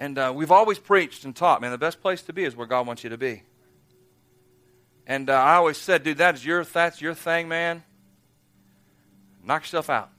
And 0.00 0.16
uh, 0.16 0.32
we've 0.34 0.50
always 0.50 0.78
preached 0.78 1.26
and 1.26 1.36
taught, 1.36 1.60
man, 1.60 1.70
the 1.70 1.76
best 1.76 2.00
place 2.00 2.22
to 2.22 2.32
be 2.32 2.44
is 2.44 2.56
where 2.56 2.66
God 2.66 2.86
wants 2.86 3.04
you 3.04 3.10
to 3.10 3.18
be. 3.18 3.42
And 5.06 5.28
uh, 5.28 5.34
I 5.34 5.56
always 5.56 5.76
said, 5.76 6.02
dude, 6.02 6.18
that 6.18 6.34
is 6.34 6.44
your, 6.44 6.64
that's 6.64 7.00
your 7.00 7.14
thing, 7.14 7.48
man. 7.48 7.82
Knock 9.44 9.62
yourself 9.62 9.90
out. 9.90 10.10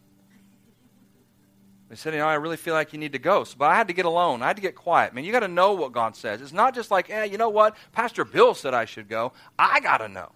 They 1.89 1.95
said, 1.95 2.13
you 2.13 2.19
know, 2.19 2.28
I 2.28 2.36
really 2.36 2.58
feel 2.58 2.74
like 2.74 2.93
you 2.93 3.00
need 3.00 3.13
to 3.13 3.19
go. 3.19 3.43
So, 3.43 3.56
but 3.58 3.69
I 3.69 3.76
had 3.76 3.88
to 3.88 3.93
get 3.93 4.06
alone. 4.06 4.41
I 4.41 4.48
had 4.48 4.56
to 4.56 4.62
get 4.62 4.76
quiet. 4.76 5.13
Man, 5.13 5.24
you 5.24 5.32
got 5.32 5.41
to 5.41 5.48
know 5.48 5.74
what 5.74 5.91
God 5.91 6.15
says. 6.15 6.41
It's 6.41 6.52
not 6.52 6.74
just 6.74 6.91
like, 6.91 7.10
eh, 7.10 7.26
you 7.26 7.38
know 7.38 7.50
what? 7.50 7.78
Pastor 7.91 8.26
Bill 8.26 8.54
said 8.54 8.74
I 8.74 8.86
should 8.86 9.08
go. 9.08 9.34
I 9.58 9.80
got 9.80 9.98
to 9.98 10.08
know. 10.08 10.32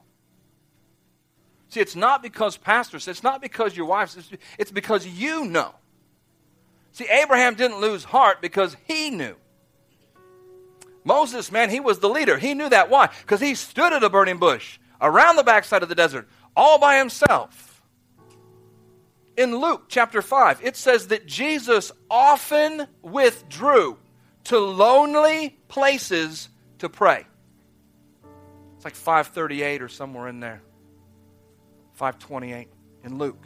See, 1.69 1.79
it's 1.79 1.95
not 1.95 2.23
because 2.23 2.57
pastor 2.57 2.99
says, 2.99 3.17
it's 3.17 3.23
not 3.23 3.41
because 3.41 3.77
your 3.77 3.85
wife 3.85 4.15
it's 4.57 4.71
because 4.71 5.05
you 5.05 5.45
know. 5.45 5.73
See, 6.91 7.05
Abraham 7.05 7.53
didn't 7.55 7.79
lose 7.79 8.03
heart 8.03 8.41
because 8.41 8.75
he 8.85 9.11
knew. 9.11 9.35
Moses, 11.03 11.51
man, 11.51 11.69
he 11.69 11.79
was 11.79 11.99
the 11.99 12.09
leader. 12.09 12.37
He 12.37 12.53
knew 12.53 12.69
that. 12.69 12.89
Why? 12.89 13.09
Because 13.21 13.39
he 13.41 13.55
stood 13.55 13.93
at 13.93 14.03
a 14.03 14.09
burning 14.09 14.37
bush 14.37 14.79
around 15.01 15.35
the 15.35 15.43
backside 15.43 15.83
of 15.83 15.89
the 15.89 15.95
desert 15.95 16.27
all 16.55 16.77
by 16.79 16.97
himself. 16.97 17.81
In 19.37 19.55
Luke 19.55 19.85
chapter 19.87 20.21
5, 20.21 20.59
it 20.63 20.75
says 20.75 21.07
that 21.07 21.25
Jesus 21.25 21.93
often 22.11 22.87
withdrew 23.01 23.97
to 24.45 24.59
lonely 24.59 25.57
places 25.69 26.49
to 26.79 26.89
pray. 26.89 27.25
It's 28.75 28.83
like 28.83 28.95
538 28.95 29.81
or 29.81 29.87
somewhere 29.87 30.27
in 30.27 30.41
there. 30.41 30.61
528 31.93 32.67
in 33.05 33.17
Luke. 33.17 33.41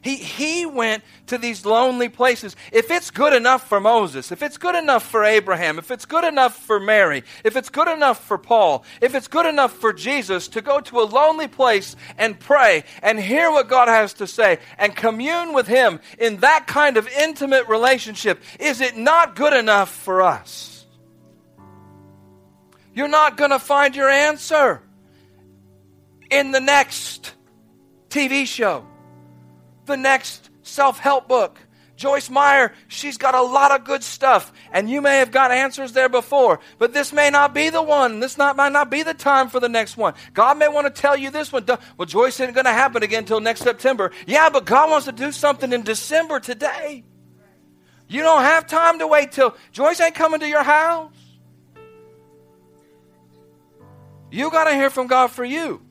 He, 0.00 0.16
he 0.16 0.64
went 0.64 1.02
to 1.26 1.38
these 1.38 1.66
lonely 1.66 2.08
places. 2.08 2.54
If 2.72 2.90
it's 2.90 3.10
good 3.10 3.32
enough 3.32 3.68
for 3.68 3.80
Moses, 3.80 4.30
if 4.30 4.42
it's 4.42 4.56
good 4.56 4.74
enough 4.74 5.04
for 5.04 5.24
Abraham, 5.24 5.78
if 5.78 5.90
it's 5.90 6.04
good 6.04 6.24
enough 6.24 6.56
for 6.56 6.78
Mary, 6.78 7.24
if 7.44 7.56
it's 7.56 7.68
good 7.68 7.88
enough 7.88 8.24
for 8.24 8.38
Paul, 8.38 8.84
if 9.00 9.14
it's 9.14 9.28
good 9.28 9.46
enough 9.46 9.72
for 9.72 9.92
Jesus 9.92 10.48
to 10.48 10.62
go 10.62 10.80
to 10.80 11.00
a 11.00 11.02
lonely 11.02 11.48
place 11.48 11.96
and 12.16 12.38
pray 12.38 12.84
and 13.02 13.18
hear 13.18 13.50
what 13.50 13.68
God 13.68 13.88
has 13.88 14.14
to 14.14 14.26
say 14.26 14.58
and 14.78 14.94
commune 14.94 15.52
with 15.52 15.66
Him 15.66 16.00
in 16.18 16.38
that 16.38 16.66
kind 16.66 16.96
of 16.96 17.08
intimate 17.08 17.68
relationship, 17.68 18.40
is 18.60 18.80
it 18.80 18.96
not 18.96 19.34
good 19.34 19.52
enough 19.52 19.90
for 19.90 20.22
us? 20.22 20.86
You're 22.94 23.08
not 23.08 23.36
going 23.36 23.50
to 23.50 23.58
find 23.58 23.94
your 23.94 24.08
answer 24.08 24.82
in 26.30 26.52
the 26.52 26.60
next 26.60 27.34
TV 28.10 28.46
show 28.46 28.84
the 29.88 29.96
next 29.96 30.50
self 30.62 31.00
help 31.00 31.26
book. 31.26 31.58
Joyce 31.96 32.30
Meyer, 32.30 32.72
she's 32.86 33.18
got 33.18 33.34
a 33.34 33.42
lot 33.42 33.72
of 33.72 33.82
good 33.82 34.04
stuff, 34.04 34.52
and 34.70 34.88
you 34.88 35.00
may 35.00 35.18
have 35.18 35.32
got 35.32 35.50
answers 35.50 35.92
there 35.92 36.08
before, 36.08 36.60
but 36.78 36.92
this 36.92 37.12
may 37.12 37.28
not 37.28 37.52
be 37.52 37.70
the 37.70 37.82
one. 37.82 38.20
This 38.20 38.38
not, 38.38 38.54
might 38.54 38.70
not 38.70 38.88
be 38.88 39.02
the 39.02 39.14
time 39.14 39.48
for 39.48 39.58
the 39.58 39.68
next 39.68 39.96
one. 39.96 40.14
God 40.32 40.58
may 40.58 40.68
want 40.68 40.86
to 40.86 41.02
tell 41.02 41.16
you 41.16 41.32
this 41.32 41.52
one. 41.52 41.64
Well, 41.96 42.06
Joyce 42.06 42.38
isn't 42.38 42.54
going 42.54 42.66
to 42.66 42.72
happen 42.72 43.02
again 43.02 43.24
until 43.24 43.40
next 43.40 43.62
September. 43.62 44.12
Yeah, 44.28 44.48
but 44.48 44.64
God 44.64 44.90
wants 44.90 45.06
to 45.06 45.12
do 45.12 45.32
something 45.32 45.72
in 45.72 45.82
December 45.82 46.38
today. 46.38 47.02
You 48.06 48.22
don't 48.22 48.42
have 48.42 48.68
time 48.68 49.00
to 49.00 49.08
wait 49.08 49.32
till 49.32 49.56
Joyce 49.72 50.00
ain't 50.00 50.14
coming 50.14 50.38
to 50.38 50.48
your 50.48 50.62
house. 50.62 51.12
You 54.30 54.52
got 54.52 54.64
to 54.64 54.74
hear 54.74 54.88
from 54.88 55.08
God 55.08 55.32
for 55.32 55.44
you. 55.44 55.82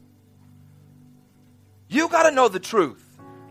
You 1.90 2.08
got 2.08 2.24
to 2.24 2.32
know 2.32 2.48
the 2.48 2.60
truth. 2.62 3.07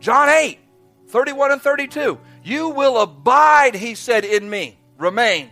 John 0.06 0.28
8, 0.28 0.60
31 1.08 1.50
and 1.50 1.60
32. 1.60 2.20
You 2.44 2.68
will 2.68 2.98
abide, 2.98 3.74
he 3.74 3.96
said, 3.96 4.24
in 4.24 4.48
me. 4.48 4.78
Remain. 4.98 5.50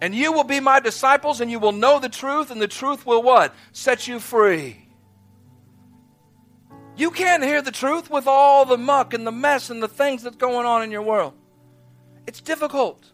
And 0.00 0.14
you 0.14 0.30
will 0.30 0.44
be 0.44 0.60
my 0.60 0.78
disciples, 0.78 1.40
and 1.40 1.50
you 1.50 1.58
will 1.58 1.72
know 1.72 1.98
the 1.98 2.08
truth, 2.08 2.52
and 2.52 2.62
the 2.62 2.68
truth 2.68 3.04
will 3.04 3.24
what? 3.24 3.52
Set 3.72 4.06
you 4.06 4.20
free. 4.20 4.86
You 6.96 7.10
can't 7.10 7.42
hear 7.42 7.60
the 7.60 7.72
truth 7.72 8.08
with 8.08 8.28
all 8.28 8.64
the 8.64 8.78
muck 8.78 9.12
and 9.12 9.26
the 9.26 9.32
mess 9.32 9.68
and 9.68 9.82
the 9.82 9.88
things 9.88 10.22
that's 10.22 10.36
going 10.36 10.66
on 10.66 10.84
in 10.84 10.92
your 10.92 11.02
world. 11.02 11.34
It's 12.24 12.40
difficult. 12.40 13.04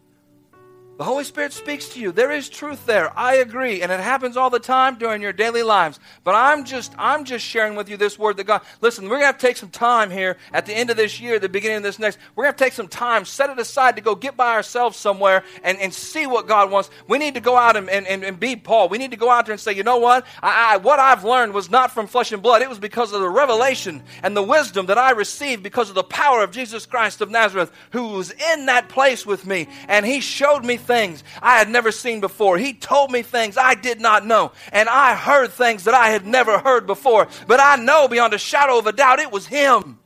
The 0.97 1.03
Holy 1.03 1.23
Spirit 1.23 1.53
speaks 1.53 1.89
to 1.89 1.99
you. 1.99 2.11
There 2.11 2.31
is 2.31 2.49
truth 2.49 2.87
there. 2.87 3.15
I 3.17 3.35
agree. 3.35 3.83
And 3.83 3.91
it 3.91 3.99
happens 3.99 4.35
all 4.35 4.49
the 4.49 4.59
time 4.59 4.97
during 4.97 5.21
your 5.21 5.31
daily 5.31 5.61
lives. 5.61 5.99
But 6.23 6.33
I'm 6.33 6.65
just 6.65 6.91
I'm 6.97 7.23
just 7.23 7.45
sharing 7.45 7.75
with 7.75 7.87
you 7.87 7.97
this 7.97 8.17
word 8.17 8.37
that 8.37 8.45
God 8.45 8.61
listen, 8.81 9.07
we're 9.07 9.17
gonna 9.17 9.27
have 9.27 9.37
to 9.37 9.45
take 9.45 9.57
some 9.57 9.69
time 9.69 10.09
here 10.09 10.37
at 10.51 10.65
the 10.65 10.73
end 10.73 10.89
of 10.89 10.97
this 10.97 11.21
year, 11.21 11.37
the 11.37 11.49
beginning 11.49 11.77
of 11.77 11.83
this 11.83 11.99
next. 11.99 12.17
We're 12.35 12.45
gonna 12.45 12.57
take 12.57 12.73
some 12.73 12.87
time, 12.87 13.25
set 13.25 13.51
it 13.51 13.59
aside 13.59 13.95
to 13.97 14.01
go 14.01 14.15
get 14.15 14.35
by 14.35 14.55
ourselves 14.55 14.97
somewhere 14.97 15.43
and, 15.63 15.77
and 15.77 15.93
see 15.93 16.25
what 16.25 16.47
God 16.47 16.71
wants. 16.71 16.89
We 17.07 17.19
need 17.19 17.35
to 17.35 17.41
go 17.41 17.55
out 17.55 17.77
and, 17.77 17.87
and, 17.91 18.07
and 18.07 18.39
be 18.39 18.55
Paul. 18.55 18.89
We 18.89 18.97
need 18.97 19.11
to 19.11 19.17
go 19.17 19.29
out 19.29 19.45
there 19.45 19.53
and 19.53 19.61
say, 19.61 19.73
you 19.73 19.83
know 19.83 19.97
what? 19.97 20.25
I, 20.41 20.73
I, 20.73 20.77
what 20.77 20.97
I've 20.97 21.23
learned 21.23 21.53
was 21.53 21.69
not 21.69 21.91
from 21.91 22.07
flesh 22.07 22.31
and 22.31 22.41
blood. 22.41 22.63
It 22.63 22.69
was 22.69 22.79
because 22.79 23.13
of 23.13 23.21
the 23.21 23.29
revelation 23.29 24.01
and 24.23 24.35
the 24.35 24.41
wisdom 24.41 24.87
that 24.87 24.97
I 24.97 25.11
received 25.11 25.61
because 25.61 25.89
of 25.89 25.95
the 25.95 26.03
power 26.03 26.43
of 26.43 26.49
Jesus 26.49 26.87
Christ 26.87 27.21
of 27.21 27.29
Nazareth, 27.29 27.71
who 27.91 28.13
was 28.13 28.31
in 28.31 28.65
that 28.65 28.89
place 28.89 29.27
with 29.27 29.45
me. 29.45 29.67
And 29.87 30.03
he 30.03 30.21
showed 30.21 30.65
me 30.65 30.77
things 30.87 31.23
I 31.41 31.57
had 31.57 31.69
never 31.69 31.91
seen 31.91 32.21
before. 32.21 32.57
He 32.57 32.73
told 32.73 33.11
me 33.11 33.21
things 33.21 33.57
I 33.57 33.75
did 33.75 34.01
not 34.01 34.25
know. 34.25 34.53
And 34.71 34.89
I 34.89 35.15
heard 35.15 35.51
things 35.51 35.83
that 35.83 35.93
I 35.93 36.09
had 36.09 36.25
never 36.25 36.57
heard 36.57 36.87
before. 36.87 37.27
But 37.45 37.59
I 37.59 37.75
know 37.75 38.07
beyond 38.07 38.33
a 38.33 38.39
shadow 38.39 38.79
of 38.79 38.87
a 38.87 38.93
doubt 38.93 39.19
it 39.19 39.31
was 39.31 39.45
Him. 39.45 39.99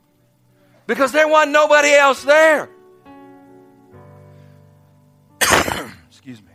Because 0.86 1.12
there 1.12 1.28
wasn't 1.28 1.52
nobody 1.52 1.92
else 1.92 2.24
there. 2.24 2.68
Excuse 6.10 6.42
me. 6.42 6.48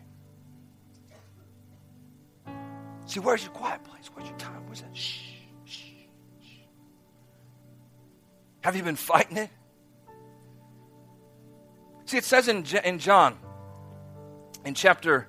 See, 3.05 3.21
where's 3.21 3.43
your 3.43 3.53
quiet 3.53 3.83
place? 3.85 4.11
Where's 4.13 4.27
your 4.27 4.37
time? 4.37 4.65
Where's 4.67 4.81
that? 4.81 4.95
Shh, 4.95 5.19
shh, 5.65 5.77
shh. 6.41 6.57
Have 8.61 8.75
you 8.75 8.83
been 8.83 8.97
fighting 8.97 9.37
it? 9.37 9.49
See, 12.05 12.17
it 12.17 12.25
says 12.25 12.47
in, 12.47 12.65
in 12.83 12.99
John 12.99 13.37
in 14.65 14.73
chapter 14.73 15.27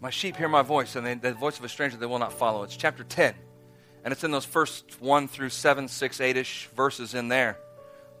my 0.00 0.10
sheep 0.10 0.36
hear 0.36 0.48
my 0.48 0.62
voice 0.62 0.96
and 0.96 1.06
they, 1.06 1.14
the 1.14 1.34
voice 1.34 1.58
of 1.58 1.64
a 1.64 1.68
stranger 1.68 1.96
they 1.96 2.06
will 2.06 2.18
not 2.18 2.32
follow. 2.32 2.62
It's 2.62 2.76
chapter 2.76 3.04
10 3.04 3.34
and 4.04 4.12
it's 4.12 4.24
in 4.24 4.30
those 4.30 4.46
first 4.46 5.00
1 5.00 5.28
through 5.28 5.50
7 5.50 5.88
6 5.88 6.18
8ish 6.18 6.68
verses 6.68 7.14
in 7.14 7.28
there. 7.28 7.58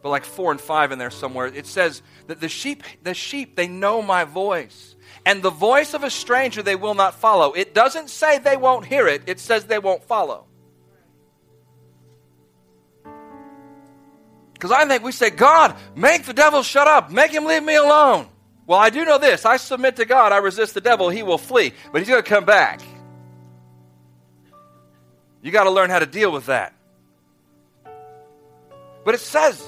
But 0.02 0.10
like 0.10 0.24
4 0.24 0.52
and 0.52 0.60
5 0.60 0.92
in 0.92 0.98
there 0.98 1.10
somewhere 1.10 1.46
it 1.46 1.66
says 1.66 2.02
that 2.26 2.40
the 2.40 2.48
sheep 2.48 2.82
the 3.02 3.14
sheep 3.14 3.56
they 3.56 3.68
know 3.68 4.02
my 4.02 4.24
voice 4.24 4.94
and 5.24 5.42
the 5.42 5.50
voice 5.50 5.94
of 5.94 6.04
a 6.04 6.10
stranger 6.10 6.62
they 6.62 6.76
will 6.76 6.94
not 6.94 7.14
follow. 7.14 7.52
It 7.52 7.74
doesn't 7.74 8.10
say 8.10 8.38
they 8.38 8.56
won't 8.56 8.84
hear 8.84 9.08
it. 9.08 9.22
It 9.26 9.40
says 9.40 9.64
they 9.64 9.78
won't 9.78 10.04
follow 10.04 10.46
Because 14.60 14.72
I 14.72 14.84
think 14.84 15.02
we 15.02 15.10
say, 15.10 15.30
God, 15.30 15.74
make 15.96 16.24
the 16.24 16.34
devil 16.34 16.62
shut 16.62 16.86
up, 16.86 17.10
make 17.10 17.32
him 17.32 17.46
leave 17.46 17.64
me 17.64 17.76
alone. 17.76 18.28
Well, 18.66 18.78
I 18.78 18.90
do 18.90 19.06
know 19.06 19.16
this 19.16 19.46
I 19.46 19.56
submit 19.56 19.96
to 19.96 20.04
God, 20.04 20.32
I 20.32 20.36
resist 20.36 20.74
the 20.74 20.82
devil, 20.82 21.08
he 21.08 21.22
will 21.22 21.38
flee, 21.38 21.72
but 21.90 22.02
he's 22.02 22.08
going 22.08 22.22
to 22.22 22.28
come 22.28 22.44
back. 22.44 22.82
You 25.40 25.50
got 25.50 25.64
to 25.64 25.70
learn 25.70 25.88
how 25.88 25.98
to 25.98 26.04
deal 26.04 26.30
with 26.30 26.46
that. 26.46 26.74
But 29.02 29.14
it 29.14 29.20
says 29.20 29.64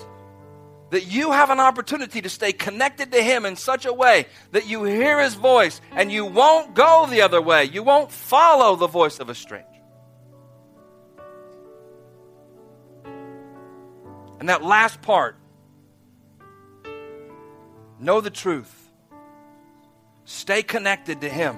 that 0.91 1.07
you 1.07 1.33
have 1.33 1.49
an 1.49 1.59
opportunity 1.59 2.21
to 2.21 2.29
stay 2.29 2.53
connected 2.53 3.13
to 3.13 3.23
Him 3.23 3.47
in 3.47 3.57
such 3.57 3.87
a 3.87 3.95
way 3.95 4.27
that 4.51 4.67
you 4.67 4.85
hear 4.85 5.21
His 5.21 5.33
voice 5.33 5.81
and 5.93 6.13
you 6.13 6.27
won't 6.27 6.75
go 6.75 7.07
the 7.09 7.23
other 7.23 7.41
way. 7.41 7.65
You 7.65 7.83
won't 7.83 8.13
follow 8.13 8.77
the 8.77 8.89
voice 8.89 9.21
of 9.21 9.31
a 9.31 9.35
stranger. 9.35 9.67
And 14.43 14.49
that 14.49 14.65
last 14.65 15.01
part 15.03 15.37
know 18.01 18.21
the 18.21 18.29
truth, 18.29 18.91
stay 20.25 20.65
connected 20.65 21.21
to 21.21 21.29
Him. 21.29 21.57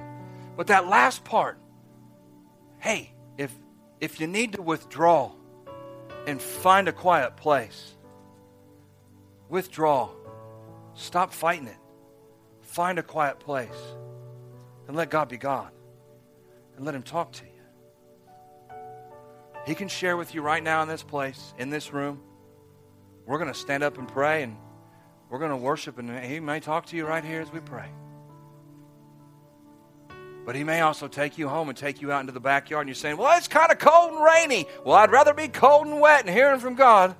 But 0.54 0.66
that 0.66 0.86
last 0.86 1.24
part, 1.24 1.58
hey, 2.80 3.14
if, 3.38 3.50
if 4.02 4.20
you 4.20 4.26
need 4.26 4.52
to 4.52 4.60
withdraw 4.60 5.32
and 6.26 6.42
find 6.42 6.86
a 6.86 6.92
quiet 6.92 7.38
place, 7.38 7.94
withdraw. 9.48 10.10
Stop 10.92 11.32
fighting 11.32 11.68
it. 11.68 11.78
Find 12.60 12.98
a 12.98 13.02
quiet 13.02 13.40
place 13.40 13.70
and 14.88 14.94
let 14.94 15.08
God 15.08 15.30
be 15.30 15.38
God 15.38 15.70
and 16.76 16.84
let 16.84 16.94
Him 16.94 17.02
talk 17.02 17.32
to 17.32 17.44
you. 17.44 18.76
He 19.66 19.74
can 19.74 19.88
share 19.88 20.18
with 20.18 20.34
you 20.34 20.42
right 20.42 20.62
now 20.62 20.82
in 20.82 20.88
this 20.88 21.02
place, 21.02 21.54
in 21.56 21.70
this 21.70 21.90
room. 21.90 22.20
We're 23.26 23.38
going 23.38 23.52
to 23.52 23.58
stand 23.58 23.82
up 23.82 23.98
and 23.98 24.06
pray, 24.06 24.42
and 24.42 24.56
we're 25.30 25.38
going 25.38 25.50
to 25.50 25.56
worship, 25.56 25.98
and 25.98 26.24
He 26.24 26.40
may 26.40 26.60
talk 26.60 26.86
to 26.86 26.96
you 26.96 27.06
right 27.06 27.24
here 27.24 27.40
as 27.40 27.52
we 27.52 27.60
pray. 27.60 27.88
But 30.44 30.54
He 30.54 30.64
may 30.64 30.82
also 30.82 31.08
take 31.08 31.38
you 31.38 31.48
home 31.48 31.68
and 31.68 31.78
take 31.78 32.02
you 32.02 32.12
out 32.12 32.20
into 32.20 32.32
the 32.32 32.40
backyard, 32.40 32.82
and 32.82 32.88
you're 32.88 32.94
saying, 32.94 33.16
Well, 33.16 33.36
it's 33.36 33.48
kind 33.48 33.72
of 33.72 33.78
cold 33.78 34.12
and 34.12 34.22
rainy. 34.22 34.66
Well, 34.84 34.94
I'd 34.94 35.10
rather 35.10 35.32
be 35.32 35.48
cold 35.48 35.86
and 35.86 36.00
wet 36.00 36.20
and 36.20 36.34
hearing 36.34 36.60
from 36.60 36.74
God 36.74 37.16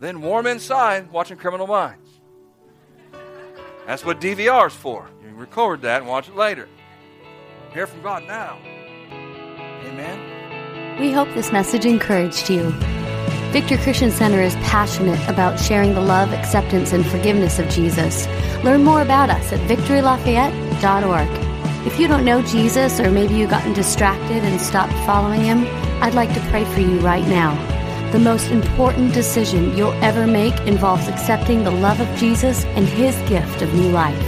than 0.00 0.20
warm 0.20 0.46
inside 0.46 1.10
watching 1.12 1.36
Criminal 1.36 1.66
Minds. 1.66 2.08
That's 3.86 4.04
what 4.04 4.20
DVR 4.20 4.66
is 4.66 4.72
for. 4.72 5.08
You 5.22 5.28
can 5.28 5.36
record 5.36 5.82
that 5.82 6.00
and 6.00 6.08
watch 6.08 6.28
it 6.28 6.36
later. 6.36 6.68
Hear 7.72 7.86
from 7.86 8.02
God 8.02 8.24
now. 8.24 8.58
Amen. 9.86 11.00
We 11.00 11.12
hope 11.12 11.28
this 11.34 11.52
message 11.52 11.84
encouraged 11.84 12.48
you. 12.48 12.72
Victory 13.54 13.76
Christian 13.76 14.10
Center 14.10 14.42
is 14.42 14.56
passionate 14.56 15.28
about 15.28 15.60
sharing 15.60 15.94
the 15.94 16.00
love, 16.00 16.32
acceptance, 16.32 16.92
and 16.92 17.06
forgiveness 17.06 17.60
of 17.60 17.68
Jesus. 17.68 18.26
Learn 18.64 18.82
more 18.82 19.00
about 19.00 19.30
us 19.30 19.52
at 19.52 19.60
victorylafayette.org. 19.68 21.86
If 21.86 22.00
you 22.00 22.08
don't 22.08 22.24
know 22.24 22.42
Jesus, 22.42 22.98
or 22.98 23.12
maybe 23.12 23.34
you've 23.34 23.50
gotten 23.50 23.72
distracted 23.72 24.42
and 24.42 24.60
stopped 24.60 24.92
following 25.06 25.42
him, 25.42 25.66
I'd 26.02 26.14
like 26.14 26.34
to 26.34 26.40
pray 26.50 26.64
for 26.64 26.80
you 26.80 26.98
right 26.98 27.24
now. 27.28 27.54
The 28.10 28.18
most 28.18 28.50
important 28.50 29.14
decision 29.14 29.76
you'll 29.76 29.92
ever 30.02 30.26
make 30.26 30.58
involves 30.62 31.06
accepting 31.06 31.62
the 31.62 31.70
love 31.70 32.00
of 32.00 32.12
Jesus 32.16 32.64
and 32.64 32.88
His 32.88 33.14
gift 33.28 33.62
of 33.62 33.72
new 33.72 33.90
life. 33.90 34.20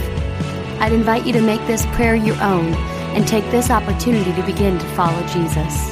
I'd 0.79 0.93
invite 0.93 1.25
you 1.25 1.33
to 1.33 1.41
make 1.41 1.67
this 1.67 1.85
prayer 1.87 2.15
your 2.15 2.41
own 2.41 2.73
and 3.13 3.27
take 3.27 3.43
this 3.51 3.71
opportunity 3.71 4.31
to 4.31 4.43
begin 4.43 4.79
to 4.79 4.85
follow 4.95 5.21
Jesus. 5.27 5.91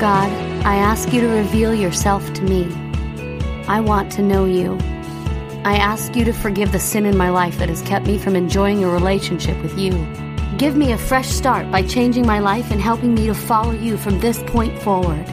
God, 0.00 0.49
I 0.62 0.76
ask 0.76 1.12
you 1.12 1.22
to 1.22 1.28
reveal 1.28 1.74
yourself 1.74 2.32
to 2.34 2.42
me. 2.42 2.68
I 3.66 3.80
want 3.80 4.12
to 4.12 4.22
know 4.22 4.44
you. 4.44 4.78
I 5.64 5.76
ask 5.76 6.14
you 6.14 6.24
to 6.24 6.32
forgive 6.32 6.72
the 6.72 6.78
sin 6.78 7.06
in 7.06 7.16
my 7.16 7.30
life 7.30 7.58
that 7.58 7.70
has 7.70 7.80
kept 7.82 8.06
me 8.06 8.18
from 8.18 8.36
enjoying 8.36 8.84
a 8.84 8.88
relationship 8.88 9.60
with 9.62 9.78
you. 9.78 9.92
Give 10.58 10.76
me 10.76 10.92
a 10.92 10.98
fresh 10.98 11.28
start 11.28 11.70
by 11.70 11.82
changing 11.82 12.26
my 12.26 12.40
life 12.40 12.70
and 12.70 12.80
helping 12.80 13.14
me 13.14 13.26
to 13.26 13.34
follow 13.34 13.72
you 13.72 13.96
from 13.96 14.20
this 14.20 14.42
point 14.42 14.78
forward. 14.82 15.24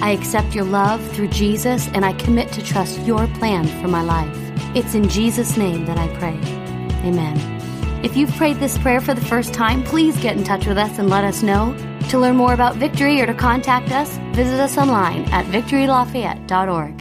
I 0.00 0.10
accept 0.10 0.54
your 0.54 0.64
love 0.64 1.06
through 1.12 1.28
Jesus 1.28 1.88
and 1.88 2.04
I 2.04 2.14
commit 2.14 2.50
to 2.52 2.62
trust 2.62 3.00
your 3.00 3.26
plan 3.26 3.66
for 3.82 3.88
my 3.88 4.02
life. 4.02 4.34
It's 4.74 4.94
in 4.94 5.08
Jesus' 5.08 5.58
name 5.58 5.84
that 5.84 5.98
I 5.98 6.08
pray. 6.16 6.38
Amen. 7.06 7.36
If 8.02 8.16
you've 8.16 8.34
prayed 8.36 8.56
this 8.56 8.78
prayer 8.78 9.00
for 9.02 9.12
the 9.12 9.24
first 9.24 9.52
time, 9.52 9.82
please 9.84 10.16
get 10.18 10.36
in 10.36 10.44
touch 10.44 10.66
with 10.66 10.78
us 10.78 10.98
and 10.98 11.10
let 11.10 11.24
us 11.24 11.42
know. 11.42 11.74
To 12.10 12.18
learn 12.18 12.36
more 12.36 12.54
about 12.54 12.76
Victory 12.76 13.20
or 13.20 13.26
to 13.26 13.34
contact 13.34 13.90
us, 13.90 14.16
visit 14.34 14.60
us 14.60 14.78
online 14.78 15.24
at 15.32 15.44
victorylafayette.org. 15.46 16.95